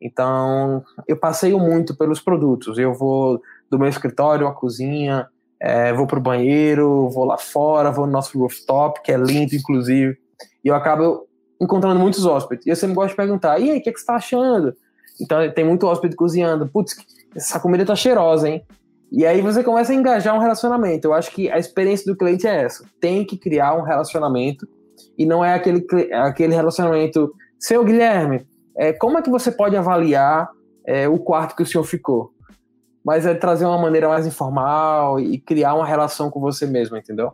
Então, 0.01 0.85
eu 1.09 1.17
passeio 1.17 1.59
muito 1.59 1.97
pelos 1.97 2.21
produtos. 2.21 2.77
Eu 2.77 2.93
vou 2.93 3.40
do 3.71 3.79
meu 3.79 3.88
escritório 3.88 4.47
à 4.47 4.53
cozinha, 4.53 5.27
é, 5.59 5.93
vou 5.95 6.07
para 6.07 6.19
o 6.19 6.23
banheiro, 6.23 7.09
vou 7.09 7.25
lá 7.25 7.38
fora, 7.38 7.90
vou 7.90 8.05
no 8.05 8.12
nosso 8.12 8.38
rooftop, 8.38 9.01
que 9.03 9.11
é 9.11 9.17
lindo, 9.17 9.55
inclusive. 9.55 10.19
E 10.62 10.69
eu 10.69 10.75
acabo 10.75 11.27
encontrando 11.61 11.99
muitos 12.01 12.25
hóspedes. 12.25 12.67
E 12.67 12.71
eu 12.71 12.77
sempre 12.77 12.95
gosto 12.95 13.11
de 13.11 13.17
perguntar: 13.17 13.59
e 13.59 13.71
aí, 13.71 13.79
o 13.79 13.83
que, 13.83 13.88
é 13.88 13.93
que 13.93 13.99
você 13.99 14.03
está 14.03 14.17
achando? 14.17 14.75
Então 15.21 15.38
tem 15.53 15.64
muito 15.64 15.87
hóspede 15.87 16.17
cozinhando. 16.17 16.69
Putz, 16.69 16.97
essa 17.35 17.61
comida 17.61 17.85
tá 17.85 17.95
cheirosa, 17.95 18.49
hein? 18.49 18.64
E 19.11 19.25
aí 19.25 19.40
você 19.40 19.62
começa 19.62 19.93
a 19.93 19.95
engajar 19.95 20.35
um 20.35 20.40
relacionamento. 20.40 21.07
Eu 21.07 21.14
acho 21.14 21.31
que 21.31 21.51
a 21.51 21.59
experiência 21.59 22.11
do 22.11 22.19
cliente 22.19 22.47
é 22.47 22.62
essa. 22.62 22.85
Tem 23.01 23.25
que 23.25 23.37
criar 23.37 23.75
um 23.75 23.83
relacionamento 23.83 24.67
e 25.17 25.25
não 25.25 25.45
é 25.45 25.55
aquele, 25.55 25.87
aquele 26.12 26.55
relacionamento. 26.55 27.33
Seu 27.59 27.85
Guilherme, 27.85 28.47
é, 28.77 28.93
como 28.93 29.19
é 29.19 29.23
que 29.23 29.31
você 29.31 29.53
pode 29.53 29.77
avaliar 29.77 30.51
é, 30.85 31.09
o 31.09 31.19
quarto 31.19 31.55
que 31.55 31.62
o 31.62 31.67
senhor 31.67 31.85
ficou? 31.85 32.33
Mas 33.05 33.25
é 33.27 33.35
trazer 33.35 33.67
uma 33.67 33.79
maneira 33.79 34.09
mais 34.09 34.27
informal 34.27 35.21
e 35.21 35.38
criar 35.38 35.75
uma 35.75 35.87
relação 35.87 36.31
com 36.31 36.40
você 36.40 36.67
mesmo, 36.67 36.97
entendeu? 36.97 37.33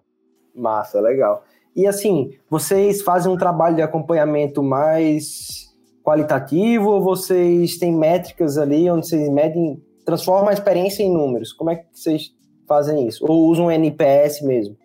Massa, 0.55 1.01
legal. 1.01 1.45
E 1.75 1.87
assim, 1.87 2.33
vocês 2.49 3.03
fazem 3.03 3.31
um 3.31 3.37
trabalho 3.37 3.77
de 3.77 3.83
acompanhamento 3.83 4.63
mais 4.63 5.71
qualitativo 6.03 6.91
ou 6.91 7.03
vocês 7.03 7.79
têm 7.79 7.95
métricas 7.95 8.59
ali 8.59 8.91
onde 8.91 9.07
vocês 9.09 9.29
medem, 9.29 9.81
transformam 10.05 10.49
a 10.49 10.53
experiência 10.53 11.03
em 11.03 11.13
números? 11.13 11.53
Como 11.53 11.71
é 11.71 11.77
que 11.77 11.85
vocês 11.93 12.35
fazem 12.67 13.07
isso? 13.07 13.25
Ou 13.29 13.47
usam 13.49 13.67
um 13.67 13.71
NPS 13.71 14.43
mesmo? 14.43 14.77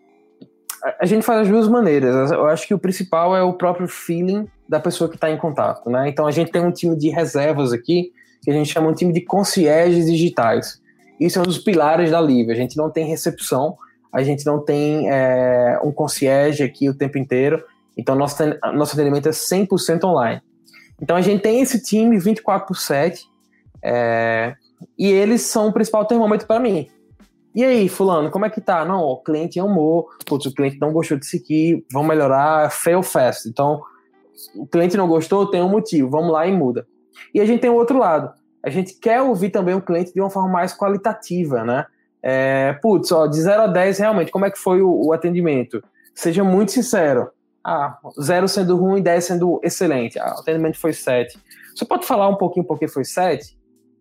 A 1.00 1.06
gente 1.06 1.24
faz 1.24 1.42
as 1.42 1.48
duas 1.48 1.68
maneiras. 1.68 2.32
Eu 2.32 2.46
acho 2.46 2.68
que 2.68 2.74
o 2.74 2.80
principal 2.80 3.36
é 3.36 3.42
o 3.42 3.54
próprio 3.54 3.88
feeling 3.88 4.48
da 4.70 4.80
pessoa 4.80 5.10
que 5.10 5.16
está 5.16 5.32
em 5.32 5.38
contato, 5.38 5.90
né? 5.90 6.08
Então 6.08 6.28
a 6.28 6.32
gente 6.32 6.52
tem 6.52 6.64
um 6.64 6.72
time 6.72 6.96
de 6.96 7.10
reservas 7.10 7.74
aqui 7.74 8.12
que 8.44 8.52
a 8.52 8.54
gente 8.54 8.72
chama 8.72 8.90
um 8.90 8.94
time 8.94 9.12
de 9.12 9.22
concierges 9.22 10.06
digitais. 10.06 10.80
Isso 11.20 11.40
é 11.40 11.42
um 11.42 11.46
dos 11.46 11.58
pilares 11.58 12.12
da 12.12 12.20
Live. 12.20 12.52
A 12.52 12.56
gente 12.56 12.78
não 12.78 12.92
tem 12.92 13.06
recepção, 13.06 13.76
a 14.16 14.24
gente 14.24 14.46
não 14.46 14.64
tem 14.64 15.10
é, 15.12 15.78
um 15.84 15.92
concierge 15.92 16.64
aqui 16.64 16.88
o 16.88 16.98
tempo 16.98 17.18
inteiro. 17.18 17.62
Então 17.98 18.16
nosso, 18.16 18.42
nosso 18.74 18.94
atendimento 18.94 19.28
é 19.28 19.32
100% 19.32 20.06
online. 20.06 20.42
Então 21.02 21.18
a 21.18 21.22
gente 21.22 21.42
tem 21.42 21.60
esse 21.60 21.84
time 21.84 22.18
24 22.18 22.66
por 22.66 22.78
7 22.78 23.26
é, 23.84 24.56
e 24.98 25.12
eles 25.12 25.42
são 25.42 25.68
o 25.68 25.74
principal 25.74 26.06
termômetro 26.06 26.48
para 26.48 26.62
mim. 26.62 26.88
E 27.54 27.64
aí, 27.64 27.90
fulano, 27.90 28.32
como 28.32 28.46
é 28.46 28.50
que 28.50 28.62
tá? 28.62 28.86
Não, 28.86 29.02
o 29.02 29.18
cliente 29.22 29.60
amou, 29.60 30.08
putz, 30.26 30.46
o 30.46 30.54
cliente 30.54 30.80
não 30.80 30.94
gostou 30.94 31.18
disso 31.18 31.36
aqui, 31.36 31.86
vamos 31.92 32.08
melhorar, 32.08 32.72
fail 32.72 33.04
fast. 33.04 33.50
Então, 33.50 33.82
o 34.56 34.66
cliente 34.66 34.96
não 34.96 35.08
gostou, 35.08 35.50
tem 35.50 35.62
um 35.62 35.70
motivo, 35.70 36.10
vamos 36.10 36.32
lá 36.32 36.48
e 36.48 36.52
muda. 36.54 36.88
E 37.34 37.42
a 37.42 37.46
gente 37.46 37.62
tem 37.62 37.70
o 37.70 37.76
outro 37.76 37.98
lado. 37.98 38.34
A 38.64 38.70
gente 38.70 38.94
quer 38.96 39.22
ouvir 39.22 39.52
também 39.52 39.76
o 39.76 39.82
cliente 39.82 40.14
de 40.14 40.22
uma 40.22 40.30
forma 40.30 40.50
mais 40.50 40.74
qualitativa, 40.74 41.64
né? 41.64 41.86
É, 42.28 42.74
putz, 42.82 43.12
ó, 43.12 43.28
de 43.28 43.40
0 43.40 43.62
a 43.62 43.68
10, 43.68 44.00
realmente, 44.00 44.32
como 44.32 44.48
é 44.48 44.50
que 44.50 44.58
foi 44.58 44.82
o, 44.82 45.08
o 45.08 45.14
atendimento? 45.14 45.84
Seja 46.16 46.44
muito 46.44 46.72
sincero. 46.72 47.30
Ah, 47.64 48.00
zero 48.20 48.48
sendo 48.48 48.76
ruim, 48.76 49.00
10 49.00 49.24
sendo 49.24 49.60
excelente. 49.64 50.18
Ah, 50.18 50.34
o 50.36 50.40
atendimento 50.40 50.80
foi 50.80 50.92
7. 50.92 51.38
Você 51.76 51.86
pode 51.86 52.06
falar 52.06 52.28
um 52.28 52.36
pouquinho 52.36 52.66
por 52.66 52.80
que 52.80 52.88
foi 52.88 53.06
7? 53.06 53.56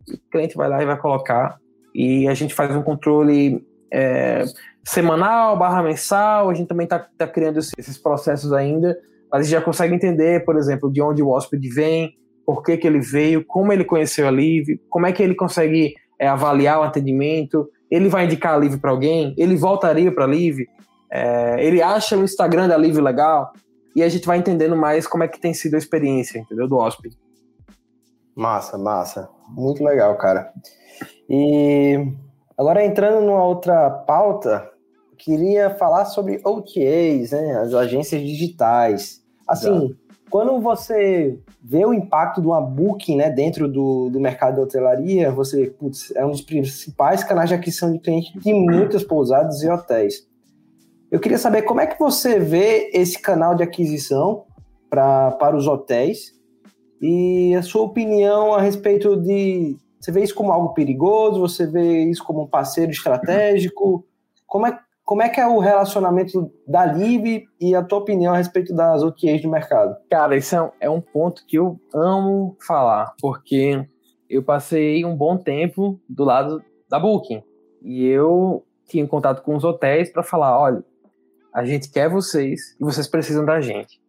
O 0.09 0.31
cliente 0.31 0.57
vai 0.57 0.71
lá 0.71 0.83
e 0.83 0.87
vai 0.87 0.97
colocar. 0.97 1.59
E 1.95 2.27
a 2.27 2.33
gente 2.33 2.55
faz 2.55 2.75
um 2.75 2.83
controle 2.83 3.63
é, 3.93 4.45
semanal, 4.87 5.59
barra 5.59 5.83
mensal. 5.83 6.49
A 6.49 6.55
gente 6.55 6.69
também 6.69 6.85
está 6.85 6.99
tá 6.99 7.27
criando 7.27 7.59
esses 7.59 7.99
processos 7.99 8.55
ainda. 8.55 8.97
Mas 9.31 9.41
a 9.41 9.43
gente 9.43 9.53
já 9.53 9.61
consegue 9.61 9.95
entender, 9.95 10.47
por 10.47 10.57
exemplo, 10.57 10.91
de 10.91 11.03
onde 11.03 11.23
o 11.23 11.29
hóspede 11.29 11.69
vem, 11.69 12.15
por 12.47 12.63
que, 12.63 12.77
que 12.77 12.87
ele 12.87 13.01
veio, 13.01 13.45
como 13.45 13.71
ele 13.73 13.85
conheceu 13.85 14.27
a 14.27 14.31
Live, 14.31 14.81
como 14.89 15.07
é 15.07 15.13
que 15.13 15.23
ele 15.23 15.35
consegue 15.35 15.95
é, 16.19 16.27
avaliar 16.27 16.81
o 16.81 16.83
atendimento. 16.83 17.69
Ele 17.95 18.09
vai 18.09 18.25
indicar 18.25 18.55
a 18.55 18.57
Live 18.57 18.79
para 18.79 18.91
alguém? 18.91 19.33
Ele 19.39 19.55
voltaria 19.55 20.13
para 20.13 20.25
a 20.25 20.27
Live? 20.27 20.69
É, 21.09 21.65
ele 21.65 21.81
acha 21.81 22.17
o 22.17 22.25
Instagram 22.25 22.67
da 22.67 22.77
Live 22.77 23.01
legal 23.01 23.53
e 23.95 24.03
a 24.03 24.09
gente 24.09 24.27
vai 24.27 24.37
entendendo 24.37 24.75
mais 24.75 25.07
como 25.07 25.23
é 25.23 25.29
que 25.29 25.41
tem 25.41 25.55
sido 25.55 25.77
a 25.77 25.79
experiência, 25.79 26.41
entendeu? 26.41 26.67
Do 26.67 26.77
hóspede. 26.77 27.17
Massa, 28.35 28.77
massa. 28.77 29.31
Muito 29.49 29.85
legal, 29.85 30.17
cara. 30.17 30.53
E 31.31 32.13
agora 32.59 32.85
entrando 32.85 33.25
numa 33.25 33.45
outra 33.45 33.89
pauta, 33.89 34.69
queria 35.17 35.71
falar 35.71 36.07
sobre 36.07 36.41
OTAs, 36.45 37.31
né? 37.31 37.61
As 37.61 37.73
agências 37.75 38.21
digitais. 38.21 39.23
Assim, 39.47 39.97
quando 40.29 40.61
você 40.61 41.39
vê 41.67 41.87
o 41.87 41.95
impacto 41.95 42.43
de 42.43 42.47
uma 42.47 42.61
booking 42.61 43.17
né, 43.17 43.31
dentro 43.31 43.67
do, 43.67 44.11
do 44.11 44.21
mercado 44.21 44.57
de 44.57 44.61
hotelaria, 44.61 45.33
você, 45.33 45.71
putz, 45.71 46.15
é 46.15 46.25
um 46.25 46.31
dos 46.31 46.43
principais 46.43 47.25
canais 47.25 47.49
de 47.49 47.55
aquisição 47.55 47.91
de 47.91 47.99
clientes 47.99 48.31
de 48.43 48.53
muitas 48.53 49.03
pousadas 49.03 49.63
e 49.63 49.71
hotéis. 49.71 50.29
Eu 51.11 51.19
queria 51.19 51.39
saber 51.39 51.63
como 51.63 51.81
é 51.81 51.87
que 51.87 51.99
você 51.99 52.39
vê 52.39 52.91
esse 52.93 53.19
canal 53.19 53.55
de 53.55 53.63
aquisição 53.63 54.45
pra, 54.91 55.31
para 55.31 55.57
os 55.57 55.67
hotéis 55.67 56.35
e 57.01 57.55
a 57.55 57.63
sua 57.63 57.83
opinião 57.83 58.53
a 58.53 58.61
respeito 58.61 59.17
de. 59.17 59.77
Você 59.99 60.13
vê 60.13 60.23
isso 60.23 60.35
como 60.35 60.53
algo 60.53 60.75
perigoso? 60.75 61.41
Você 61.41 61.67
vê 61.67 62.05
isso 62.05 62.23
como 62.25 62.43
um 62.43 62.47
parceiro 62.47 62.91
estratégico? 62.91 64.05
Como 64.47 64.67
é, 64.67 64.79
como 65.05 65.23
é 65.23 65.29
que 65.29 65.39
é 65.39 65.47
o 65.47 65.59
relacionamento 65.59 66.51
da 66.67 66.85
Live 66.85 67.47
e 67.61 67.75
a 67.75 67.83
tua 67.83 67.99
opinião 67.99 68.33
a 68.33 68.39
respeito 68.39 68.75
das 68.75 69.03
OTAs 69.03 69.43
do 69.43 69.51
mercado? 69.51 69.97
Cara, 70.11 70.35
isso 70.37 70.57
é 70.57 70.63
um, 70.63 70.71
é 70.81 70.91
um 70.91 71.01
ponto 71.01 71.45
que 71.47 71.59
eu 71.59 71.79
amo 71.95 72.57
falar, 72.67 73.13
porque 73.21 73.87
eu 74.31 74.43
passei 74.43 75.05
um 75.05 75.15
bom 75.15 75.37
tempo 75.37 76.01
do 76.09 76.25
lado 76.25 76.63
da 76.89 76.99
Booking 76.99 77.43
e 77.83 78.07
eu 78.07 78.65
tinha 78.87 79.07
contato 79.07 79.43
com 79.43 79.55
os 79.55 79.63
hotéis 79.63 80.11
para 80.11 80.23
falar, 80.23 80.59
olha, 80.59 80.83
a 81.55 81.65
gente 81.65 81.91
quer 81.91 82.09
vocês 82.09 82.75
e 82.81 82.85
vocês 82.85 83.07
precisam 83.07 83.45
da 83.45 83.61
gente. 83.61 84.01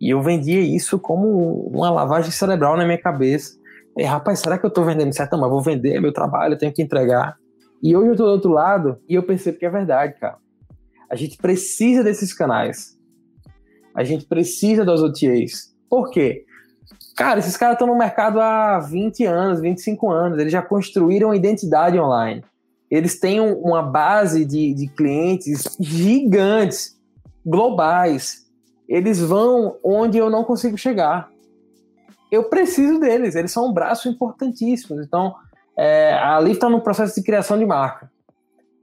E 0.00 0.10
eu 0.10 0.22
vendia 0.22 0.60
isso 0.60 0.98
como 0.98 1.68
uma 1.68 1.90
lavagem 1.90 2.30
cerebral 2.30 2.76
na 2.76 2.84
minha 2.84 3.00
cabeça. 3.00 3.56
E, 3.96 4.04
rapaz, 4.04 4.38
será 4.38 4.56
que 4.56 4.64
eu 4.64 4.68
estou 4.68 4.84
vendendo 4.84 5.12
certo? 5.12 5.36
Mas 5.38 5.50
vou 5.50 5.60
vender, 5.60 5.96
é 5.96 6.00
meu 6.00 6.12
trabalho, 6.12 6.54
eu 6.54 6.58
tenho 6.58 6.72
que 6.72 6.82
entregar. 6.82 7.36
E 7.82 7.96
hoje 7.96 8.08
eu 8.08 8.12
estou 8.12 8.26
do 8.26 8.32
outro 8.32 8.50
lado 8.50 8.98
e 9.08 9.14
eu 9.14 9.22
percebo 9.22 9.58
que 9.58 9.66
é 9.66 9.70
verdade, 9.70 10.18
cara. 10.18 10.38
A 11.10 11.16
gente 11.16 11.36
precisa 11.36 12.02
desses 12.02 12.32
canais. 12.32 12.98
A 13.94 14.04
gente 14.04 14.24
precisa 14.26 14.84
das 14.84 15.00
OTAs. 15.00 15.74
Por 15.90 16.10
quê? 16.10 16.44
Cara, 17.16 17.40
esses 17.40 17.56
caras 17.56 17.74
estão 17.74 17.86
no 17.86 17.98
mercado 17.98 18.40
há 18.40 18.78
20 18.78 19.24
anos, 19.26 19.60
25 19.60 20.10
anos. 20.10 20.38
Eles 20.38 20.52
já 20.52 20.62
construíram 20.62 21.34
identidade 21.34 21.98
online 21.98 22.42
eles 22.92 23.18
têm 23.18 23.40
uma 23.40 23.82
base 23.82 24.44
de, 24.44 24.74
de 24.74 24.86
clientes 24.86 25.78
gigantes, 25.80 26.94
globais. 27.44 28.46
Eles 28.86 29.18
vão 29.18 29.78
onde 29.82 30.18
eu 30.18 30.28
não 30.28 30.44
consigo 30.44 30.76
chegar. 30.76 31.30
Eu 32.30 32.50
preciso 32.50 33.00
deles, 33.00 33.34
eles 33.34 33.50
são 33.50 33.70
um 33.70 33.72
braço 33.72 34.10
importantíssimo. 34.10 35.00
Então, 35.00 35.34
é, 35.76 36.14
a 36.14 36.38
Liv 36.40 36.54
está 36.54 36.68
no 36.68 36.80
processo 36.80 37.14
de 37.14 37.22
criação 37.22 37.58
de 37.58 37.64
marca. 37.64 38.10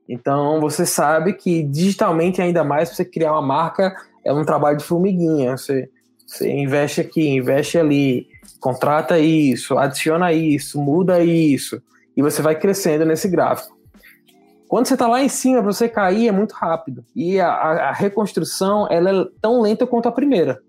Então, 0.07 0.59
você 0.59 0.85
sabe 0.85 1.33
que 1.33 1.61
digitalmente, 1.63 2.41
ainda 2.41 2.63
mais, 2.63 2.89
você 2.89 3.05
criar 3.05 3.33
uma 3.33 3.41
marca 3.41 3.95
é 4.25 4.33
um 4.33 4.43
trabalho 4.43 4.77
de 4.77 4.83
formiguinha. 4.83 5.55
Você, 5.55 5.89
você 6.25 6.49
investe 6.49 7.01
aqui, 7.01 7.27
investe 7.29 7.77
ali, 7.77 8.27
contrata 8.59 9.19
isso, 9.19 9.77
adiciona 9.77 10.33
isso, 10.33 10.81
muda 10.81 11.23
isso, 11.23 11.81
e 12.17 12.21
você 12.21 12.41
vai 12.41 12.55
crescendo 12.55 13.05
nesse 13.05 13.29
gráfico. 13.29 13.77
Quando 14.67 14.85
você 14.85 14.93
está 14.93 15.07
lá 15.07 15.23
em 15.23 15.29
cima, 15.29 15.63
para 15.63 15.71
você 15.71 15.89
cair 15.89 16.27
é 16.27 16.31
muito 16.31 16.53
rápido. 16.53 17.03
E 17.15 17.39
a, 17.39 17.49
a, 17.49 17.91
reconstrução 17.91 18.87
ela 18.91 19.09
é 19.09 19.25
tão 19.41 19.61
lenta 19.61 19.87
quanto 19.87 20.07
a 20.07 20.11
primeira. 20.11 20.59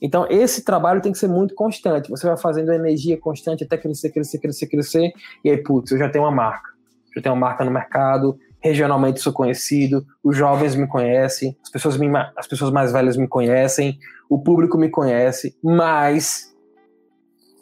Então, 0.00 0.26
esse 0.30 0.64
trabalho 0.64 1.00
tem 1.00 1.12
que 1.12 1.18
ser 1.18 1.28
muito 1.28 1.54
constante. 1.54 2.08
Você 2.10 2.26
vai 2.26 2.36
fazendo 2.36 2.72
energia 2.72 3.18
constante 3.18 3.64
até 3.64 3.76
crescer, 3.76 4.10
crescer, 4.10 4.38
crescer, 4.38 4.66
crescer. 4.66 5.12
E 5.44 5.50
aí, 5.50 5.56
putz, 5.56 5.90
eu 5.90 5.98
já 5.98 6.08
tenho 6.08 6.24
uma 6.24 6.30
marca. 6.30 6.70
Já 7.14 7.22
tenho 7.22 7.34
uma 7.34 7.40
marca 7.48 7.64
no 7.64 7.70
mercado, 7.70 8.38
regionalmente 8.60 9.20
sou 9.20 9.32
conhecido, 9.32 10.04
os 10.22 10.36
jovens 10.36 10.74
me 10.74 10.86
conhecem, 10.86 11.56
as 11.62 11.70
pessoas, 11.70 11.96
me, 11.96 12.08
as 12.36 12.46
pessoas 12.46 12.70
mais 12.70 12.92
velhas 12.92 13.16
me 13.16 13.26
conhecem, 13.26 13.98
o 14.28 14.38
público 14.38 14.76
me 14.76 14.90
conhece, 14.90 15.56
mas 15.62 16.54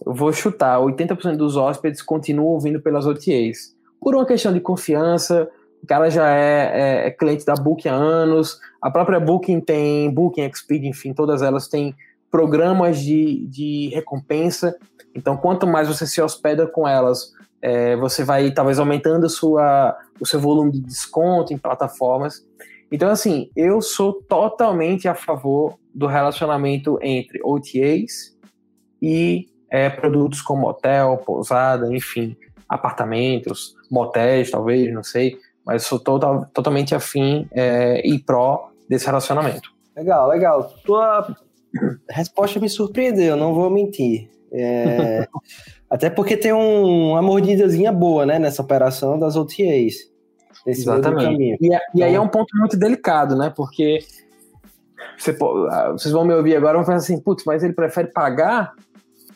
eu 0.04 0.14
vou 0.14 0.32
chutar, 0.32 0.78
80% 0.80 1.36
dos 1.36 1.56
hóspedes 1.56 2.02
continuam 2.02 2.58
vindo 2.58 2.80
pelas 2.80 3.06
OTAs. 3.06 3.74
Por 4.00 4.14
uma 4.14 4.26
questão 4.26 4.52
de 4.52 4.60
confiança, 4.60 5.48
o 5.82 5.86
cara 5.86 6.10
já 6.10 6.28
é, 6.30 7.04
é, 7.04 7.06
é 7.06 7.10
cliente 7.10 7.44
da 7.44 7.54
Booking 7.54 7.88
há 7.88 7.94
anos, 7.94 8.58
a 8.80 8.90
própria 8.90 9.20
Booking 9.20 9.60
tem, 9.60 10.10
Booking, 10.12 10.42
Expedia, 10.42 10.88
enfim, 10.88 11.12
todas 11.12 11.42
elas 11.42 11.68
têm 11.68 11.94
programas 12.36 13.00
de, 13.00 13.46
de 13.46 13.88
recompensa. 13.94 14.76
Então, 15.14 15.38
quanto 15.38 15.66
mais 15.66 15.88
você 15.88 16.06
se 16.06 16.20
hospeda 16.20 16.66
com 16.66 16.86
elas, 16.86 17.32
é, 17.62 17.96
você 17.96 18.22
vai 18.24 18.50
talvez 18.50 18.78
aumentando 18.78 19.26
sua, 19.30 19.96
o 20.20 20.26
seu 20.26 20.38
volume 20.38 20.70
de 20.70 20.82
desconto 20.82 21.54
em 21.54 21.56
plataformas. 21.56 22.46
Então, 22.92 23.08
assim, 23.08 23.48
eu 23.56 23.80
sou 23.80 24.12
totalmente 24.12 25.08
a 25.08 25.14
favor 25.14 25.78
do 25.94 26.06
relacionamento 26.06 26.98
entre 27.00 27.40
OTAs 27.42 28.36
e 29.00 29.48
é, 29.70 29.88
produtos 29.88 30.42
como 30.42 30.68
hotel, 30.68 31.16
pousada, 31.24 31.90
enfim, 31.90 32.36
apartamentos, 32.68 33.74
motéis, 33.90 34.50
talvez, 34.50 34.92
não 34.92 35.02
sei, 35.02 35.38
mas 35.64 35.84
sou 35.84 35.98
total, 35.98 36.44
totalmente 36.52 36.94
afim 36.94 37.48
é, 37.50 38.06
e 38.06 38.18
pró 38.18 38.68
desse 38.86 39.06
relacionamento. 39.06 39.74
Legal, 39.96 40.28
legal. 40.28 40.74
Tua 40.84 41.34
resposta 42.08 42.60
me 42.60 42.68
surpreendeu, 42.68 43.36
não 43.36 43.54
vou 43.54 43.70
mentir. 43.70 44.30
É, 44.52 45.26
até 45.90 46.10
porque 46.10 46.36
tem 46.36 46.52
um, 46.52 47.10
uma 47.10 47.22
mordidazinha 47.22 47.92
boa, 47.92 48.24
né, 48.24 48.38
nessa 48.38 48.62
operação 48.62 49.18
das 49.18 49.36
OTAs. 49.36 50.10
Exatamente. 50.66 51.56
E, 51.60 51.78
e, 51.94 52.02
aí 52.02 52.14
é 52.14 52.20
um 52.20 52.28
ponto 52.28 52.56
muito 52.56 52.76
delicado, 52.76 53.36
né? 53.36 53.52
Porque 53.54 54.00
você, 55.16 55.36
ah, 55.70 55.92
vocês 55.92 56.12
vão 56.12 56.24
me 56.24 56.34
ouvir 56.34 56.56
agora 56.56 56.74
e 56.74 56.78
vão 56.78 56.84
falar 56.84 56.98
assim, 56.98 57.20
putz, 57.20 57.44
mas 57.44 57.62
ele 57.62 57.72
prefere 57.72 58.08
pagar 58.08 58.72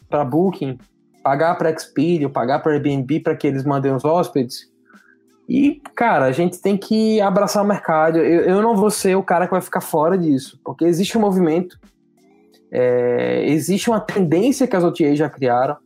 para 0.08 0.24
Booking, 0.24 0.78
pagar 1.22 1.56
para 1.56 1.70
Expedia, 1.70 2.28
pagar 2.28 2.60
para 2.60 2.72
Airbnb 2.72 3.20
para 3.20 3.36
que 3.36 3.46
eles 3.46 3.64
mandem 3.64 3.94
os 3.94 4.04
hóspedes. 4.04 4.68
E, 5.48 5.80
cara, 5.94 6.26
a 6.26 6.32
gente 6.32 6.60
tem 6.60 6.76
que 6.76 7.20
abraçar 7.20 7.64
o 7.64 7.66
mercado. 7.66 8.18
Eu, 8.18 8.42
eu 8.42 8.62
não 8.62 8.76
vou 8.76 8.90
ser 8.90 9.16
o 9.16 9.22
cara 9.22 9.46
que 9.46 9.52
vai 9.52 9.60
ficar 9.60 9.80
fora 9.80 10.16
disso, 10.16 10.60
porque 10.64 10.84
existe 10.84 11.16
um 11.18 11.20
movimento 11.20 11.78
é, 12.72 13.44
existe 13.48 13.90
uma 13.90 14.00
tendência 14.00 14.66
que 14.66 14.76
as 14.76 14.84
OTAs 14.84 15.18
já 15.18 15.28
criaram. 15.28 15.76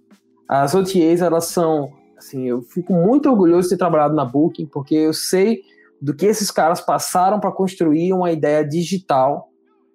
As 0.49 0.75
OTAs, 0.75 1.23
elas 1.23 1.47
são, 1.47 1.91
assim, 2.17 2.47
eu 2.47 2.63
fico 2.63 2.93
muito 2.93 3.29
orgulhoso 3.31 3.69
de 3.69 3.71
ter 3.71 3.79
trabalhado 3.79 4.15
na 4.15 4.25
Booking, 4.25 4.67
porque 4.67 4.95
eu 4.95 5.13
sei 5.13 5.63
do 6.01 6.15
que 6.15 6.27
esses 6.27 6.51
caras 6.51 6.81
passaram 6.81 7.41
para 7.41 7.51
construir 7.51 8.13
uma 8.13 8.31
ideia 8.31 8.63
digital, 8.63 9.49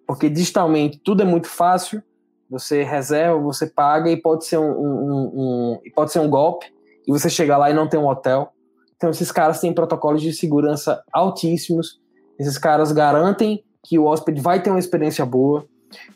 porque 0.08 0.28
digitalmente 0.28 1.00
tudo 1.04 1.22
é 1.22 1.26
muito 1.26 1.48
fácil, 1.48 2.02
você 2.50 2.84
reserva, 2.84 3.40
você 3.40 3.68
paga 3.68 4.10
e 4.10 4.18
pode 4.18 4.46
ser 4.46 4.58
um, 4.58 4.72
um, 4.72 5.32
um, 5.36 5.80
pode 5.94 6.12
ser 6.12 6.20
um 6.20 6.30
golpe, 6.30 6.66
e 7.08 7.12
você 7.12 7.30
chega 7.30 7.56
lá 7.58 7.70
e 7.70 7.76
não 7.76 7.88
tem 7.88 8.00
um 8.00 8.08
hotel. 8.08 8.52
Então 8.96 9.12
esses 9.12 9.32
caras 9.32 9.60
têm 9.60 9.72
protocolos 9.72 10.22
de 10.22 10.34
segurança 10.34 11.04
altíssimos, 11.14 12.02
esses 12.40 12.58
caras 12.58 12.92
garantem 12.92 13.64
que 13.84 14.00
o 14.00 14.06
hóspede 14.06 14.42
vai 14.42 14.64
ter 14.64 14.72
uma 14.72 14.80
experiência 14.80 15.26
boa, 15.26 15.68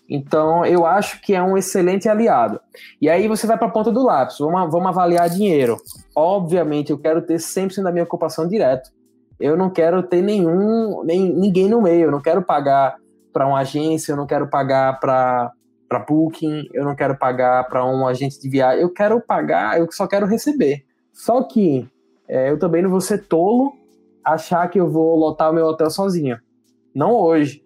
então, 0.09 0.65
eu 0.65 0.85
acho 0.85 1.21
que 1.21 1.33
é 1.33 1.41
um 1.41 1.57
excelente 1.57 2.07
aliado. 2.07 2.59
E 3.01 3.09
aí 3.09 3.27
você 3.27 3.47
vai 3.47 3.57
para 3.57 3.67
a 3.67 3.71
ponta 3.71 3.91
do 3.91 4.03
lápis, 4.03 4.37
vamos, 4.39 4.71
vamos 4.71 4.87
avaliar 4.87 5.29
dinheiro. 5.29 5.77
Obviamente, 6.15 6.91
eu 6.91 6.99
quero 6.99 7.21
ter 7.21 7.37
100% 7.37 7.83
da 7.83 7.91
minha 7.91 8.03
ocupação 8.03 8.47
direto. 8.47 8.91
Eu 9.39 9.57
não 9.57 9.69
quero 9.69 10.03
ter 10.03 10.21
nenhum, 10.21 11.03
nem, 11.03 11.33
ninguém 11.33 11.67
no 11.67 11.81
meio, 11.81 12.05
eu 12.05 12.11
não 12.11 12.21
quero 12.21 12.41
pagar 12.41 12.95
para 13.31 13.47
uma 13.47 13.59
agência, 13.59 14.11
eu 14.11 14.17
não 14.17 14.27
quero 14.27 14.47
pagar 14.47 14.99
para 14.99 15.51
para 15.89 15.99
Booking, 15.99 16.69
eu 16.73 16.83
não 16.83 16.95
quero 16.95 17.15
pagar 17.15 17.67
para 17.69 17.85
um 17.85 18.07
agente 18.07 18.41
de 18.41 18.49
viagem, 18.49 18.81
eu 18.81 18.89
quero 18.89 19.21
pagar, 19.21 19.77
eu 19.77 19.87
só 19.91 20.07
quero 20.07 20.25
receber. 20.25 20.83
Só 21.11 21.43
que 21.43 21.87
é, 22.27 22.49
eu 22.49 22.57
também 22.57 22.81
não 22.81 22.89
vou 22.89 23.01
ser 23.01 23.27
tolo 23.27 23.73
achar 24.23 24.67
que 24.69 24.79
eu 24.79 24.89
vou 24.89 25.15
lotar 25.15 25.51
o 25.51 25.53
meu 25.53 25.67
hotel 25.67 25.91
sozinho. 25.91 26.39
Não 26.95 27.11
hoje. 27.11 27.62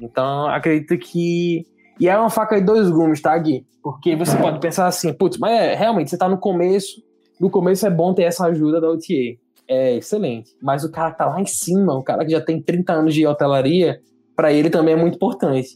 Então, 0.00 0.46
acredito 0.46 0.96
que. 0.98 1.66
E 1.98 2.08
é 2.08 2.18
uma 2.18 2.30
faca 2.30 2.58
de 2.58 2.64
dois 2.64 2.88
gumes, 2.90 3.20
tá, 3.20 3.36
Gui? 3.36 3.66
Porque 3.82 4.16
você 4.16 4.36
pode 4.36 4.60
pensar 4.60 4.86
assim, 4.86 5.12
putz, 5.12 5.38
mas 5.38 5.52
é, 5.52 5.74
realmente, 5.74 6.10
você 6.10 6.18
tá 6.18 6.28
no 6.28 6.38
começo. 6.38 7.02
No 7.38 7.50
começo 7.50 7.86
é 7.86 7.90
bom 7.90 8.12
ter 8.14 8.24
essa 8.24 8.46
ajuda 8.46 8.80
da 8.80 8.88
OTA. 8.88 9.38
É 9.68 9.96
excelente. 9.96 10.50
Mas 10.62 10.84
o 10.84 10.90
cara 10.90 11.12
que 11.12 11.18
tá 11.18 11.26
lá 11.26 11.40
em 11.40 11.46
cima, 11.46 11.94
o 11.94 12.02
cara 12.02 12.24
que 12.24 12.32
já 12.32 12.40
tem 12.40 12.60
30 12.60 12.92
anos 12.92 13.14
de 13.14 13.26
hotelaria, 13.26 14.00
para 14.34 14.52
ele 14.52 14.68
também 14.68 14.94
é 14.94 14.96
muito 14.96 15.14
importante. 15.14 15.74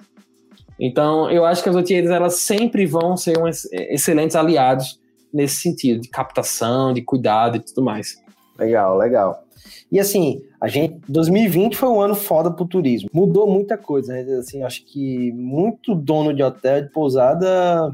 Então, 0.79 1.31
eu 1.31 1.45
acho 1.45 1.63
que 1.63 1.69
as 1.69 1.77
OTAs, 1.77 2.11
elas 2.11 2.35
sempre 2.37 2.87
vão 2.87 3.17
ser 3.17 3.39
um 3.39 3.47
excelentes 3.73 4.35
aliados 4.35 4.99
nesse 5.33 5.57
sentido, 5.57 6.01
de 6.01 6.09
captação, 6.09 6.93
de 6.93 7.03
cuidado 7.03 7.57
e 7.57 7.61
tudo 7.61 7.83
mais. 7.83 8.17
Legal, 8.59 8.97
legal. 8.97 9.43
E 9.91 10.01
assim, 10.01 10.43
a 10.61 10.69
gente 10.69 11.01
2020 11.09 11.77
foi 11.77 11.89
um 11.89 12.01
ano 12.01 12.15
foda 12.15 12.51
pro 12.51 12.67
turismo. 12.67 13.09
Mudou 13.13 13.47
muita 13.47 13.77
coisa, 13.77 14.13
né? 14.13 14.23
assim, 14.35 14.63
acho 14.63 14.85
que 14.85 15.33
muito 15.33 15.95
dono 15.95 16.33
de 16.33 16.43
hotel 16.43 16.83
de 16.83 16.91
pousada 16.91 17.91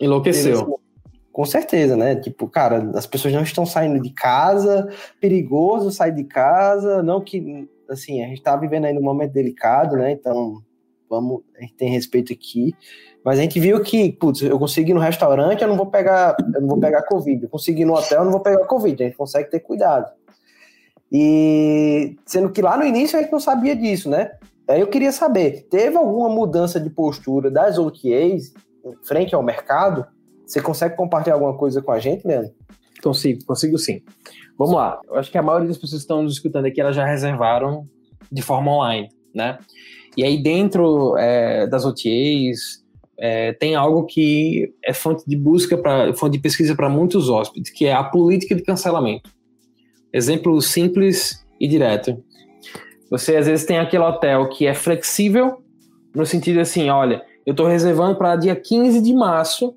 enlouqueceu. 0.00 0.78
Com 1.32 1.44
certeza, 1.44 1.96
né? 1.96 2.16
Tipo, 2.16 2.48
cara, 2.48 2.90
as 2.94 3.06
pessoas 3.06 3.32
não 3.32 3.42
estão 3.42 3.64
saindo 3.64 4.00
de 4.02 4.10
casa, 4.10 4.88
perigoso 5.20 5.92
sair 5.92 6.14
de 6.14 6.24
casa, 6.24 7.02
não 7.02 7.20
que 7.20 7.68
assim, 7.88 8.22
a 8.22 8.28
gente 8.28 8.42
tá 8.42 8.56
vivendo 8.56 8.84
aí 8.84 8.92
num 8.92 9.02
momento 9.02 9.32
delicado, 9.32 9.96
né? 9.96 10.12
Então, 10.12 10.62
vamos, 11.08 11.42
a 11.58 11.60
gente 11.60 11.74
tem 11.74 11.90
respeito 11.90 12.32
aqui. 12.32 12.74
Mas 13.24 13.38
a 13.38 13.42
gente 13.42 13.60
viu 13.60 13.82
que, 13.82 14.12
putz, 14.12 14.42
eu 14.42 14.58
consigo 14.58 14.90
ir 14.90 14.94
no 14.94 15.00
restaurante, 15.00 15.60
eu 15.60 15.68
não 15.68 15.76
vou 15.76 15.86
pegar, 15.86 16.36
eu 16.54 16.60
não 16.60 16.68
vou 16.68 16.78
pegar 16.78 17.02
Covid. 17.02 17.42
Eu 17.42 17.50
consigo 17.50 17.80
ir 17.80 17.84
no 17.84 17.94
hotel, 17.94 18.20
eu 18.20 18.24
não 18.24 18.32
vou 18.32 18.40
pegar 18.40 18.64
Covid. 18.64 19.02
A 19.02 19.06
gente 19.06 19.16
consegue 19.16 19.50
ter 19.50 19.60
cuidado. 19.60 20.10
E 21.12 22.16
sendo 22.24 22.50
que 22.50 22.62
lá 22.62 22.76
no 22.76 22.84
início 22.84 23.18
a 23.18 23.22
gente 23.22 23.32
não 23.32 23.40
sabia 23.40 23.74
disso, 23.74 24.08
né? 24.08 24.30
Aí 24.68 24.80
eu 24.80 24.86
queria 24.86 25.10
saber, 25.10 25.66
teve 25.68 25.96
alguma 25.96 26.28
mudança 26.28 26.78
de 26.78 26.88
postura 26.88 27.50
das 27.50 27.76
OTAs 27.76 28.54
frente 29.02 29.34
ao 29.34 29.42
mercado? 29.42 30.06
Você 30.46 30.60
consegue 30.60 30.96
compartilhar 30.96 31.34
alguma 31.34 31.56
coisa 31.56 31.82
com 31.82 31.90
a 31.90 31.98
gente, 31.98 32.26
Leandro? 32.26 32.52
Consigo, 33.02 33.44
consigo 33.44 33.78
sim. 33.78 34.02
Vamos 34.56 34.74
lá. 34.74 35.00
Eu 35.08 35.16
acho 35.16 35.30
que 35.30 35.38
a 35.38 35.42
maioria 35.42 35.68
das 35.68 35.78
pessoas 35.78 36.02
que 36.02 36.04
estão 36.04 36.22
nos 36.22 36.34
escutando 36.34 36.66
aqui, 36.66 36.80
elas 36.80 36.94
já 36.94 37.04
reservaram 37.04 37.86
de 38.30 38.42
forma 38.42 38.70
online, 38.72 39.08
né? 39.34 39.58
E 40.16 40.24
aí 40.24 40.42
dentro 40.42 41.16
é, 41.16 41.66
das 41.66 41.84
OTAs 41.84 42.84
é, 43.18 43.52
tem 43.54 43.74
algo 43.74 44.06
que 44.06 44.72
é 44.84 44.92
fonte 44.92 45.24
de 45.26 45.36
busca, 45.36 45.76
para 45.76 46.12
fonte 46.14 46.32
de 46.32 46.42
pesquisa 46.42 46.74
para 46.74 46.88
muitos 46.88 47.28
hóspedes, 47.28 47.72
que 47.72 47.86
é 47.86 47.92
a 47.92 48.04
política 48.04 48.54
de 48.54 48.62
cancelamento. 48.62 49.30
Exemplo 50.12 50.60
simples 50.60 51.44
e 51.60 51.68
direto. 51.68 52.22
Você 53.10 53.36
às 53.36 53.46
vezes 53.46 53.64
tem 53.64 53.78
aquele 53.78 54.02
hotel 54.04 54.48
que 54.48 54.66
é 54.66 54.74
flexível, 54.74 55.62
no 56.14 56.26
sentido 56.26 56.60
assim, 56.60 56.88
olha, 56.90 57.24
eu 57.46 57.52
estou 57.52 57.66
reservando 57.66 58.16
para 58.16 58.36
dia 58.36 58.54
15 58.54 59.00
de 59.00 59.12
março 59.12 59.76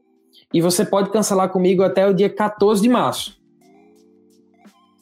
e 0.53 0.61
você 0.61 0.85
pode 0.85 1.11
cancelar 1.11 1.49
comigo 1.49 1.83
até 1.83 2.07
o 2.07 2.13
dia 2.13 2.29
14 2.29 2.81
de 2.81 2.89
março. 2.89 3.41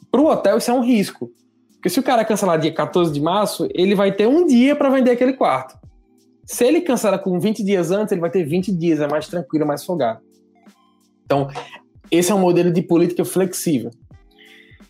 Para 0.09 0.21
o 0.21 0.27
hotel 0.27 0.57
isso 0.57 0.71
é 0.71 0.73
um 0.73 0.83
risco, 0.83 1.31
porque 1.73 1.89
se 1.89 1.99
o 1.99 2.03
cara 2.03 2.25
cancelar 2.25 2.59
dia 2.59 2.73
14 2.73 3.11
de 3.11 3.21
março, 3.21 3.67
ele 3.73 3.95
vai 3.95 4.11
ter 4.11 4.27
um 4.27 4.45
dia 4.45 4.75
para 4.75 4.89
vender 4.89 5.11
aquele 5.11 5.33
quarto. 5.33 5.79
Se 6.45 6.65
ele 6.65 6.81
cancelar 6.81 7.19
com 7.19 7.39
20 7.39 7.63
dias 7.63 7.91
antes, 7.91 8.11
ele 8.11 8.21
vai 8.21 8.29
ter 8.29 8.43
20 8.43 8.71
dias, 8.71 8.99
é 8.99 9.07
mais 9.07 9.27
tranquilo, 9.27 9.63
é 9.63 9.67
mais 9.67 9.85
folgado. 9.85 10.19
Então, 11.25 11.47
esse 12.09 12.31
é 12.31 12.35
um 12.35 12.39
modelo 12.39 12.71
de 12.71 12.81
política 12.81 13.23
flexível. 13.23 13.91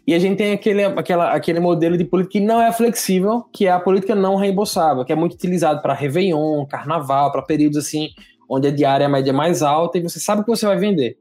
E 0.05 0.15
a 0.15 0.19
gente 0.19 0.37
tem 0.37 0.51
aquele, 0.51 0.83
aquela, 0.83 1.31
aquele 1.31 1.59
modelo 1.59 1.97
de 1.97 2.03
política 2.03 2.39
que 2.39 2.39
não 2.39 2.59
é 2.59 2.71
flexível, 2.71 3.45
que 3.53 3.67
é 3.67 3.71
a 3.71 3.79
política 3.79 4.15
não 4.15 4.35
reembolsável, 4.35 5.05
que 5.05 5.13
é 5.13 5.15
muito 5.15 5.33
utilizado 5.33 5.81
para 5.81 5.93
Réveillon, 5.93 6.65
Carnaval, 6.65 7.31
para 7.31 7.41
períodos 7.43 7.77
assim, 7.77 8.09
onde 8.49 8.67
a 8.67 8.71
diária 8.71 9.07
média 9.07 9.29
é 9.29 9.33
mais 9.33 9.61
alta 9.61 9.97
e 9.97 10.01
você 10.01 10.19
sabe 10.19 10.43
que 10.43 10.49
você 10.49 10.65
vai 10.65 10.77
vender. 10.77 11.17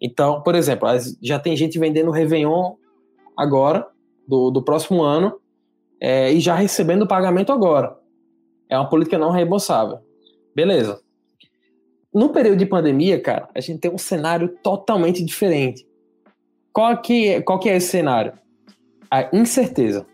Então, 0.00 0.42
por 0.42 0.54
exemplo, 0.54 0.88
já 1.22 1.38
tem 1.38 1.56
gente 1.56 1.78
vendendo 1.78 2.10
Réveillon 2.10 2.74
agora, 3.36 3.86
do, 4.26 4.50
do 4.50 4.62
próximo 4.62 5.02
ano, 5.02 5.34
é, 6.00 6.32
e 6.32 6.40
já 6.40 6.54
recebendo 6.54 7.02
o 7.02 7.08
pagamento 7.08 7.52
agora. 7.52 7.96
É 8.68 8.76
uma 8.76 8.88
política 8.88 9.18
não 9.18 9.30
reembolsável. 9.30 9.98
Beleza. 10.56 11.00
No 12.12 12.30
período 12.30 12.58
de 12.58 12.66
pandemia, 12.66 13.20
cara, 13.20 13.48
a 13.54 13.60
gente 13.60 13.78
tem 13.78 13.90
um 13.90 13.98
cenário 13.98 14.48
totalmente 14.62 15.24
diferente. 15.24 15.86
Qual 16.72 16.96
que, 17.00 17.40
qual 17.42 17.58
que 17.58 17.68
é 17.68 17.76
esse 17.76 17.88
cenário? 17.88 18.32
A 19.10 19.28
incerteza. 19.36 20.06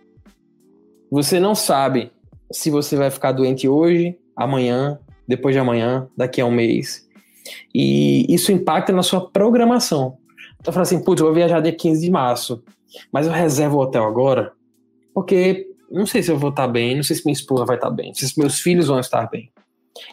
Você 1.11 1.38
não 1.38 1.55
sabe 1.55 2.11
se 2.51 2.71
você 2.71 2.97
vai 2.97 3.11
ficar 3.11 3.33
doente 3.33 3.68
hoje, 3.68 4.18
amanhã, 4.37 4.99
depois 5.27 5.55
de 5.55 5.61
amanhã, 5.61 6.09
daqui 6.16 6.40
a 6.40 6.47
um 6.47 6.51
mês. 6.51 7.07
E 7.75 8.27
isso 8.33 8.51
impacta 8.51 8.92
na 8.92 9.03
sua 9.03 9.31
programação. 9.31 10.18
Então, 10.61 10.71
eu 10.71 10.73
falo 10.73 10.83
assim, 10.83 11.03
putz, 11.03 11.21
eu 11.21 11.27
vou 11.27 11.35
viajar 11.35 11.61
dia 11.61 11.73
15 11.73 12.05
de 12.05 12.11
março, 12.11 12.62
mas 13.12 13.27
eu 13.27 13.33
reservo 13.33 13.77
o 13.77 13.81
hotel 13.81 14.05
agora, 14.05 14.53
porque 15.14 15.66
não 15.90 16.07
sei 16.07 16.23
se 16.23 16.31
eu 16.31 16.38
vou 16.38 16.51
estar 16.51 16.66
bem, 16.66 16.97
não 16.97 17.03
sei 17.03 17.16
se 17.16 17.25
minha 17.25 17.33
esposa 17.33 17.64
vai 17.64 17.77
estar 17.77 17.90
bem, 17.90 18.09
não 18.09 18.14
sei 18.14 18.29
se 18.29 18.38
meus 18.38 18.59
filhos 18.61 18.88
vão 18.88 18.99
estar 18.99 19.29
bem. 19.31 19.51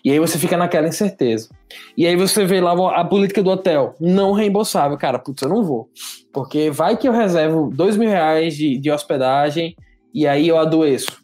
E 0.04 0.12
aí 0.12 0.20
você 0.20 0.38
fica 0.38 0.58
naquela 0.58 0.88
incerteza. 0.88 1.50
E 1.98 2.06
aí 2.06 2.16
você 2.16 2.46
vê 2.46 2.62
lá 2.62 2.74
a 2.96 3.04
política 3.04 3.42
do 3.42 3.50
hotel, 3.50 3.96
não 4.00 4.32
reembolsável. 4.32 4.98
Cara, 4.98 5.20
putz, 5.20 5.42
eu 5.42 5.50
não 5.50 5.64
vou. 5.64 5.90
Porque 6.34 6.70
vai 6.70 6.98
que 6.98 7.08
eu 7.08 7.12
reservo 7.12 7.70
dois 7.74 7.98
mil 7.98 8.10
reais 8.10 8.56
de, 8.56 8.78
de 8.78 8.92
hospedagem 8.92 9.76
e 10.14 10.28
aí 10.28 10.48
eu 10.48 10.58
adoeço. 10.58 11.24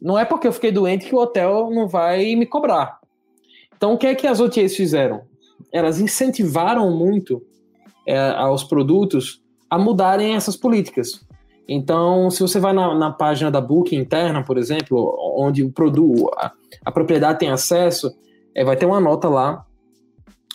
Não 0.00 0.18
é 0.18 0.24
porque 0.24 0.46
eu 0.46 0.52
fiquei 0.52 0.70
doente 0.70 1.06
que 1.06 1.14
o 1.14 1.18
hotel 1.18 1.70
não 1.70 1.88
vai 1.88 2.34
me 2.36 2.46
cobrar. 2.46 2.98
Então 3.76 3.94
o 3.94 3.98
que 3.98 4.06
é 4.06 4.14
que 4.14 4.26
as 4.26 4.40
OTAs 4.40 4.76
fizeram? 4.76 5.22
Elas 5.72 6.00
incentivaram 6.00 6.90
muito 6.90 7.42
é, 8.06 8.18
aos 8.30 8.64
produtos 8.64 9.42
a 9.68 9.78
mudarem 9.78 10.34
essas 10.34 10.56
políticas. 10.56 11.26
Então, 11.68 12.30
se 12.30 12.40
você 12.40 12.58
vai 12.58 12.72
na, 12.72 12.94
na, 12.94 13.10
página 13.10 13.50
da 13.50 13.60
Booking 13.60 13.96
interna, 13.96 14.42
por 14.42 14.56
exemplo, 14.56 15.14
onde 15.36 15.62
o 15.62 15.70
produto, 15.70 16.30
a, 16.84 16.92
propriedade 16.92 17.38
tem 17.38 17.50
acesso, 17.50 18.12
é, 18.54 18.64
vai 18.64 18.76
ter 18.76 18.86
uma 18.86 19.00
nota 19.00 19.28
lá. 19.28 19.64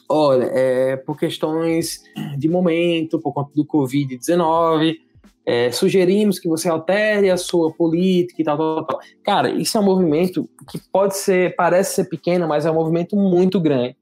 Olha, 0.09 0.45
é, 0.53 0.97
por 0.97 1.17
questões 1.17 2.03
de 2.37 2.47
momento, 2.47 3.19
por 3.19 3.33
conta 3.33 3.51
do 3.55 3.65
Covid-19, 3.65 4.95
é, 5.45 5.71
sugerimos 5.71 6.39
que 6.39 6.47
você 6.47 6.69
altere 6.69 7.29
a 7.29 7.37
sua 7.37 7.71
política 7.73 8.41
e 8.41 8.45
tal, 8.45 8.57
tal, 8.57 8.85
tal. 8.85 8.99
Cara, 9.23 9.49
isso 9.49 9.77
é 9.77 9.81
um 9.81 9.85
movimento 9.85 10.49
que 10.69 10.79
pode 10.91 11.17
ser, 11.17 11.55
parece 11.55 11.95
ser 11.95 12.05
pequeno, 12.05 12.47
mas 12.47 12.65
é 12.65 12.71
um 12.71 12.75
movimento 12.75 13.15
muito 13.15 13.59
grande. 13.59 13.97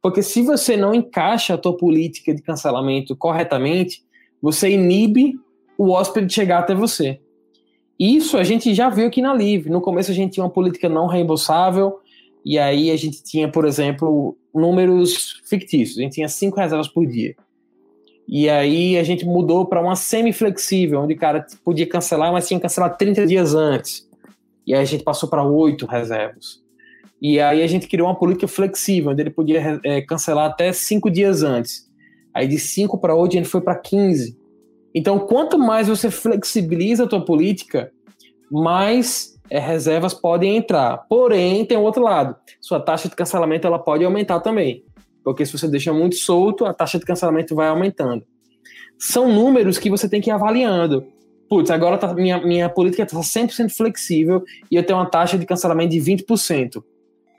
Porque 0.00 0.22
se 0.22 0.42
você 0.42 0.76
não 0.76 0.92
encaixa 0.92 1.54
a 1.54 1.58
tua 1.58 1.76
política 1.76 2.34
de 2.34 2.42
cancelamento 2.42 3.14
corretamente, 3.14 4.02
você 4.40 4.70
inibe 4.70 5.34
o 5.78 5.90
hóspede 5.90 6.32
chegar 6.32 6.58
até 6.58 6.74
você. 6.74 7.20
Isso 8.02 8.36
a 8.36 8.42
gente 8.42 8.74
já 8.74 8.88
viu 8.88 9.06
aqui 9.06 9.22
na 9.22 9.32
Live. 9.32 9.70
No 9.70 9.80
começo 9.80 10.10
a 10.10 10.14
gente 10.14 10.32
tinha 10.32 10.42
uma 10.42 10.50
política 10.50 10.88
não 10.88 11.06
reembolsável, 11.06 12.00
e 12.44 12.58
aí 12.58 12.90
a 12.90 12.96
gente 12.96 13.22
tinha, 13.22 13.48
por 13.48 13.64
exemplo, 13.64 14.36
números 14.52 15.40
fictícios. 15.48 15.98
A 15.98 16.02
gente 16.02 16.14
tinha 16.14 16.26
cinco 16.26 16.58
reservas 16.58 16.88
por 16.88 17.06
dia. 17.06 17.36
E 18.26 18.50
aí 18.50 18.98
a 18.98 19.04
gente 19.04 19.24
mudou 19.24 19.66
para 19.66 19.80
uma 19.80 19.94
semi-flexível, 19.94 21.00
onde 21.00 21.14
o 21.14 21.16
cara 21.16 21.46
podia 21.64 21.86
cancelar, 21.88 22.32
mas 22.32 22.48
tinha 22.48 22.58
que 22.58 22.62
cancelar 22.62 22.96
30 22.96 23.24
dias 23.24 23.54
antes. 23.54 24.04
E 24.66 24.74
aí 24.74 24.82
a 24.82 24.84
gente 24.84 25.04
passou 25.04 25.28
para 25.28 25.44
oito 25.44 25.86
reservas. 25.86 26.60
E 27.20 27.38
aí 27.38 27.62
a 27.62 27.66
gente 27.68 27.86
criou 27.86 28.08
uma 28.08 28.18
política 28.18 28.48
flexível, 28.48 29.12
onde 29.12 29.22
ele 29.22 29.30
podia 29.30 29.80
é, 29.84 30.02
cancelar 30.02 30.50
até 30.50 30.72
cinco 30.72 31.08
dias 31.08 31.44
antes. 31.44 31.88
Aí 32.34 32.48
de 32.48 32.58
cinco 32.58 32.98
para 32.98 33.14
oito 33.14 33.34
a 33.34 33.36
gente 33.36 33.48
foi 33.48 33.60
para 33.60 33.76
15. 33.76 34.41
Então, 34.94 35.18
quanto 35.20 35.58
mais 35.58 35.88
você 35.88 36.10
flexibiliza 36.10 37.04
a 37.04 37.08
tua 37.08 37.24
política, 37.24 37.90
mais 38.50 39.38
é, 39.50 39.58
reservas 39.58 40.14
podem 40.14 40.56
entrar. 40.56 40.98
Porém, 41.08 41.64
tem 41.64 41.76
o 41.76 41.82
outro 41.82 42.02
lado. 42.02 42.36
Sua 42.60 42.80
taxa 42.80 43.08
de 43.08 43.16
cancelamento 43.16 43.66
ela 43.66 43.78
pode 43.78 44.04
aumentar 44.04 44.40
também. 44.40 44.84
Porque 45.24 45.46
se 45.46 45.52
você 45.52 45.68
deixa 45.68 45.92
muito 45.92 46.16
solto, 46.16 46.64
a 46.64 46.74
taxa 46.74 46.98
de 46.98 47.04
cancelamento 47.04 47.54
vai 47.54 47.68
aumentando. 47.68 48.24
São 48.98 49.32
números 49.32 49.78
que 49.78 49.90
você 49.90 50.08
tem 50.08 50.20
que 50.20 50.30
ir 50.30 50.32
avaliando. 50.32 51.06
Putz, 51.48 51.70
agora 51.70 51.98
tá, 51.98 52.14
minha, 52.14 52.38
minha 52.40 52.68
política 52.68 53.02
está 53.02 53.18
100% 53.18 53.70
flexível 53.70 54.42
e 54.70 54.76
eu 54.76 54.82
tenho 54.82 54.98
uma 54.98 55.10
taxa 55.10 55.36
de 55.36 55.44
cancelamento 55.44 55.90
de 55.90 55.98
20%. 55.98 56.82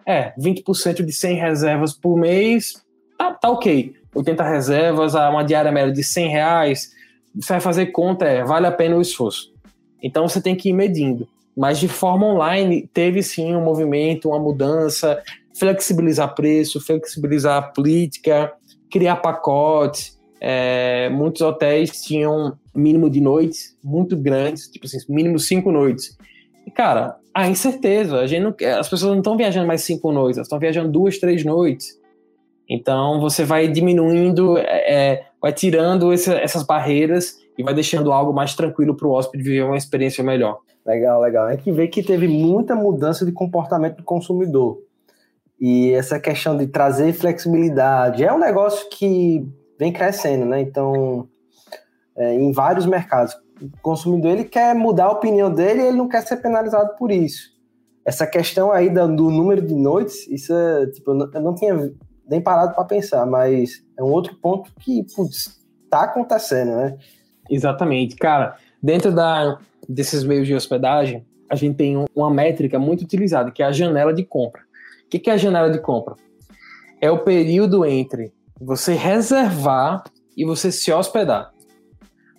É, 0.05 0.33
20% 0.39 1.03
de 1.03 1.11
100 1.11 1.35
reservas 1.35 1.93
por 1.93 2.15
mês, 2.17 2.73
tá, 3.17 3.33
tá 3.33 3.49
ok. 3.49 3.95
80 4.13 4.43
reservas, 4.43 5.15
uma 5.15 5.43
diária 5.43 5.71
média 5.71 5.91
de 5.91 6.03
100 6.03 6.29
reais, 6.29 6.91
você 7.35 7.53
vai 7.53 7.61
fazer 7.61 7.87
conta, 7.87 8.25
é, 8.25 8.43
vale 8.43 8.67
a 8.67 8.71
pena 8.71 8.95
o 8.95 9.01
esforço. 9.01 9.53
Então 10.01 10.27
você 10.27 10.41
tem 10.41 10.55
que 10.55 10.69
ir 10.69 10.73
medindo. 10.73 11.27
Mas 11.55 11.79
de 11.79 11.87
forma 11.87 12.25
online, 12.25 12.89
teve 12.93 13.21
sim 13.21 13.55
um 13.55 13.63
movimento, 13.63 14.29
uma 14.29 14.39
mudança, 14.39 15.21
flexibilizar 15.57 16.33
preço, 16.33 16.81
flexibilizar 16.81 17.73
política, 17.73 18.51
criar 18.91 19.17
pacotes. 19.17 20.19
É, 20.41 21.09
muitos 21.09 21.41
hotéis 21.41 22.01
tinham 22.01 22.57
mínimo 22.75 23.09
de 23.09 23.21
noites 23.21 23.77
muito 23.83 24.17
grandes, 24.17 24.67
tipo 24.67 24.85
assim, 24.85 24.97
mínimo 25.07 25.39
cinco 25.39 25.71
noites. 25.71 26.17
E, 26.65 26.71
cara, 26.71 27.15
a 27.33 27.47
incerteza, 27.47 28.19
a 28.19 28.27
gente 28.27 28.41
não, 28.41 28.55
as 28.77 28.89
pessoas 28.89 29.11
não 29.11 29.19
estão 29.19 29.37
viajando 29.37 29.67
mais 29.67 29.83
cinco 29.83 30.11
noites, 30.11 30.37
elas 30.37 30.47
estão 30.47 30.59
viajando 30.59 30.91
duas, 30.91 31.17
três 31.17 31.45
noites. 31.45 31.97
Então 32.69 33.19
você 33.19 33.43
vai 33.43 33.67
diminuindo, 33.67 34.57
é, 34.57 34.93
é 34.93 35.25
vai 35.41 35.51
tirando 35.51 36.11
essas 36.13 36.63
barreiras 36.63 37.37
e 37.57 37.63
vai 37.63 37.73
deixando 37.73 38.11
algo 38.11 38.33
mais 38.33 38.55
tranquilo 38.55 38.95
para 38.95 39.07
o 39.07 39.11
hóspede 39.11 39.43
viver 39.43 39.63
uma 39.63 39.77
experiência 39.77 40.23
melhor. 40.23 40.59
Legal, 40.85 41.21
legal. 41.21 41.49
É 41.49 41.57
que 41.57 41.71
vê 41.71 41.87
que 41.87 42.03
teve 42.03 42.27
muita 42.27 42.75
mudança 42.75 43.25
de 43.25 43.31
comportamento 43.31 43.97
do 43.97 44.03
consumidor. 44.03 44.79
E 45.59 45.91
essa 45.93 46.19
questão 46.19 46.57
de 46.57 46.67
trazer 46.67 47.13
flexibilidade 47.13 48.23
é 48.23 48.33
um 48.33 48.39
negócio 48.39 48.89
que 48.89 49.47
vem 49.79 49.93
crescendo, 49.93 50.45
né? 50.45 50.59
Então, 50.61 51.27
é, 52.17 52.33
em 52.33 52.51
vários 52.51 52.85
mercados, 52.85 53.33
o 53.61 53.69
consumidor 53.81 54.31
ele 54.31 54.43
quer 54.43 54.75
mudar 54.75 55.05
a 55.05 55.11
opinião 55.11 55.53
dele 55.53 55.81
e 55.81 55.85
ele 55.87 55.97
não 55.97 56.09
quer 56.09 56.21
ser 56.21 56.37
penalizado 56.37 56.95
por 56.97 57.11
isso. 57.11 57.53
Essa 58.05 58.27
questão 58.27 58.71
aí 58.71 58.89
do, 58.89 59.07
do 59.15 59.29
número 59.29 59.61
de 59.61 59.73
noites, 59.73 60.27
isso 60.27 60.53
é, 60.53 60.87
tipo, 60.87 61.11
eu 61.11 61.15
não, 61.15 61.31
eu 61.33 61.41
não 61.41 61.55
tinha 61.55 61.93
nem 62.27 62.41
parado 62.41 62.73
para 62.73 62.83
pensar, 62.85 63.25
mas 63.25 63.83
é 63.97 64.03
um 64.03 64.11
outro 64.11 64.35
ponto 64.35 64.71
que, 64.79 65.03
putz, 65.15 65.61
tá 65.89 66.03
acontecendo, 66.03 66.75
né? 66.75 66.97
Exatamente. 67.49 68.15
Cara, 68.15 68.57
dentro 68.81 69.13
da, 69.13 69.57
desses 69.87 70.23
meios 70.23 70.47
de 70.47 70.55
hospedagem, 70.55 71.25
a 71.49 71.55
gente 71.55 71.75
tem 71.75 72.05
uma 72.15 72.31
métrica 72.31 72.79
muito 72.79 73.03
utilizada, 73.03 73.51
que 73.51 73.61
é 73.61 73.65
a 73.65 73.71
janela 73.71 74.13
de 74.13 74.23
compra. 74.23 74.61
O 75.05 75.09
que 75.09 75.29
é 75.29 75.33
a 75.33 75.37
janela 75.37 75.69
de 75.69 75.79
compra? 75.79 76.15
É 76.99 77.11
o 77.11 77.19
período 77.19 77.85
entre 77.85 78.33
você 78.59 78.93
reservar 78.93 80.03
e 80.35 80.45
você 80.45 80.71
se 80.71 80.91
hospedar. 80.91 81.53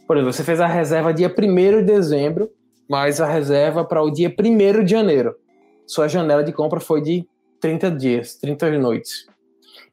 Por 0.07 0.16
exemplo, 0.16 0.33
você 0.33 0.42
fez 0.42 0.61
a 0.61 0.66
reserva 0.66 1.14
dia 1.14 1.33
1 1.33 1.79
de 1.79 1.83
dezembro, 1.83 2.51
mas 2.88 3.20
a 3.20 3.27
reserva 3.27 3.85
para 3.85 4.03
o 4.03 4.11
dia 4.11 4.35
1 4.37 4.85
de 4.85 4.90
janeiro. 4.90 5.35
Sua 5.87 6.09
janela 6.09 6.42
de 6.42 6.53
compra 6.53 6.81
foi 6.81 7.01
de 7.01 7.27
30 7.61 7.90
dias, 7.92 8.35
30 8.37 8.79
noites. 8.79 9.27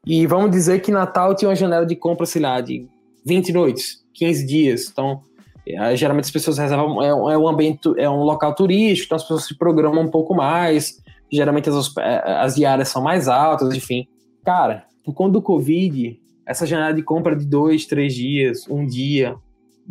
E 0.06 0.26
vamos 0.26 0.52
dizer 0.52 0.82
que 0.82 0.92
Natal 0.92 1.36
tinha 1.36 1.50
uma 1.50 1.56
janela 1.56 1.86
de 1.86 1.96
compra, 1.96 2.26
sei 2.26 2.42
lá, 2.42 2.60
de 2.60 2.88
20 3.26 3.54
noites, 3.54 4.04
15 4.14 4.46
dias. 4.46 4.90
Então, 4.92 5.22
é, 5.68 5.96
geralmente 5.96 6.26
as 6.26 6.32
pessoas 6.32 6.58
reservam, 6.58 7.02
é, 7.02 7.10
é, 7.10 7.38
um 7.38 7.48
ambiente, 7.48 7.90
é 7.98 8.10
um 8.10 8.24
local 8.24 8.56
turístico, 8.56 9.06
então 9.06 9.16
as 9.16 9.24
pessoas 9.24 9.46
se 9.46 9.58
programam 9.58 10.04
um 10.04 10.10
pouco 10.10 10.34
mais. 10.34 11.00
Geralmente 11.32 11.70
as, 11.70 11.96
é, 11.98 12.32
as 12.42 12.56
diárias 12.56 12.90
são 12.90 13.02
mais 13.02 13.28
altas, 13.28 13.76
enfim. 13.76 14.08
Cara, 14.44 14.86
por 15.04 15.14
conta 15.14 15.34
do 15.34 15.42
Covid, 15.42 16.20
essa 16.46 16.66
janela 16.66 16.94
de 16.94 17.04
compra 17.04 17.36
de 17.36 17.46
dois, 17.46 17.86
três 17.86 18.14
dias, 18.14 18.68
um 18.68 18.86
dia, 18.86 19.36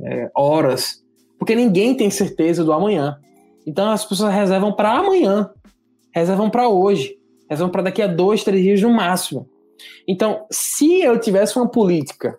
é, 0.02 0.30
horas, 0.34 1.02
porque 1.38 1.54
ninguém 1.54 1.94
tem 1.94 2.10
certeza 2.10 2.64
do 2.64 2.72
amanhã. 2.72 3.16
Então 3.66 3.90
as 3.90 4.04
pessoas 4.04 4.34
reservam 4.34 4.72
para 4.72 4.92
amanhã, 4.92 5.50
reservam 6.12 6.50
para 6.50 6.68
hoje, 6.68 7.16
reservam 7.48 7.70
para 7.70 7.82
daqui 7.82 8.02
a 8.02 8.06
dois, 8.06 8.42
três 8.42 8.62
dias 8.62 8.82
no 8.82 8.90
máximo. 8.90 9.48
Então, 10.06 10.46
se 10.50 11.00
eu 11.00 11.18
tivesse 11.18 11.56
uma 11.56 11.68
política 11.68 12.38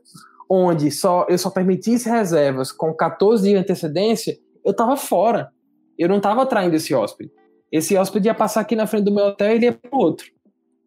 onde 0.49 0.91
só 0.91 1.25
eu 1.30 1.38
só 1.38 1.49
permitisse 1.49 2.10
reservas 2.10 2.71
com 2.71 2.93
14 2.93 3.43
dias 3.43 3.54
de 3.54 3.60
antecedência, 3.62 4.38
eu 4.65 4.71
estava 4.71 4.97
fora. 4.97 5.49
Eu 5.97 6.10
não 6.10 6.17
estava 6.17 6.41
atraindo 6.41 6.76
esse 6.76 6.93
hóspede. 6.93 7.32
Esse 7.72 7.95
hóspede 7.95 8.28
ia 8.28 8.34
passar 8.34 8.61
aqui 8.61 8.76
na 8.76 8.86
frente 8.86 9.05
do 9.05 9.13
meu 9.13 9.26
hotel 9.26 9.51
e 9.51 9.55
ele 9.55 9.65
ia 9.65 9.74
para 9.74 9.97
outro. 9.97 10.28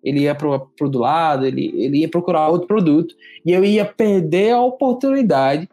Ele 0.02 0.20
ia 0.20 0.34
para 0.34 0.48
o 0.48 0.88
do 0.88 0.98
lado, 0.98 1.46
ele, 1.46 1.72
ele 1.82 1.98
ia 1.98 2.08
procurar 2.08 2.48
outro 2.48 2.66
produto. 2.66 3.14
E 3.44 3.52
eu 3.52 3.64
ia 3.64 3.86
perder 3.86 4.50
a 4.50 4.60
oportunidade 4.60 5.68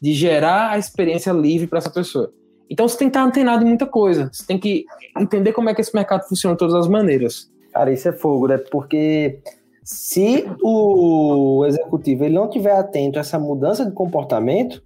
de 0.00 0.12
gerar 0.12 0.70
a 0.70 0.78
experiência 0.78 1.32
livre 1.32 1.66
para 1.66 1.78
essa 1.78 1.90
pessoa. 1.90 2.32
Então 2.70 2.86
você 2.86 2.96
tem 2.96 3.08
que 3.08 3.10
estar 3.10 3.24
antenado 3.24 3.64
em 3.64 3.68
muita 3.68 3.86
coisa. 3.86 4.30
Você 4.32 4.46
tem 4.46 4.58
que 4.58 4.84
entender 5.18 5.52
como 5.52 5.68
é 5.68 5.74
que 5.74 5.80
esse 5.80 5.94
mercado 5.94 6.28
funciona 6.28 6.54
de 6.54 6.58
todas 6.60 6.74
as 6.74 6.86
maneiras. 6.86 7.50
Cara, 7.72 7.92
isso 7.92 8.08
é 8.08 8.12
fogo, 8.12 8.46
né? 8.46 8.56
Porque 8.56 9.40
se 9.82 10.44
o 10.62 11.64
executivo 11.66 12.24
ele 12.24 12.34
não 12.34 12.48
tiver 12.48 12.76
atento 12.76 13.18
a 13.18 13.20
essa 13.20 13.38
mudança 13.38 13.84
de 13.84 13.92
comportamento, 13.92 14.82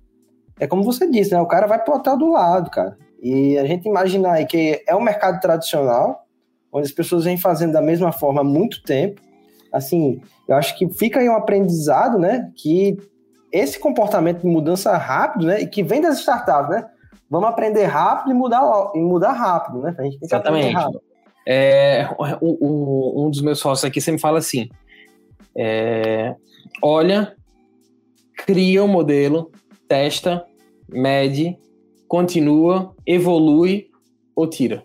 é 0.59 0.67
como 0.67 0.83
você 0.83 1.09
disse, 1.09 1.33
né? 1.33 1.41
O 1.41 1.47
cara 1.47 1.67
vai 1.67 1.83
pro 1.83 1.95
hotel 1.95 2.17
do 2.17 2.31
lado, 2.31 2.71
cara. 2.71 2.97
E 3.23 3.59
a 3.59 3.65
gente 3.67 3.87
imaginar 3.87 4.35
aí 4.35 4.47
que 4.47 4.83
é 4.87 4.95
um 4.95 5.01
mercado 5.01 5.41
tradicional, 5.41 6.25
onde 6.73 6.87
as 6.87 6.93
pessoas 6.93 7.25
vêm 7.25 7.37
fazendo 7.37 7.73
da 7.73 7.83
mesma 7.83 8.11
forma 8.11 8.41
há 8.41 8.45
muito 8.45 8.83
tempo. 8.83 9.21
Assim, 9.73 10.21
eu 10.49 10.57
acho 10.57 10.77
que 10.79 10.89
fica 10.89 11.21
aí 11.21 11.29
um 11.29 11.37
aprendizado, 11.37 12.19
né? 12.19 12.51
Que 12.57 12.97
esse 13.53 13.79
comportamento 13.79 14.41
de 14.41 14.47
mudança 14.47 14.97
rápido, 14.97 15.47
né? 15.47 15.61
E 15.61 15.67
que 15.67 15.83
vem 15.83 16.01
das 16.01 16.19
startups, 16.21 16.71
né? 16.71 16.87
Vamos 17.29 17.49
aprender 17.49 17.85
rápido 17.85 18.31
e 18.31 18.35
mudar, 18.35 18.63
e 18.95 19.01
mudar 19.01 19.33
rápido, 19.33 19.81
né? 19.81 19.95
A 19.99 20.03
gente 20.03 20.19
tem 20.19 20.21
que 20.21 20.35
Exatamente. 20.35 20.77
É, 21.49 22.09
o, 22.19 22.57
o, 22.61 23.27
um 23.27 23.31
dos 23.31 23.41
meus 23.41 23.61
sócios 23.61 23.85
aqui 23.85 24.01
sempre 24.01 24.21
fala 24.21 24.39
assim: 24.39 24.69
é, 25.57 26.35
olha, 26.83 27.35
cria 28.37 28.83
o 28.83 28.87
um 28.87 28.89
modelo, 28.89 29.51
testa, 29.89 30.45
mede, 30.89 31.57
continua, 32.07 32.95
evolui 33.07 33.89
ou 34.35 34.47
tira. 34.47 34.85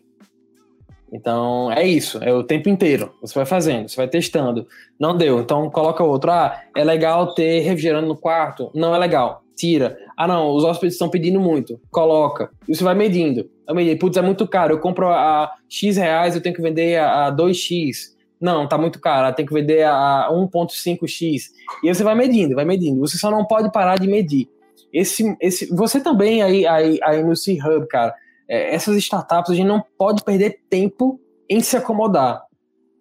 Então 1.12 1.70
é 1.72 1.86
isso, 1.86 2.24
é 2.24 2.34
o 2.34 2.44
tempo 2.44 2.70
inteiro. 2.70 3.14
Você 3.22 3.34
vai 3.36 3.46
fazendo, 3.46 3.90
você 3.90 3.98
vai 3.98 4.08
testando. 4.08 4.66
Não 4.98 5.16
deu, 5.16 5.42
então 5.42 5.70
coloca 5.70 6.04
outro. 6.04 6.32
Ah, 6.32 6.62
é 6.76 6.84
legal 6.84 7.34
ter 7.34 7.60
refrigerante 7.60 8.08
no 8.08 8.16
quarto? 8.16 8.72
Não 8.74 8.96
é 8.96 8.98
legal, 8.98 9.44
tira. 9.56 9.98
Ah, 10.16 10.26
não, 10.26 10.56
os 10.56 10.64
hóspedes 10.64 10.96
estão 10.96 11.10
pedindo 11.10 11.40
muito, 11.40 11.80
coloca. 11.92 12.50
E 12.68 12.74
você 12.74 12.84
vai 12.84 12.96
medindo. 12.96 13.50
Eu 13.68 13.76
medindo, 13.76 14.00
putz, 14.00 14.16
é 14.16 14.22
muito 14.22 14.48
caro. 14.48 14.74
Eu 14.74 14.80
compro 14.80 15.10
a 15.10 15.52
X 15.68 15.98
reais, 15.98 16.34
eu 16.34 16.42
tenho 16.42 16.56
que 16.56 16.62
vender 16.62 16.98
a 16.98 17.30
2X. 17.30 18.21
Não, 18.42 18.68
tá 18.68 18.76
muito 18.76 19.00
caro, 19.00 19.34
tem 19.36 19.46
que 19.46 19.54
vender 19.54 19.84
a 19.84 20.28
1.5x. 20.32 21.52
E 21.84 21.94
você 21.94 22.04
vai 22.04 22.16
medindo, 22.16 22.56
vai 22.56 22.66
medindo. 22.66 23.00
Você 23.02 23.16
só 23.18 23.30
não 23.30 23.46
pode 23.46 23.72
parar 23.72 24.00
de 24.00 24.08
medir. 24.08 24.50
Esse, 24.92 25.38
esse, 25.40 25.74
você 25.74 26.02
também 26.02 26.42
aí, 26.42 26.66
aí, 26.66 27.00
aí 27.04 27.24
no 27.24 27.36
C-Hub, 27.36 27.88
cara, 27.88 28.16
é, 28.50 28.74
essas 28.74 28.98
startups 28.98 29.52
a 29.52 29.56
gente 29.56 29.68
não 29.68 29.84
pode 29.96 30.24
perder 30.24 30.60
tempo 30.68 31.22
em 31.48 31.62
se 31.62 31.78
acomodar. 31.78 32.42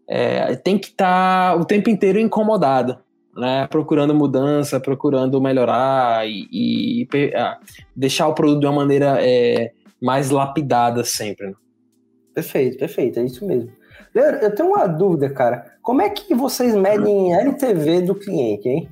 É, 0.07 0.55
tem 0.57 0.78
que 0.78 0.88
estar 0.88 1.55
tá 1.55 1.57
o 1.57 1.64
tempo 1.64 1.88
inteiro 1.88 2.20
incomodado, 2.20 2.99
né? 3.34 3.66
Procurando 3.68 4.14
mudança, 4.14 4.78
procurando 4.78 5.41
melhorar 5.41 6.28
e, 6.28 6.49
e 6.53 7.09
ah, 7.34 7.59
deixar 7.97 8.28
o 8.28 8.34
produto 8.34 8.61
de 8.61 8.66
uma 8.66 8.74
maneira 8.74 9.18
é, 9.20 9.72
mais 10.03 10.30
lapidada 10.30 11.03
sempre. 11.03 11.47
Né? 11.47 11.55
Perfeito, 12.34 12.76
perfeito, 12.76 13.18
é 13.18 13.24
isso 13.24 13.47
mesmo. 13.47 13.80
Eu 14.14 14.54
tenho 14.54 14.70
uma 14.70 14.86
dúvida, 14.88 15.30
cara. 15.30 15.72
Como 15.82 16.02
é 16.02 16.11
que 16.11 16.34
vocês 16.34 16.74
medem 16.74 17.32
LTV 17.32 18.02
do 18.02 18.14
cliente, 18.14 18.68
hein? 18.68 18.88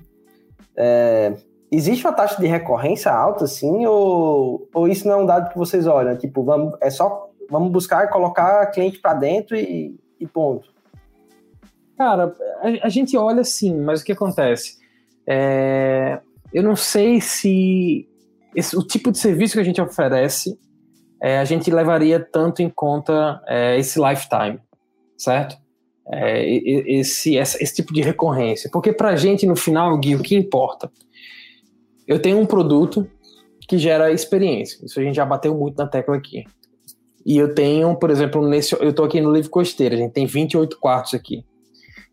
É, 0.77 1.35
existe 1.73 2.07
uma 2.07 2.13
taxa 2.13 2.41
de 2.41 2.47
recorrência 2.47 3.13
alta, 3.13 3.45
assim, 3.45 3.85
ou, 3.85 4.69
ou 4.73 4.89
isso 4.89 5.09
não 5.09 5.15
é 5.15 5.23
um 5.23 5.27
dado 5.27 5.51
que 5.51 5.59
vocês 5.59 5.87
olham? 5.89 6.17
Tipo, 6.17 6.45
vamos, 6.45 6.75
é 6.81 6.89
só 6.89 7.31
vamos 7.51 7.73
buscar 7.73 8.09
colocar 8.11 8.67
cliente 8.67 9.01
para 9.01 9.15
dentro 9.15 9.57
e, 9.57 9.99
e, 10.21 10.27
ponto. 10.27 10.69
Cara, 11.97 12.33
a, 12.63 12.87
a, 12.87 12.89
gente 12.89 13.17
olha 13.17 13.43
sim, 13.43 13.77
mas 13.81 14.01
o 14.01 14.05
que 14.05 14.13
acontece? 14.13 14.77
É, 15.27 16.21
eu 16.53 16.63
não 16.63 16.77
sei 16.77 17.21
se 17.21 18.09
esse, 18.55 18.77
o 18.77 18.87
tipo 18.87 19.11
de 19.11 19.19
serviço 19.19 19.55
que 19.55 19.61
a 19.61 19.65
gente 19.65 19.81
oferece 19.81 20.57
é, 21.21 21.39
a 21.41 21.45
gente 21.45 21.71
levaria 21.73 22.21
tanto 22.21 22.63
em 22.63 22.71
conta 22.71 23.43
é, 23.49 23.77
esse 23.77 24.01
lifetime 24.01 24.61
certo? 25.19 25.57
É, 26.11 26.49
esse, 26.49 27.37
esse, 27.37 27.63
esse 27.63 27.75
tipo 27.75 27.93
de 27.93 28.01
recorrência. 28.01 28.71
Porque 28.73 28.93
para 28.93 29.11
a 29.11 29.17
gente, 29.17 29.47
no 29.47 29.57
final, 29.57 29.99
Gui, 29.99 30.15
o 30.15 30.23
que 30.23 30.35
importa? 30.35 30.91
Eu 32.07 32.23
tenho 32.23 32.39
um 32.39 32.47
produto 32.47 33.07
que 33.69 33.77
gera 33.77 34.11
experiência. 34.11 34.83
Isso 34.83 34.99
a 34.99 35.03
gente 35.03 35.17
já 35.17 35.27
bateu 35.27 35.55
muito 35.55 35.77
na 35.77 35.87
tecla 35.87 36.17
aqui. 36.17 36.45
E 37.27 37.37
eu 37.37 37.55
tenho, 37.55 37.95
por 37.97 38.09
exemplo, 38.11 38.49
nesse, 38.49 38.73
eu 38.75 38.89
estou 38.89 39.05
aqui 39.05 39.21
no 39.21 39.31
Livro 39.31 39.51
Costeiro, 39.51 39.95
a 39.95 39.99
gente 39.99 40.13
tem 40.13 40.25
28 40.25 40.79
quartos 40.81 41.13
aqui. 41.13 41.45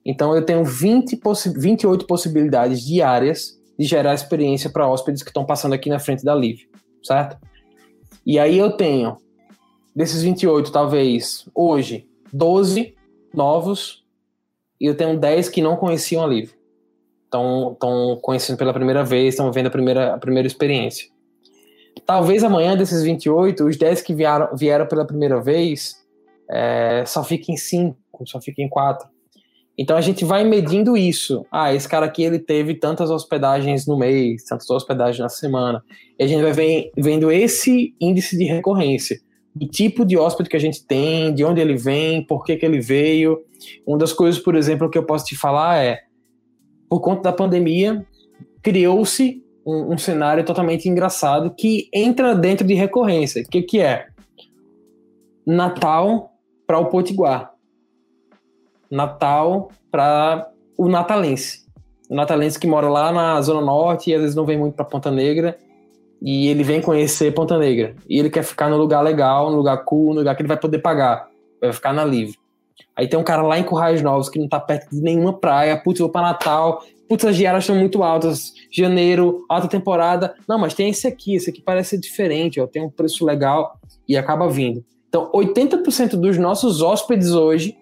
Então 0.05 0.35
eu 0.35 0.45
tenho 0.45 0.65
20 0.65 1.15
possi 1.17 1.49
28 1.57 2.05
possibilidades 2.05 2.85
diárias 2.85 3.57
de 3.79 3.85
gerar 3.85 4.13
experiência 4.13 4.69
para 4.69 4.87
hóspedes 4.87 5.23
que 5.23 5.29
estão 5.29 5.45
passando 5.45 5.73
aqui 5.73 5.89
na 5.89 5.99
frente 5.99 6.23
da 6.23 6.33
Live, 6.33 6.67
certo? 7.01 7.37
E 8.25 8.37
aí 8.37 8.57
eu 8.57 8.71
tenho, 8.71 9.17
desses 9.95 10.21
28, 10.21 10.71
talvez, 10.71 11.47
hoje, 11.55 12.07
12 12.33 12.94
novos 13.35 14.03
e 14.79 14.85
eu 14.85 14.95
tenho 14.95 15.17
10 15.17 15.49
que 15.49 15.61
não 15.61 15.75
conheciam 15.75 16.23
a 16.23 16.25
Live. 16.25 16.53
Estão 17.25 17.75
conhecendo 18.21 18.57
pela 18.57 18.73
primeira 18.73 19.03
vez, 19.03 19.33
estão 19.33 19.51
vendo 19.51 19.67
a 19.67 19.71
primeira, 19.71 20.13
a 20.13 20.17
primeira 20.17 20.47
experiência. 20.47 21.09
Talvez 22.05 22.43
amanhã 22.43 22.75
desses 22.75 23.03
28, 23.03 23.65
os 23.65 23.77
10 23.77 24.01
que 24.01 24.13
vieram, 24.13 24.55
vieram 24.55 24.87
pela 24.87 25.05
primeira 25.05 25.41
vez 25.41 26.05
é, 26.49 27.03
só 27.05 27.23
fiquem 27.23 27.57
5, 27.57 27.97
só 28.25 28.39
fiquem 28.39 28.69
4. 28.69 29.07
Então 29.77 29.97
a 29.97 30.01
gente 30.01 30.23
vai 30.23 30.43
medindo 30.43 30.95
isso. 30.95 31.45
Ah, 31.51 31.73
esse 31.73 31.87
cara 31.87 32.05
aqui 32.05 32.23
ele 32.23 32.39
teve 32.39 32.75
tantas 32.75 33.09
hospedagens 33.09 33.85
no 33.85 33.97
mês, 33.97 34.43
tantas 34.45 34.69
hospedagens 34.69 35.19
na 35.19 35.29
semana. 35.29 35.83
E 36.17 36.23
a 36.23 36.27
gente 36.27 36.41
vai 36.41 36.53
vendo 36.95 37.31
esse 37.31 37.93
índice 37.99 38.37
de 38.37 38.45
recorrência 38.45 39.19
do 39.55 39.65
tipo 39.65 40.05
de 40.05 40.17
hóspede 40.17 40.49
que 40.49 40.57
a 40.57 40.59
gente 40.59 40.85
tem, 40.85 41.33
de 41.33 41.45
onde 41.45 41.61
ele 41.61 41.77
vem, 41.77 42.21
por 42.21 42.43
que, 42.43 42.57
que 42.57 42.65
ele 42.65 42.81
veio. 42.81 43.41
Uma 43.87 43.97
das 43.97 44.11
coisas, 44.11 44.39
por 44.41 44.53
exemplo, 44.53 44.89
que 44.89 44.97
eu 44.97 45.05
posso 45.05 45.25
te 45.25 45.35
falar 45.35 45.81
é, 45.81 46.01
por 46.89 46.99
conta 46.99 47.23
da 47.23 47.31
pandemia, 47.31 48.05
criou-se 48.61 49.41
um, 49.65 49.93
um, 49.93 49.97
cenário 49.97 50.43
totalmente 50.43 50.89
engraçado 50.89 51.55
que 51.55 51.87
entra 51.93 52.35
dentro 52.35 52.67
de 52.67 52.73
recorrência. 52.73 53.41
O 53.43 53.49
que, 53.49 53.61
que 53.61 53.79
é? 53.79 54.07
Natal 55.47 56.33
para 56.67 56.77
o 56.77 56.87
Potiguar. 56.87 57.53
Natal 58.91 59.71
para 59.89 60.51
o 60.77 60.89
natalense. 60.89 61.65
O 62.09 62.15
natalense 62.15 62.59
que 62.59 62.67
mora 62.67 62.89
lá 62.89 63.11
na 63.11 63.41
Zona 63.41 63.61
Norte 63.61 64.09
e 64.09 64.13
às 64.13 64.21
vezes 64.21 64.35
não 64.35 64.45
vem 64.45 64.57
muito 64.57 64.75
para 64.75 64.83
Ponta 64.83 65.09
Negra 65.09 65.57
e 66.25 66.47
ele 66.47 66.63
vem 66.63 66.81
conhecer 66.81 67.31
Ponta 67.35 67.55
Negra. 67.55 67.95
E 68.09 68.17
ele 68.17 68.31
quer 68.31 68.43
ficar 68.43 68.67
no 68.67 68.77
lugar 68.77 69.03
legal, 69.03 69.51
no 69.51 69.57
lugar 69.57 69.77
cool, 69.85 70.11
no 70.11 70.21
lugar 70.21 70.35
que 70.35 70.41
ele 70.41 70.47
vai 70.47 70.57
poder 70.57 70.79
pagar. 70.79 71.29
Vai 71.61 71.71
ficar 71.71 71.93
na 71.93 72.03
livre. 72.03 72.35
Aí 72.95 73.07
tem 73.07 73.19
um 73.19 73.23
cara 73.23 73.43
lá 73.43 73.59
em 73.59 73.63
Currais 73.63 74.01
Novos 74.01 74.27
que 74.27 74.39
não 74.39 74.47
tá 74.47 74.59
perto 74.59 74.89
de 74.89 74.99
nenhuma 75.01 75.37
praia. 75.37 75.77
Putz, 75.77 75.99
vou 75.99 76.09
pra 76.09 76.23
Natal. 76.23 76.83
Putz, 77.07 77.25
as 77.25 77.35
diárias 77.37 77.63
estão 77.63 77.75
muito 77.75 78.01
altas. 78.01 78.53
Janeiro, 78.71 79.45
alta 79.47 79.67
temporada. 79.67 80.33
Não, 80.47 80.57
mas 80.57 80.73
tem 80.73 80.89
esse 80.89 81.05
aqui. 81.05 81.35
Esse 81.35 81.51
aqui 81.51 81.61
parece 81.61 81.91
ser 81.91 81.99
diferente. 81.99 82.59
Ó, 82.59 82.65
tem 82.65 82.81
um 82.81 82.89
preço 82.89 83.23
legal 83.23 83.79
e 84.09 84.17
acaba 84.17 84.49
vindo. 84.49 84.83
Então, 85.07 85.31
80% 85.31 86.15
dos 86.15 86.39
nossos 86.39 86.81
hóspedes 86.81 87.33
hoje 87.33 87.77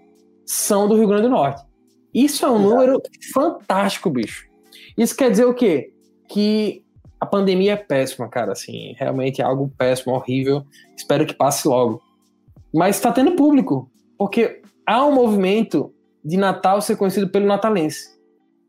são 0.46 0.86
do 0.86 0.98
Rio 0.98 1.08
Grande 1.08 1.24
do 1.24 1.30
Norte. 1.30 1.64
Isso 2.14 2.46
é 2.46 2.50
um 2.50 2.60
número 2.60 3.02
fantástico, 3.34 4.10
bicho. 4.10 4.46
Isso 4.98 5.16
quer 5.16 5.32
dizer 5.32 5.46
o 5.46 5.54
quê? 5.54 5.94
Que 6.28 6.83
a 7.24 7.26
pandemia 7.26 7.72
é 7.72 7.78
péssima, 7.78 8.28
cara, 8.28 8.52
assim, 8.52 8.94
realmente 8.98 9.42
é 9.42 9.46
algo 9.46 9.72
péssimo, 9.78 10.14
horrível. 10.14 10.66
Espero 10.94 11.26
que 11.26 11.34
passe 11.34 11.66
logo. 11.66 12.02
Mas 12.74 12.98
está 12.98 13.14
tendo 13.14 13.32
público, 13.32 13.90
porque 14.18 14.62
há 14.86 15.06
um 15.06 15.14
movimento 15.14 15.94
de 16.24 16.36
Natal 16.36 16.82
ser 16.82 16.98
conhecido 16.98 17.30
pelo 17.30 17.46
natalense. 17.46 18.10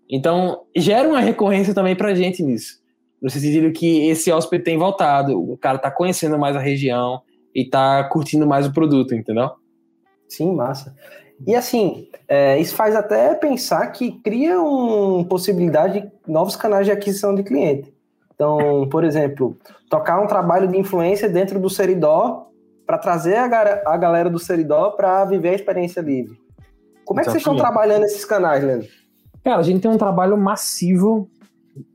Então, 0.09 0.61
gera 0.77 1.09
uma 1.09 1.19
recorrência 1.19 1.75
também 1.75 1.97
pra 1.97 2.15
gente 2.15 2.45
nisso. 2.45 2.81
No 3.21 3.29
sentido 3.29 3.73
que 3.73 4.09
esse 4.09 4.31
hóspede 4.31 4.63
tem 4.63 4.79
voltado, 4.79 5.37
o 5.37 5.59
cara 5.59 5.77
tá 5.77 5.91
conhecendo 5.91 6.39
mais 6.39 6.55
a 6.55 6.61
região 6.61 7.23
e 7.53 7.65
tá 7.65 8.05
curtindo 8.05 8.47
mais 8.47 8.69
o 8.69 8.73
produto, 8.73 9.17
entendeu? 9.17 9.51
Sim, 10.29 10.55
massa. 10.55 10.95
E 11.45 11.57
assim, 11.57 12.07
é, 12.29 12.57
isso 12.61 12.77
faz 12.77 12.95
até 12.95 13.35
pensar 13.35 13.89
que 13.89 14.13
cria 14.21 14.61
uma 14.61 15.25
possibilidade 15.25 16.03
de 16.03 16.33
novos 16.33 16.55
canais 16.55 16.87
de 16.87 16.93
aquisição 16.93 17.35
de 17.35 17.43
cliente. 17.43 17.94
Então, 18.35 18.89
por 18.91 19.05
exemplo, 19.05 19.57
tocar 19.89 20.21
um 20.21 20.27
trabalho 20.27 20.69
de 20.69 20.77
influência 20.77 21.29
dentro 21.29 21.61
do 21.61 21.71
Seridó 21.71 22.49
para 22.87 22.99
trazer 22.99 23.37
a, 23.37 23.45
a, 23.87 23.97
galera 23.97 24.29
do 24.29 24.39
Seridó 24.39 24.91
para 24.91 25.25
viver 25.25 25.51
a 25.51 25.55
experiência 25.55 26.01
livre. 26.01 26.37
Como 27.05 27.21
é 27.21 27.23
que 27.23 27.31
vocês 27.31 27.41
estão 27.41 27.57
trabalhando 27.57 28.05
esses 28.05 28.25
canais, 28.25 28.63
Leandro? 28.63 28.89
Cara, 29.43 29.59
a 29.59 29.63
gente 29.63 29.81
tem 29.81 29.91
um 29.91 29.99
trabalho 29.99 30.37
massivo 30.37 31.29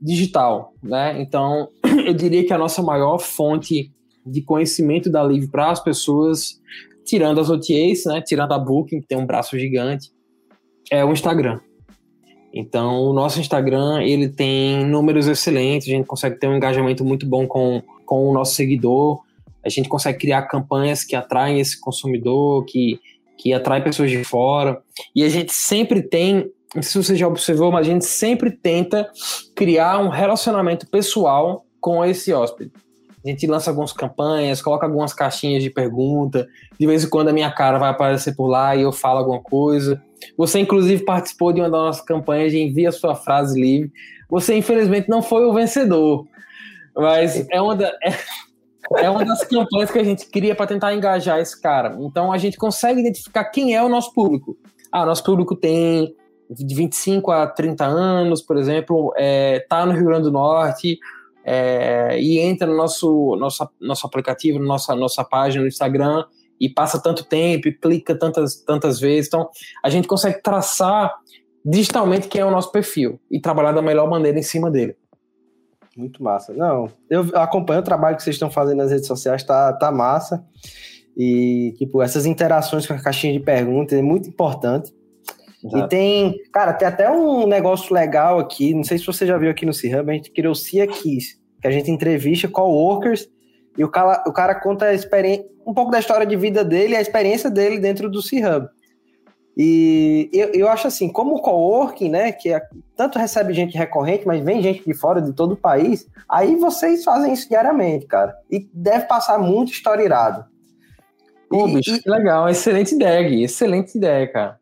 digital, 0.00 0.72
né? 0.82 1.20
Então, 1.20 1.68
eu 2.06 2.14
diria 2.14 2.46
que 2.46 2.52
a 2.52 2.58
nossa 2.58 2.82
maior 2.82 3.18
fonte 3.18 3.92
de 4.24 4.42
conhecimento 4.42 5.10
da 5.10 5.22
Live 5.22 5.48
para 5.48 5.70
as 5.70 5.80
pessoas, 5.80 6.60
tirando 7.04 7.40
as 7.40 7.50
OTAs, 7.50 8.04
né? 8.06 8.22
Tirando 8.22 8.52
a 8.52 8.58
Booking, 8.58 9.00
que 9.00 9.06
tem 9.06 9.18
um 9.18 9.26
braço 9.26 9.58
gigante, 9.58 10.10
é 10.90 11.04
o 11.04 11.12
Instagram. 11.12 11.60
Então, 12.52 13.02
o 13.04 13.12
nosso 13.12 13.40
Instagram, 13.40 14.02
ele 14.02 14.28
tem 14.28 14.84
números 14.84 15.28
excelentes, 15.28 15.88
a 15.88 15.92
gente 15.92 16.06
consegue 16.06 16.38
ter 16.38 16.48
um 16.48 16.56
engajamento 16.56 17.04
muito 17.04 17.24
bom 17.24 17.46
com, 17.46 17.82
com 18.04 18.28
o 18.28 18.32
nosso 18.32 18.54
seguidor, 18.54 19.20
a 19.64 19.68
gente 19.68 19.88
consegue 19.88 20.18
criar 20.18 20.42
campanhas 20.42 21.04
que 21.04 21.14
atraem 21.14 21.60
esse 21.60 21.80
consumidor, 21.80 22.64
que, 22.64 22.98
que 23.38 23.52
atraem 23.52 23.84
pessoas 23.84 24.10
de 24.10 24.24
fora, 24.24 24.82
e 25.14 25.22
a 25.22 25.28
gente 25.28 25.52
sempre 25.52 26.02
tem, 26.02 26.50
não 26.74 26.82
sei 26.82 26.90
se 26.90 27.04
você 27.04 27.16
já 27.16 27.28
observou, 27.28 27.70
mas 27.70 27.86
a 27.86 27.90
gente 27.90 28.04
sempre 28.04 28.50
tenta 28.50 29.08
criar 29.54 29.98
um 29.98 30.08
relacionamento 30.08 30.88
pessoal 30.88 31.64
com 31.80 32.04
esse 32.04 32.32
hóspede. 32.32 32.72
A 33.24 33.28
gente 33.28 33.46
lança 33.46 33.70
algumas 33.70 33.92
campanhas, 33.92 34.62
coloca 34.62 34.86
algumas 34.86 35.12
caixinhas 35.12 35.62
de 35.62 35.68
pergunta. 35.68 36.48
De 36.78 36.86
vez 36.86 37.04
em 37.04 37.08
quando 37.08 37.28
a 37.28 37.32
minha 37.32 37.50
cara 37.50 37.78
vai 37.78 37.90
aparecer 37.90 38.34
por 38.34 38.48
lá 38.48 38.74
e 38.74 38.80
eu 38.80 38.92
falo 38.92 39.18
alguma 39.18 39.40
coisa. 39.40 40.02
Você, 40.36 40.60
inclusive, 40.60 41.04
participou 41.04 41.52
de 41.52 41.60
uma 41.60 41.70
das 41.70 41.80
nossas 41.80 42.04
campanhas 42.04 42.52
de 42.52 42.58
envia 42.58 42.92
sua 42.92 43.14
frase 43.14 43.60
livre. 43.60 43.92
Você, 44.28 44.56
infelizmente, 44.56 45.08
não 45.08 45.22
foi 45.22 45.44
o 45.44 45.52
vencedor. 45.52 46.26
Mas 46.94 47.46
é 47.50 47.60
uma, 47.60 47.74
da, 47.76 47.88
é, 48.02 49.04
é 49.04 49.10
uma 49.10 49.24
das 49.24 49.44
campanhas 49.44 49.90
que 49.90 49.98
a 49.98 50.04
gente 50.04 50.26
cria 50.26 50.54
para 50.54 50.66
tentar 50.66 50.94
engajar 50.94 51.38
esse 51.38 51.60
cara. 51.60 51.96
Então 52.00 52.32
a 52.32 52.38
gente 52.38 52.56
consegue 52.56 53.00
identificar 53.00 53.44
quem 53.44 53.74
é 53.74 53.82
o 53.82 53.88
nosso 53.88 54.12
público. 54.12 54.56
Ah, 54.90 55.06
nosso 55.06 55.22
público 55.22 55.54
tem 55.54 56.14
de 56.50 56.74
25 56.74 57.30
a 57.30 57.46
30 57.46 57.84
anos, 57.84 58.42
por 58.42 58.56
exemplo, 58.56 59.12
é, 59.16 59.64
tá 59.68 59.86
no 59.86 59.92
Rio 59.92 60.06
Grande 60.06 60.24
do 60.24 60.32
Norte 60.32 60.98
é, 61.44 62.20
e 62.20 62.40
entra 62.40 62.66
no 62.66 62.76
nosso, 62.76 63.36
nosso, 63.36 63.68
nosso 63.80 64.06
aplicativo, 64.06 64.58
nossa, 64.58 64.96
nossa 64.96 65.24
página 65.24 65.62
no 65.62 65.68
Instagram 65.68 66.24
e 66.60 66.68
passa 66.68 67.02
tanto 67.02 67.24
tempo 67.24 67.68
e 67.68 67.72
clica 67.72 68.14
tantas, 68.14 68.56
tantas 68.56 69.00
vezes. 69.00 69.28
Então, 69.28 69.48
a 69.82 69.88
gente 69.88 70.06
consegue 70.06 70.42
traçar 70.42 71.12
digitalmente 71.64 72.28
quem 72.28 72.40
é 72.40 72.44
o 72.44 72.50
nosso 72.50 72.70
perfil 72.70 73.18
e 73.30 73.40
trabalhar 73.40 73.72
da 73.72 73.82
melhor 73.82 74.08
maneira 74.08 74.38
em 74.38 74.42
cima 74.42 74.70
dele. 74.70 74.96
Muito 75.96 76.22
massa. 76.22 76.52
Não, 76.52 76.90
eu 77.08 77.22
acompanho 77.34 77.80
o 77.80 77.84
trabalho 77.84 78.16
que 78.16 78.22
vocês 78.22 78.36
estão 78.36 78.50
fazendo 78.50 78.78
nas 78.78 78.90
redes 78.90 79.06
sociais, 79.06 79.42
tá, 79.42 79.72
tá 79.72 79.90
massa. 79.90 80.44
E, 81.16 81.74
tipo, 81.76 82.00
essas 82.00 82.26
interações 82.26 82.86
com 82.86 82.92
a 82.92 83.02
caixinha 83.02 83.32
de 83.32 83.40
perguntas 83.40 83.98
é 83.98 84.02
muito 84.02 84.28
importante. 84.28 84.94
Exato. 85.62 85.84
E 85.84 85.88
tem, 85.88 86.34
cara, 86.52 86.72
tem 86.72 86.88
até 86.88 87.10
um 87.10 87.46
negócio 87.46 87.94
legal 87.94 88.38
aqui, 88.38 88.72
não 88.72 88.84
sei 88.84 88.96
se 88.98 89.06
você 89.06 89.26
já 89.26 89.36
viu 89.36 89.50
aqui 89.50 89.66
no 89.66 89.74
C-Hub, 89.74 90.10
a 90.10 90.14
gente 90.14 90.30
criou 90.30 90.52
o 90.52 90.56
Cia 90.56 90.86
Keys, 90.86 91.38
que 91.60 91.68
a 91.68 91.70
gente 91.70 91.90
entrevista 91.90 92.48
coworkers 92.48 93.28
e 93.76 93.84
o 93.84 93.88
cara, 93.90 94.24
o 94.26 94.32
cara 94.32 94.54
conta 94.54 94.86
a 94.86 94.94
experiência, 94.94 95.46
um 95.70 95.74
pouco 95.74 95.90
da 95.90 95.98
história 95.98 96.26
de 96.26 96.36
vida 96.36 96.64
dele 96.64 96.94
e 96.94 96.96
a 96.96 97.00
experiência 97.00 97.50
dele 97.50 97.78
dentro 97.78 98.10
do 98.10 98.20
C-Hub. 98.20 98.68
E 99.56 100.30
eu, 100.32 100.48
eu 100.54 100.68
acho 100.68 100.86
assim, 100.86 101.08
como 101.08 101.34
o 101.34 101.42
coworking, 101.42 102.08
né, 102.08 102.32
que 102.32 102.52
é, 102.52 102.62
tanto 102.96 103.18
recebe 103.18 103.52
gente 103.52 103.76
recorrente, 103.76 104.26
mas 104.26 104.42
vem 104.42 104.62
gente 104.62 104.84
de 104.84 104.94
fora 104.94 105.20
de 105.20 105.32
todo 105.32 105.52
o 105.52 105.56
país, 105.56 106.06
aí 106.28 106.56
vocês 106.56 107.04
fazem 107.04 107.32
isso 107.32 107.48
diariamente, 107.48 108.06
cara. 108.06 108.34
E 108.50 108.68
deve 108.72 109.06
passar 109.06 109.38
muito 109.38 109.72
história 109.72 110.02
irado. 110.02 110.44
Pô, 111.48 111.68
e, 111.68 111.74
bicho, 111.74 111.94
e, 111.94 112.02
que 112.02 112.08
legal, 112.08 112.48
excelente 112.48 112.94
ideia, 112.94 113.28
Gui, 113.28 113.44
excelente 113.44 113.98
ideia, 113.98 114.32
cara. 114.32 114.60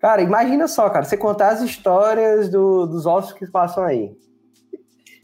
Cara, 0.00 0.22
imagina 0.22 0.68
só, 0.68 0.88
cara, 0.90 1.04
você 1.04 1.16
contar 1.16 1.50
as 1.50 1.60
histórias 1.60 2.48
do, 2.48 2.86
dos 2.86 3.04
ossos 3.04 3.32
que 3.32 3.46
passam 3.46 3.84
aí. 3.84 4.16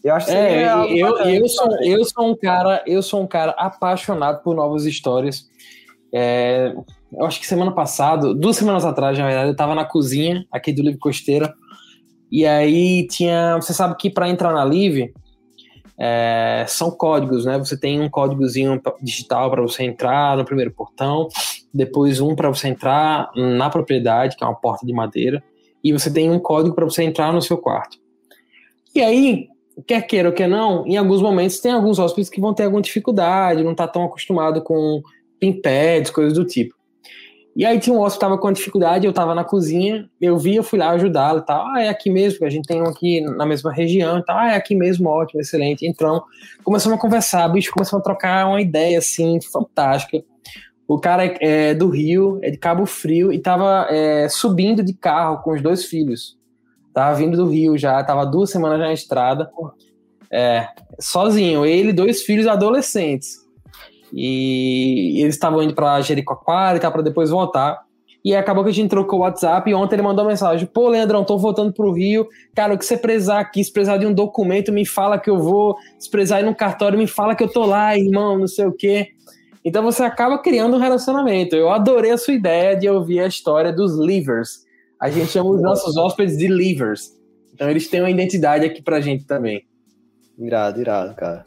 Eu 0.05 0.15
acho 0.15 0.27
que 0.27 0.33
é, 0.33 0.67
eu, 0.67 1.17
eu, 1.17 1.49
sou, 1.49 1.83
eu 1.83 2.05
sou 2.05 2.31
um 2.31 2.37
cara, 2.37 2.85
eu 2.87 3.03
sou 3.03 3.23
um 3.23 3.27
cara 3.27 3.53
apaixonado 3.53 4.43
por 4.43 4.55
novas 4.55 4.85
histórias. 4.85 5.49
É, 6.13 6.75
eu 7.11 7.25
acho 7.25 7.41
que 7.41 7.47
semana 7.47 7.73
passada, 7.73 8.35
duas 8.35 8.59
semanas 8.59 8.85
atrás, 8.85 9.19
na 9.19 9.27
verdade, 9.27 9.49
eu 9.49 9.57
tava 9.57 9.75
na 9.75 9.85
cozinha 9.85 10.45
aqui 10.53 10.75
do 10.75 10.83
Livre 10.83 10.99
Costeira. 10.99 11.55
E 12.31 12.45
aí 12.45 13.07
tinha. 13.07 13.57
Você 13.57 13.73
sabe 13.73 13.97
que 13.97 14.11
para 14.11 14.29
entrar 14.29 14.53
na 14.53 14.63
Live 14.63 15.11
é, 15.99 16.67
são 16.69 16.91
códigos, 16.91 17.47
né? 17.47 17.57
Você 17.57 17.79
tem 17.79 17.99
um 17.99 18.11
códigozinho 18.11 18.79
digital 19.01 19.51
para 19.51 19.63
você 19.63 19.85
entrar 19.85 20.37
no 20.37 20.45
primeiro 20.45 20.71
portão 20.71 21.29
depois 21.73 22.21
um 22.21 22.37
para 22.37 22.51
você 22.51 22.69
entrar 22.69 23.31
na 23.35 23.71
propriedade, 23.71 24.37
que 24.37 24.45
é 24.45 24.47
uma 24.47 24.55
porta 24.55 24.87
de 24.87 24.93
madeira, 24.93 25.43
e 25.83 25.93
você 25.93 26.13
tem 26.13 26.31
um 26.31 26.39
código 26.39 26.75
para 26.75 26.85
você 26.85 27.03
entrar 27.03 27.33
no 27.33 27.41
seu 27.41 27.57
quarto. 27.57 27.99
E 28.95 29.01
aí, 29.01 29.49
quer 29.87 30.03
queira 30.03 30.29
ou 30.29 30.35
quer 30.35 30.49
não, 30.49 30.87
em 30.87 30.97
alguns 30.97 31.21
momentos 31.21 31.61
tem 31.61 31.73
alguns 31.73 31.99
hóspedes 31.99 32.31
que 32.31 32.41
vão 32.41 32.55
ter 32.55 32.65
alguma 32.65 32.83
dificuldade, 32.83 33.65
não 33.65 33.73
está 33.73 33.87
tão 33.89 34.05
acostumado 34.05 34.63
com 34.63 35.03
pin 35.41 35.61
pads, 35.61 36.11
coisas 36.11 36.35
do 36.35 36.45
tipo. 36.45 36.75
E 37.57 37.65
aí 37.65 37.79
tinha 37.79 37.95
um 37.95 38.01
hóspede 38.01 38.19
que 38.19 38.25
estava 38.25 38.39
com 38.39 38.51
dificuldade, 38.51 39.07
eu 39.07 39.11
estava 39.11 39.33
na 39.33 39.45
cozinha, 39.45 40.11
eu 40.21 40.37
vi, 40.37 40.57
eu 40.57 40.65
fui 40.65 40.77
lá 40.77 40.91
ajudá-lo 40.91 41.39
e 41.39 41.47
tal. 41.47 41.65
Ah, 41.69 41.83
é 41.83 41.89
aqui 41.89 42.11
mesmo, 42.11 42.45
a 42.45 42.51
gente 42.51 42.67
tem 42.67 42.83
um 42.83 42.87
aqui 42.87 43.21
na 43.21 43.47
mesma 43.47 43.73
região 43.73 44.19
e 44.19 44.25
tal. 44.25 44.37
Ah, 44.37 44.53
é 44.53 44.57
aqui 44.57 44.75
mesmo, 44.75 45.09
ótimo, 45.09 45.41
excelente. 45.41 45.87
Então, 45.87 46.25
começamos 46.65 46.99
a 46.99 47.01
conversar, 47.01 47.47
bicho, 47.49 47.71
começamos 47.71 48.01
a 48.01 48.05
trocar 48.05 48.49
uma 48.49 48.61
ideia, 48.61 48.99
assim, 48.99 49.39
fantástica. 49.41 50.21
O 50.89 50.99
cara 50.99 51.25
é, 51.25 51.37
é, 51.41 51.75
do 51.75 51.89
Rio, 51.89 52.41
é 52.43 52.51
de 52.51 52.59
Cabo 52.59 52.87
Frio, 52.87 53.33
e 53.33 53.39
tava 53.39 53.87
é, 53.89 54.29
subindo 54.29 54.83
de 54.83 54.93
carro 54.93 55.41
com 55.43 55.53
os 55.53 55.63
dois 55.63 55.85
filhos. 55.85 56.37
Tava 56.95 57.17
vindo 57.17 57.37
do 57.37 57.49
Rio 57.49 57.77
já, 57.77 58.03
tava 58.05 58.25
duas 58.25 58.51
semanas 58.51 58.79
na 58.79 58.93
estrada. 58.93 59.51
É, 60.31 60.69
sozinho, 60.99 61.67
ele 61.67 61.91
e 61.91 61.93
dois 61.93 62.23
filhos 62.23 62.47
adolescentes. 62.47 63.45
E 64.13 65.21
eles 65.21 65.35
estavam 65.35 65.61
indo 65.61 65.75
para 65.75 66.01
Jericoacoara 66.01 66.77
e 66.77 66.81
tal, 66.81 66.93
para 66.93 67.03
depois 67.03 67.31
voltar. 67.31 67.83
E 68.25 68.35
acabou 68.35 68.65
que 68.65 68.71
a 68.71 68.73
gente 68.73 68.89
trocou 68.89 69.19
o 69.19 69.23
WhatsApp 69.23 69.69
e 69.69 69.75
ontem 69.75 69.97
ele 69.97 70.03
mandou 70.03 70.25
uma 70.25 70.31
mensagem: 70.31 70.67
Pô, 70.67 70.89
Leandrão, 70.89 71.25
tô 71.25 71.37
voltando 71.37 71.73
pro 71.73 71.93
Rio. 71.93 72.27
Cara, 72.55 72.73
o 72.73 72.79
que 72.79 72.87
você 72.87 72.97
precisar 72.97 73.41
aqui, 73.41 73.63
se 73.63 73.73
precisar 73.73 73.99
de 73.99 74.07
um 74.07 74.15
documento, 74.15 74.73
me 74.73 74.87
fala 74.87 75.19
que 75.19 75.29
eu 75.29 75.39
vou. 75.39 75.77
Se 75.99 76.09
precisar 76.09 76.41
ir 76.41 76.45
no 76.45 76.55
cartório, 76.55 76.99
me 76.99 77.07
fala 77.07 77.35
que 77.35 77.43
eu 77.43 77.53
tô 77.53 77.67
lá, 77.67 77.99
irmão, 77.99 78.39
não 78.39 78.47
sei 78.47 78.67
o 78.67 78.73
quê. 78.73 79.09
Então 79.63 79.83
você 79.83 80.03
acaba 80.03 80.39
criando 80.39 80.77
um 80.77 80.81
relacionamento. 80.81 81.55
Eu 81.55 81.71
adorei 81.71 82.13
a 82.13 82.19
sua 82.19 82.35
ideia 82.35 82.77
de 82.77 82.89
ouvir 82.89 83.21
a 83.21 83.27
história 83.27 83.73
dos 83.73 83.99
livers. 83.99 84.64
A 85.01 85.11
gente 85.11 85.27
chama 85.31 85.51
os 85.51 85.63
nossos 85.63 85.97
hóspedes 85.97 86.37
de 86.37 86.49
livers. 86.49 87.13
Então 87.53 87.71
eles 87.71 87.89
têm 87.89 88.01
uma 88.01 88.11
identidade 88.11 88.65
aqui 88.65 88.83
pra 88.83 89.01
gente 89.01 89.25
também. 89.25 89.65
Irado, 90.39 90.81
irado, 90.81 91.15
cara. 91.15 91.45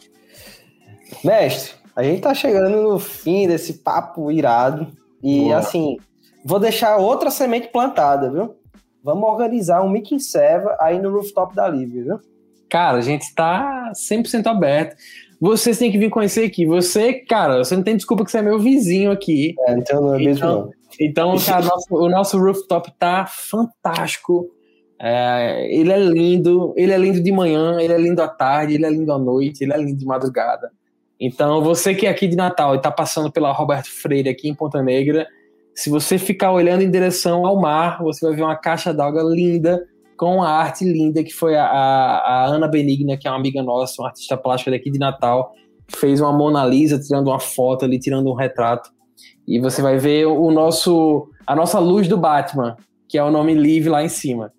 Mestre, 1.23 1.73
a 1.95 2.03
gente 2.03 2.21
tá 2.21 2.33
chegando 2.33 2.81
no 2.81 2.99
fim 2.99 3.47
desse 3.47 3.75
papo 3.75 4.31
irado. 4.31 4.87
E 5.23 5.41
Boa. 5.41 5.57
assim, 5.57 5.97
vou 6.45 6.59
deixar 6.59 6.97
outra 6.97 7.29
semente 7.29 7.67
plantada, 7.69 8.31
viu? 8.31 8.55
Vamos 9.03 9.27
organizar 9.29 9.81
um 9.81 9.89
Mickey 9.89 10.19
Seva 10.19 10.77
aí 10.79 10.99
no 10.99 11.11
rooftop 11.11 11.55
da 11.55 11.67
Livre, 11.67 12.03
viu? 12.03 12.19
Cara, 12.69 12.97
a 12.97 13.01
gente 13.01 13.33
tá 13.33 13.91
100% 13.93 14.47
aberto 14.47 14.95
vocês 15.39 15.77
têm 15.77 15.91
que 15.91 15.97
vir 15.97 16.09
conhecer 16.09 16.45
aqui. 16.45 16.65
Você, 16.65 17.13
cara, 17.13 17.63
você 17.63 17.75
não 17.75 17.83
tem 17.83 17.95
desculpa 17.95 18.25
que 18.25 18.31
você 18.31 18.39
é 18.39 18.41
meu 18.41 18.59
vizinho 18.59 19.11
aqui. 19.11 19.55
É, 19.67 19.73
então 19.73 20.01
não 20.01 20.15
é 20.15 20.17
mesmo 20.17 20.33
então, 20.33 20.61
não. 20.61 20.71
Então, 20.99 21.35
cara, 21.37 21.65
nosso, 21.65 21.87
o 21.91 22.09
nosso 22.09 22.37
rooftop 22.39 22.91
tá 22.97 23.25
fantástico. 23.27 24.49
É, 24.99 25.67
ele 25.69 25.91
é 25.91 25.99
lindo, 25.99 26.73
ele 26.75 26.91
é 26.91 26.97
lindo 26.97 27.21
de 27.21 27.31
manhã, 27.31 27.79
ele 27.79 27.93
é 27.93 27.97
lindo 27.97 28.21
à 28.21 28.27
tarde, 28.27 28.73
ele 28.73 28.85
é 28.85 28.89
lindo 28.89 29.11
à 29.13 29.19
noite, 29.19 29.63
ele 29.63 29.73
é 29.73 29.77
lindo 29.77 29.97
de 29.97 30.05
madrugada. 30.05 30.71
Então, 31.19 31.63
você 31.63 31.95
que 31.95 32.05
é 32.05 32.09
aqui 32.09 32.27
de 32.27 32.35
Natal 32.35 32.75
e 32.75 32.81
tá 32.81 32.91
passando 32.91 33.31
pela 33.31 33.51
Roberto 33.51 33.89
Freire 33.89 34.29
aqui 34.29 34.49
em 34.49 34.55
Ponta 34.55 34.81
Negra, 34.81 35.27
se 35.73 35.89
você 35.89 36.17
ficar 36.17 36.51
olhando 36.51 36.81
em 36.81 36.89
direção 36.89 37.45
ao 37.45 37.59
mar, 37.59 38.01
você 38.01 38.25
vai 38.25 38.35
ver 38.35 38.43
uma 38.43 38.55
caixa 38.55 38.93
d'água 38.93 39.21
linda 39.23 39.83
com 40.17 40.41
a 40.41 40.49
arte 40.49 40.83
linda 40.83 41.23
que 41.23 41.31
foi 41.31 41.55
a, 41.55 41.65
a, 41.65 42.45
Ana 42.47 42.67
Benigna, 42.67 43.15
que 43.15 43.27
é 43.27 43.31
uma 43.31 43.37
amiga 43.37 43.61
nossa, 43.61 44.01
uma 44.01 44.07
artista 44.07 44.35
plástica 44.35 44.71
daqui 44.71 44.89
de 44.89 44.97
Natal, 44.97 45.53
fez 45.87 46.19
uma 46.19 46.33
Mona 46.33 46.65
Lisa 46.65 46.99
tirando 46.99 47.27
uma 47.27 47.39
foto 47.39 47.85
ali, 47.85 47.99
tirando 47.99 48.27
um 48.27 48.33
retrato. 48.33 48.89
E 49.47 49.59
você 49.59 49.81
vai 49.81 49.97
ver 49.97 50.25
o 50.25 50.51
nosso 50.51 51.29
a 51.45 51.55
nossa 51.55 51.79
luz 51.79 52.07
do 52.07 52.17
Batman, 52.17 52.75
que 53.07 53.17
é 53.17 53.23
o 53.23 53.31
nome 53.31 53.55
Live 53.55 53.89
lá 53.89 54.03
em 54.03 54.09
cima. 54.09 54.51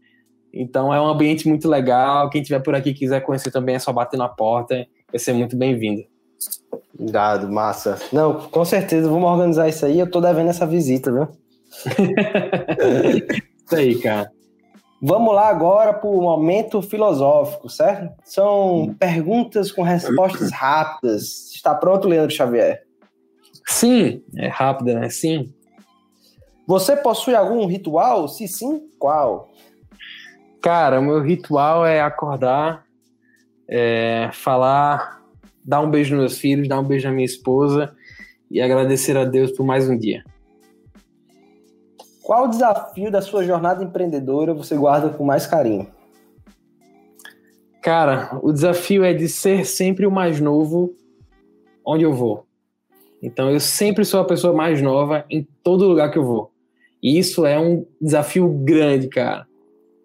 Então 0.52 0.92
é 0.92 1.00
um 1.00 1.06
ambiente 1.06 1.46
muito 1.46 1.68
legal. 1.68 2.30
Quem 2.30 2.42
tiver 2.42 2.60
por 2.60 2.74
aqui 2.74 2.94
quiser 2.94 3.20
conhecer 3.20 3.50
também 3.50 3.74
é 3.74 3.78
só 3.78 3.92
bater 3.92 4.16
na 4.16 4.28
porta, 4.28 4.86
vai 5.10 5.18
ser 5.18 5.34
muito 5.34 5.56
bem-vindo. 5.56 6.02
Dado, 6.98 7.50
massa. 7.50 7.98
Não, 8.12 8.34
com 8.48 8.64
certeza, 8.64 9.08
vamos 9.08 9.30
organizar 9.30 9.68
isso 9.68 9.84
aí. 9.86 9.98
Eu 9.98 10.10
tô 10.10 10.20
devendo 10.20 10.50
essa 10.50 10.66
visita, 10.66 11.12
viu? 11.12 11.28
isso 13.64 13.76
aí, 13.76 13.98
cara. 14.00 14.30
Vamos 15.00 15.32
lá 15.32 15.48
agora 15.48 15.94
para 15.94 16.08
o 16.08 16.20
momento 16.20 16.82
filosófico, 16.82 17.68
certo? 17.68 18.12
São 18.24 18.96
perguntas 18.98 19.70
com 19.70 19.82
respostas 19.82 20.50
rápidas. 20.50 21.52
Está 21.54 21.72
pronto, 21.72 22.08
Leandro 22.08 22.34
Xavier? 22.34 22.82
Sim, 23.68 24.24
é 24.34 24.48
rápida, 24.48 24.98
né? 24.98 25.10
Sim. 25.10 25.52
Você 26.66 26.96
possui 26.96 27.34
algum 27.34 27.66
ritual? 27.66 28.26
Se 28.26 28.48
sim, 28.48 28.88
qual? 28.98 29.50
Cara, 30.60 30.98
o 30.98 31.02
meu 31.02 31.22
ritual 31.22 31.86
é 31.86 32.00
acordar, 32.00 32.84
é, 33.68 34.30
falar, 34.32 35.22
dar 35.62 35.80
um 35.82 35.90
beijo 35.90 36.14
nos 36.16 36.20
meus 36.20 36.38
filhos, 36.38 36.66
dar 36.66 36.80
um 36.80 36.84
beijo 36.84 37.06
na 37.06 37.14
minha 37.14 37.26
esposa 37.26 37.94
e 38.50 38.60
agradecer 38.60 39.16
a 39.16 39.24
Deus 39.24 39.52
por 39.52 39.64
mais 39.64 39.88
um 39.88 39.96
dia. 39.96 40.24
Qual 42.22 42.46
o 42.46 42.48
desafio 42.48 43.10
da 43.10 43.20
sua 43.20 43.44
jornada 43.44 43.84
empreendedora 43.84 44.54
você 44.54 44.76
guarda 44.76 45.10
com 45.10 45.24
mais 45.24 45.46
carinho? 45.46 45.86
Cara, 47.82 48.38
o 48.42 48.50
desafio 48.50 49.04
é 49.04 49.12
de 49.12 49.28
ser 49.28 49.64
sempre 49.66 50.06
o 50.06 50.10
mais 50.10 50.40
novo 50.40 50.94
onde 51.84 52.04
eu 52.04 52.12
vou. 52.12 52.47
Então 53.22 53.50
eu 53.50 53.60
sempre 53.60 54.04
sou 54.04 54.20
a 54.20 54.24
pessoa 54.24 54.52
mais 54.52 54.80
nova 54.80 55.24
em 55.28 55.46
todo 55.62 55.88
lugar 55.88 56.10
que 56.10 56.18
eu 56.18 56.24
vou. 56.24 56.50
E 57.02 57.18
isso 57.18 57.46
é 57.46 57.58
um 57.58 57.86
desafio 58.00 58.48
grande, 58.48 59.08
cara. 59.08 59.46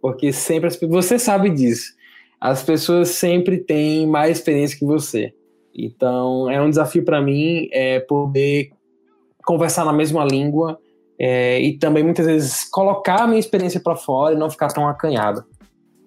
Porque 0.01 0.32
sempre 0.32 0.68
as, 0.68 0.80
você 0.80 1.18
sabe 1.18 1.49
disso. 1.49 1.93
As 2.39 2.64
pessoas 2.64 3.09
sempre 3.09 3.57
têm 3.57 4.05
mais 4.05 4.38
experiência 4.38 4.78
que 4.78 4.86
você. 4.86 5.34
Então 5.74 6.49
é 6.49 6.61
um 6.61 6.70
desafio 6.70 7.03
para 7.03 7.22
mim 7.22 7.68
é 7.72 7.99
poder 7.99 8.72
conversar 9.45 9.86
na 9.86 9.93
mesma 9.93 10.24
língua 10.24 10.80
é, 11.20 11.59
e 11.61 11.78
também 11.78 12.03
muitas 12.03 12.26
vezes 12.26 12.64
colocar 12.70 13.24
a 13.24 13.28
minha 13.28 13.39
experiência 13.39 13.80
para 13.80 13.95
fora 13.95 14.36
e 14.36 14.38
não 14.38 14.49
ficar 14.49 14.68
tão 14.68 14.88
acanhado. 14.88 15.43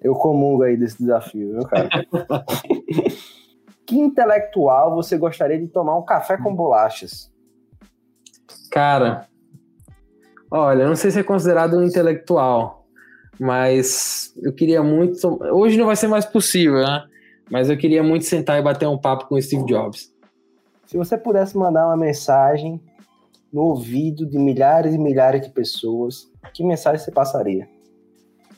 Eu 0.02 0.14
comungo 0.14 0.62
aí 0.62 0.76
desse 0.76 0.98
desafio, 0.98 1.52
viu, 1.52 1.62
cara? 1.66 1.88
que 3.86 3.98
intelectual 3.98 4.94
você 4.94 5.16
gostaria 5.16 5.58
de 5.58 5.68
tomar 5.68 5.96
um 5.96 6.04
café 6.04 6.36
com 6.36 6.54
bolachas? 6.54 7.32
Cara, 8.70 9.28
olha, 10.50 10.86
não 10.86 10.96
sei 10.96 11.10
se 11.10 11.20
é 11.20 11.22
considerado 11.22 11.78
um 11.78 11.84
intelectual, 11.84 12.86
mas 13.38 14.34
eu 14.42 14.52
queria 14.52 14.82
muito. 14.82 15.38
Hoje 15.52 15.78
não 15.78 15.86
vai 15.86 15.96
ser 15.96 16.08
mais 16.08 16.26
possível, 16.26 16.80
né? 16.80 17.06
Mas 17.50 17.70
eu 17.70 17.76
queria 17.76 18.02
muito 18.02 18.24
sentar 18.24 18.58
e 18.58 18.62
bater 18.62 18.88
um 18.88 18.98
papo 18.98 19.28
com 19.28 19.36
o 19.36 19.42
Steve 19.42 19.64
Jobs. 19.66 20.12
Se 20.86 20.96
você 20.96 21.16
pudesse 21.16 21.56
mandar 21.56 21.86
uma 21.86 21.96
mensagem 21.96 22.80
no 23.52 23.62
ouvido 23.62 24.26
de 24.26 24.38
milhares 24.38 24.94
e 24.94 24.98
milhares 24.98 25.42
de 25.42 25.50
pessoas, 25.50 26.30
que 26.52 26.64
mensagem 26.64 26.98
você 26.98 27.10
passaria? 27.10 27.68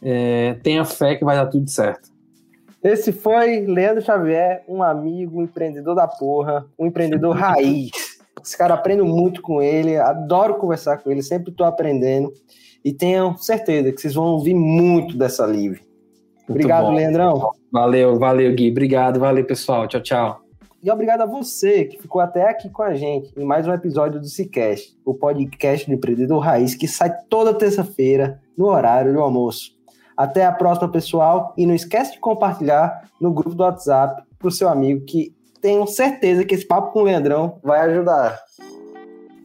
É, 0.03 0.55
tenha 0.63 0.85
fé 0.85 1.17
que 1.17 1.25
vai 1.25 1.37
dar 1.37 1.47
tudo 1.47 1.69
certo. 1.69 2.11
Esse 2.83 3.13
foi 3.13 3.67
Leandro 3.67 4.03
Xavier, 4.03 4.65
um 4.69 4.83
amigo, 4.83 5.41
um 5.41 5.43
empreendedor 5.43 5.95
da 5.95 6.07
porra, 6.07 6.65
um 6.79 6.87
empreendedor 6.87 7.35
raiz. 7.35 7.91
Esse 8.43 8.57
cara 8.57 8.75
aprendo 8.75 9.05
muito 9.05 9.43
com 9.43 9.61
ele, 9.61 9.97
adoro 9.97 10.55
conversar 10.55 10.99
com 10.99 11.11
ele, 11.11 11.23
sempre 11.23 11.51
estou 11.51 11.67
aprendendo. 11.67 12.33
E 12.85 12.93
tenham 12.93 13.37
certeza 13.37 13.93
que 13.93 14.01
vocês 14.01 14.15
vão 14.15 14.27
ouvir 14.27 14.55
muito 14.55 15.19
dessa 15.19 15.45
live. 15.45 15.81
Obrigado, 16.49 16.87
bom. 16.87 16.95
Leandrão. 16.95 17.51
Valeu, 17.71 18.19
valeu, 18.19 18.55
Gui. 18.55 18.71
Obrigado, 18.71 19.21
valeu, 19.21 19.45
pessoal. 19.45 19.87
Tchau, 19.89 20.01
tchau. 20.01 20.41
E 20.81 20.91
obrigado 20.91 21.23
a 21.23 21.27
você 21.27 21.85
que 21.85 22.01
ficou 22.01 22.21
até 22.21 22.49
aqui 22.49 22.71
com 22.71 22.83
a 22.83 22.95
gente 22.95 23.33
em 23.37 23.45
mais 23.45 23.67
um 23.67 23.73
episódio 23.73 24.21
do 24.21 24.27
Cicast, 24.27 24.97
o 25.05 25.13
podcast 25.13 25.85
do 25.87 25.93
empreendedor 25.93 26.39
raiz 26.39 26.77
que 26.77 26.87
sai 26.87 27.13
toda 27.29 27.53
terça-feira 27.53 28.41
no 28.57 28.67
horário 28.67 29.13
do 29.13 29.21
almoço. 29.21 29.78
Até 30.19 30.45
a 30.45 30.51
próxima, 30.51 30.91
pessoal. 30.91 31.55
E 31.57 31.65
não 31.65 31.77
esquece 31.77 32.15
de 32.15 32.19
compartilhar 32.19 33.09
no 33.21 33.33
grupo 33.33 33.55
do 33.55 33.63
WhatsApp 33.63 34.25
para 34.37 34.49
o 34.49 34.51
seu 34.51 34.69
amigo 34.69 35.05
que 35.05 35.33
tenho 35.61 35.87
certeza 35.87 36.45
que 36.45 36.57
esse 36.57 36.67
papo 36.67 36.93
com 36.93 37.03
o 37.03 37.03
Leandrão 37.05 37.61
vai 37.63 37.79
ajudar. 37.83 38.37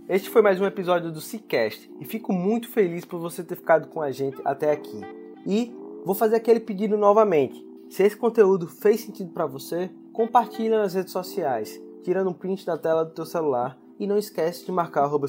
Este 0.09 0.31
foi 0.31 0.41
mais 0.41 0.59
um 0.59 0.65
episódio 0.65 1.11
do 1.11 1.21
Cicast 1.21 1.87
e 1.99 2.05
fico 2.05 2.33
muito 2.33 2.69
feliz 2.69 3.05
por 3.05 3.19
você 3.19 3.43
ter 3.43 3.55
ficado 3.55 3.87
com 3.89 4.01
a 4.01 4.09
gente 4.09 4.41
até 4.43 4.71
aqui. 4.71 4.99
E 5.45 5.71
vou 6.03 6.15
fazer 6.15 6.37
aquele 6.37 6.59
pedido 6.59 6.97
novamente. 6.97 7.63
Se 7.87 8.01
esse 8.01 8.17
conteúdo 8.17 8.67
fez 8.67 9.01
sentido 9.01 9.29
para 9.29 9.45
você, 9.45 9.91
compartilha 10.11 10.79
nas 10.79 10.95
redes 10.95 11.13
sociais, 11.13 11.79
tirando 12.03 12.31
um 12.31 12.33
print 12.33 12.65
da 12.65 12.79
tela 12.79 13.05
do 13.05 13.11
teu 13.11 13.27
celular 13.27 13.77
e 13.99 14.07
não 14.07 14.17
esquece 14.17 14.65
de 14.65 14.71
marcar 14.71 15.05
o 15.05 15.19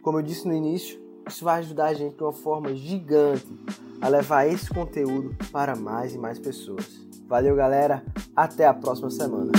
Como 0.00 0.18
eu 0.18 0.22
disse 0.22 0.48
no 0.48 0.54
início, 0.54 1.03
isso 1.28 1.44
vai 1.44 1.60
ajudar 1.60 1.86
a 1.86 1.94
gente 1.94 2.16
de 2.16 2.22
uma 2.22 2.32
forma 2.32 2.74
gigante 2.74 3.46
a 4.00 4.08
levar 4.08 4.46
esse 4.46 4.68
conteúdo 4.68 5.34
para 5.50 5.74
mais 5.74 6.14
e 6.14 6.18
mais 6.18 6.38
pessoas. 6.38 6.86
Valeu, 7.26 7.56
galera. 7.56 8.04
Até 8.36 8.66
a 8.66 8.74
próxima 8.74 9.10
semana. 9.10 9.52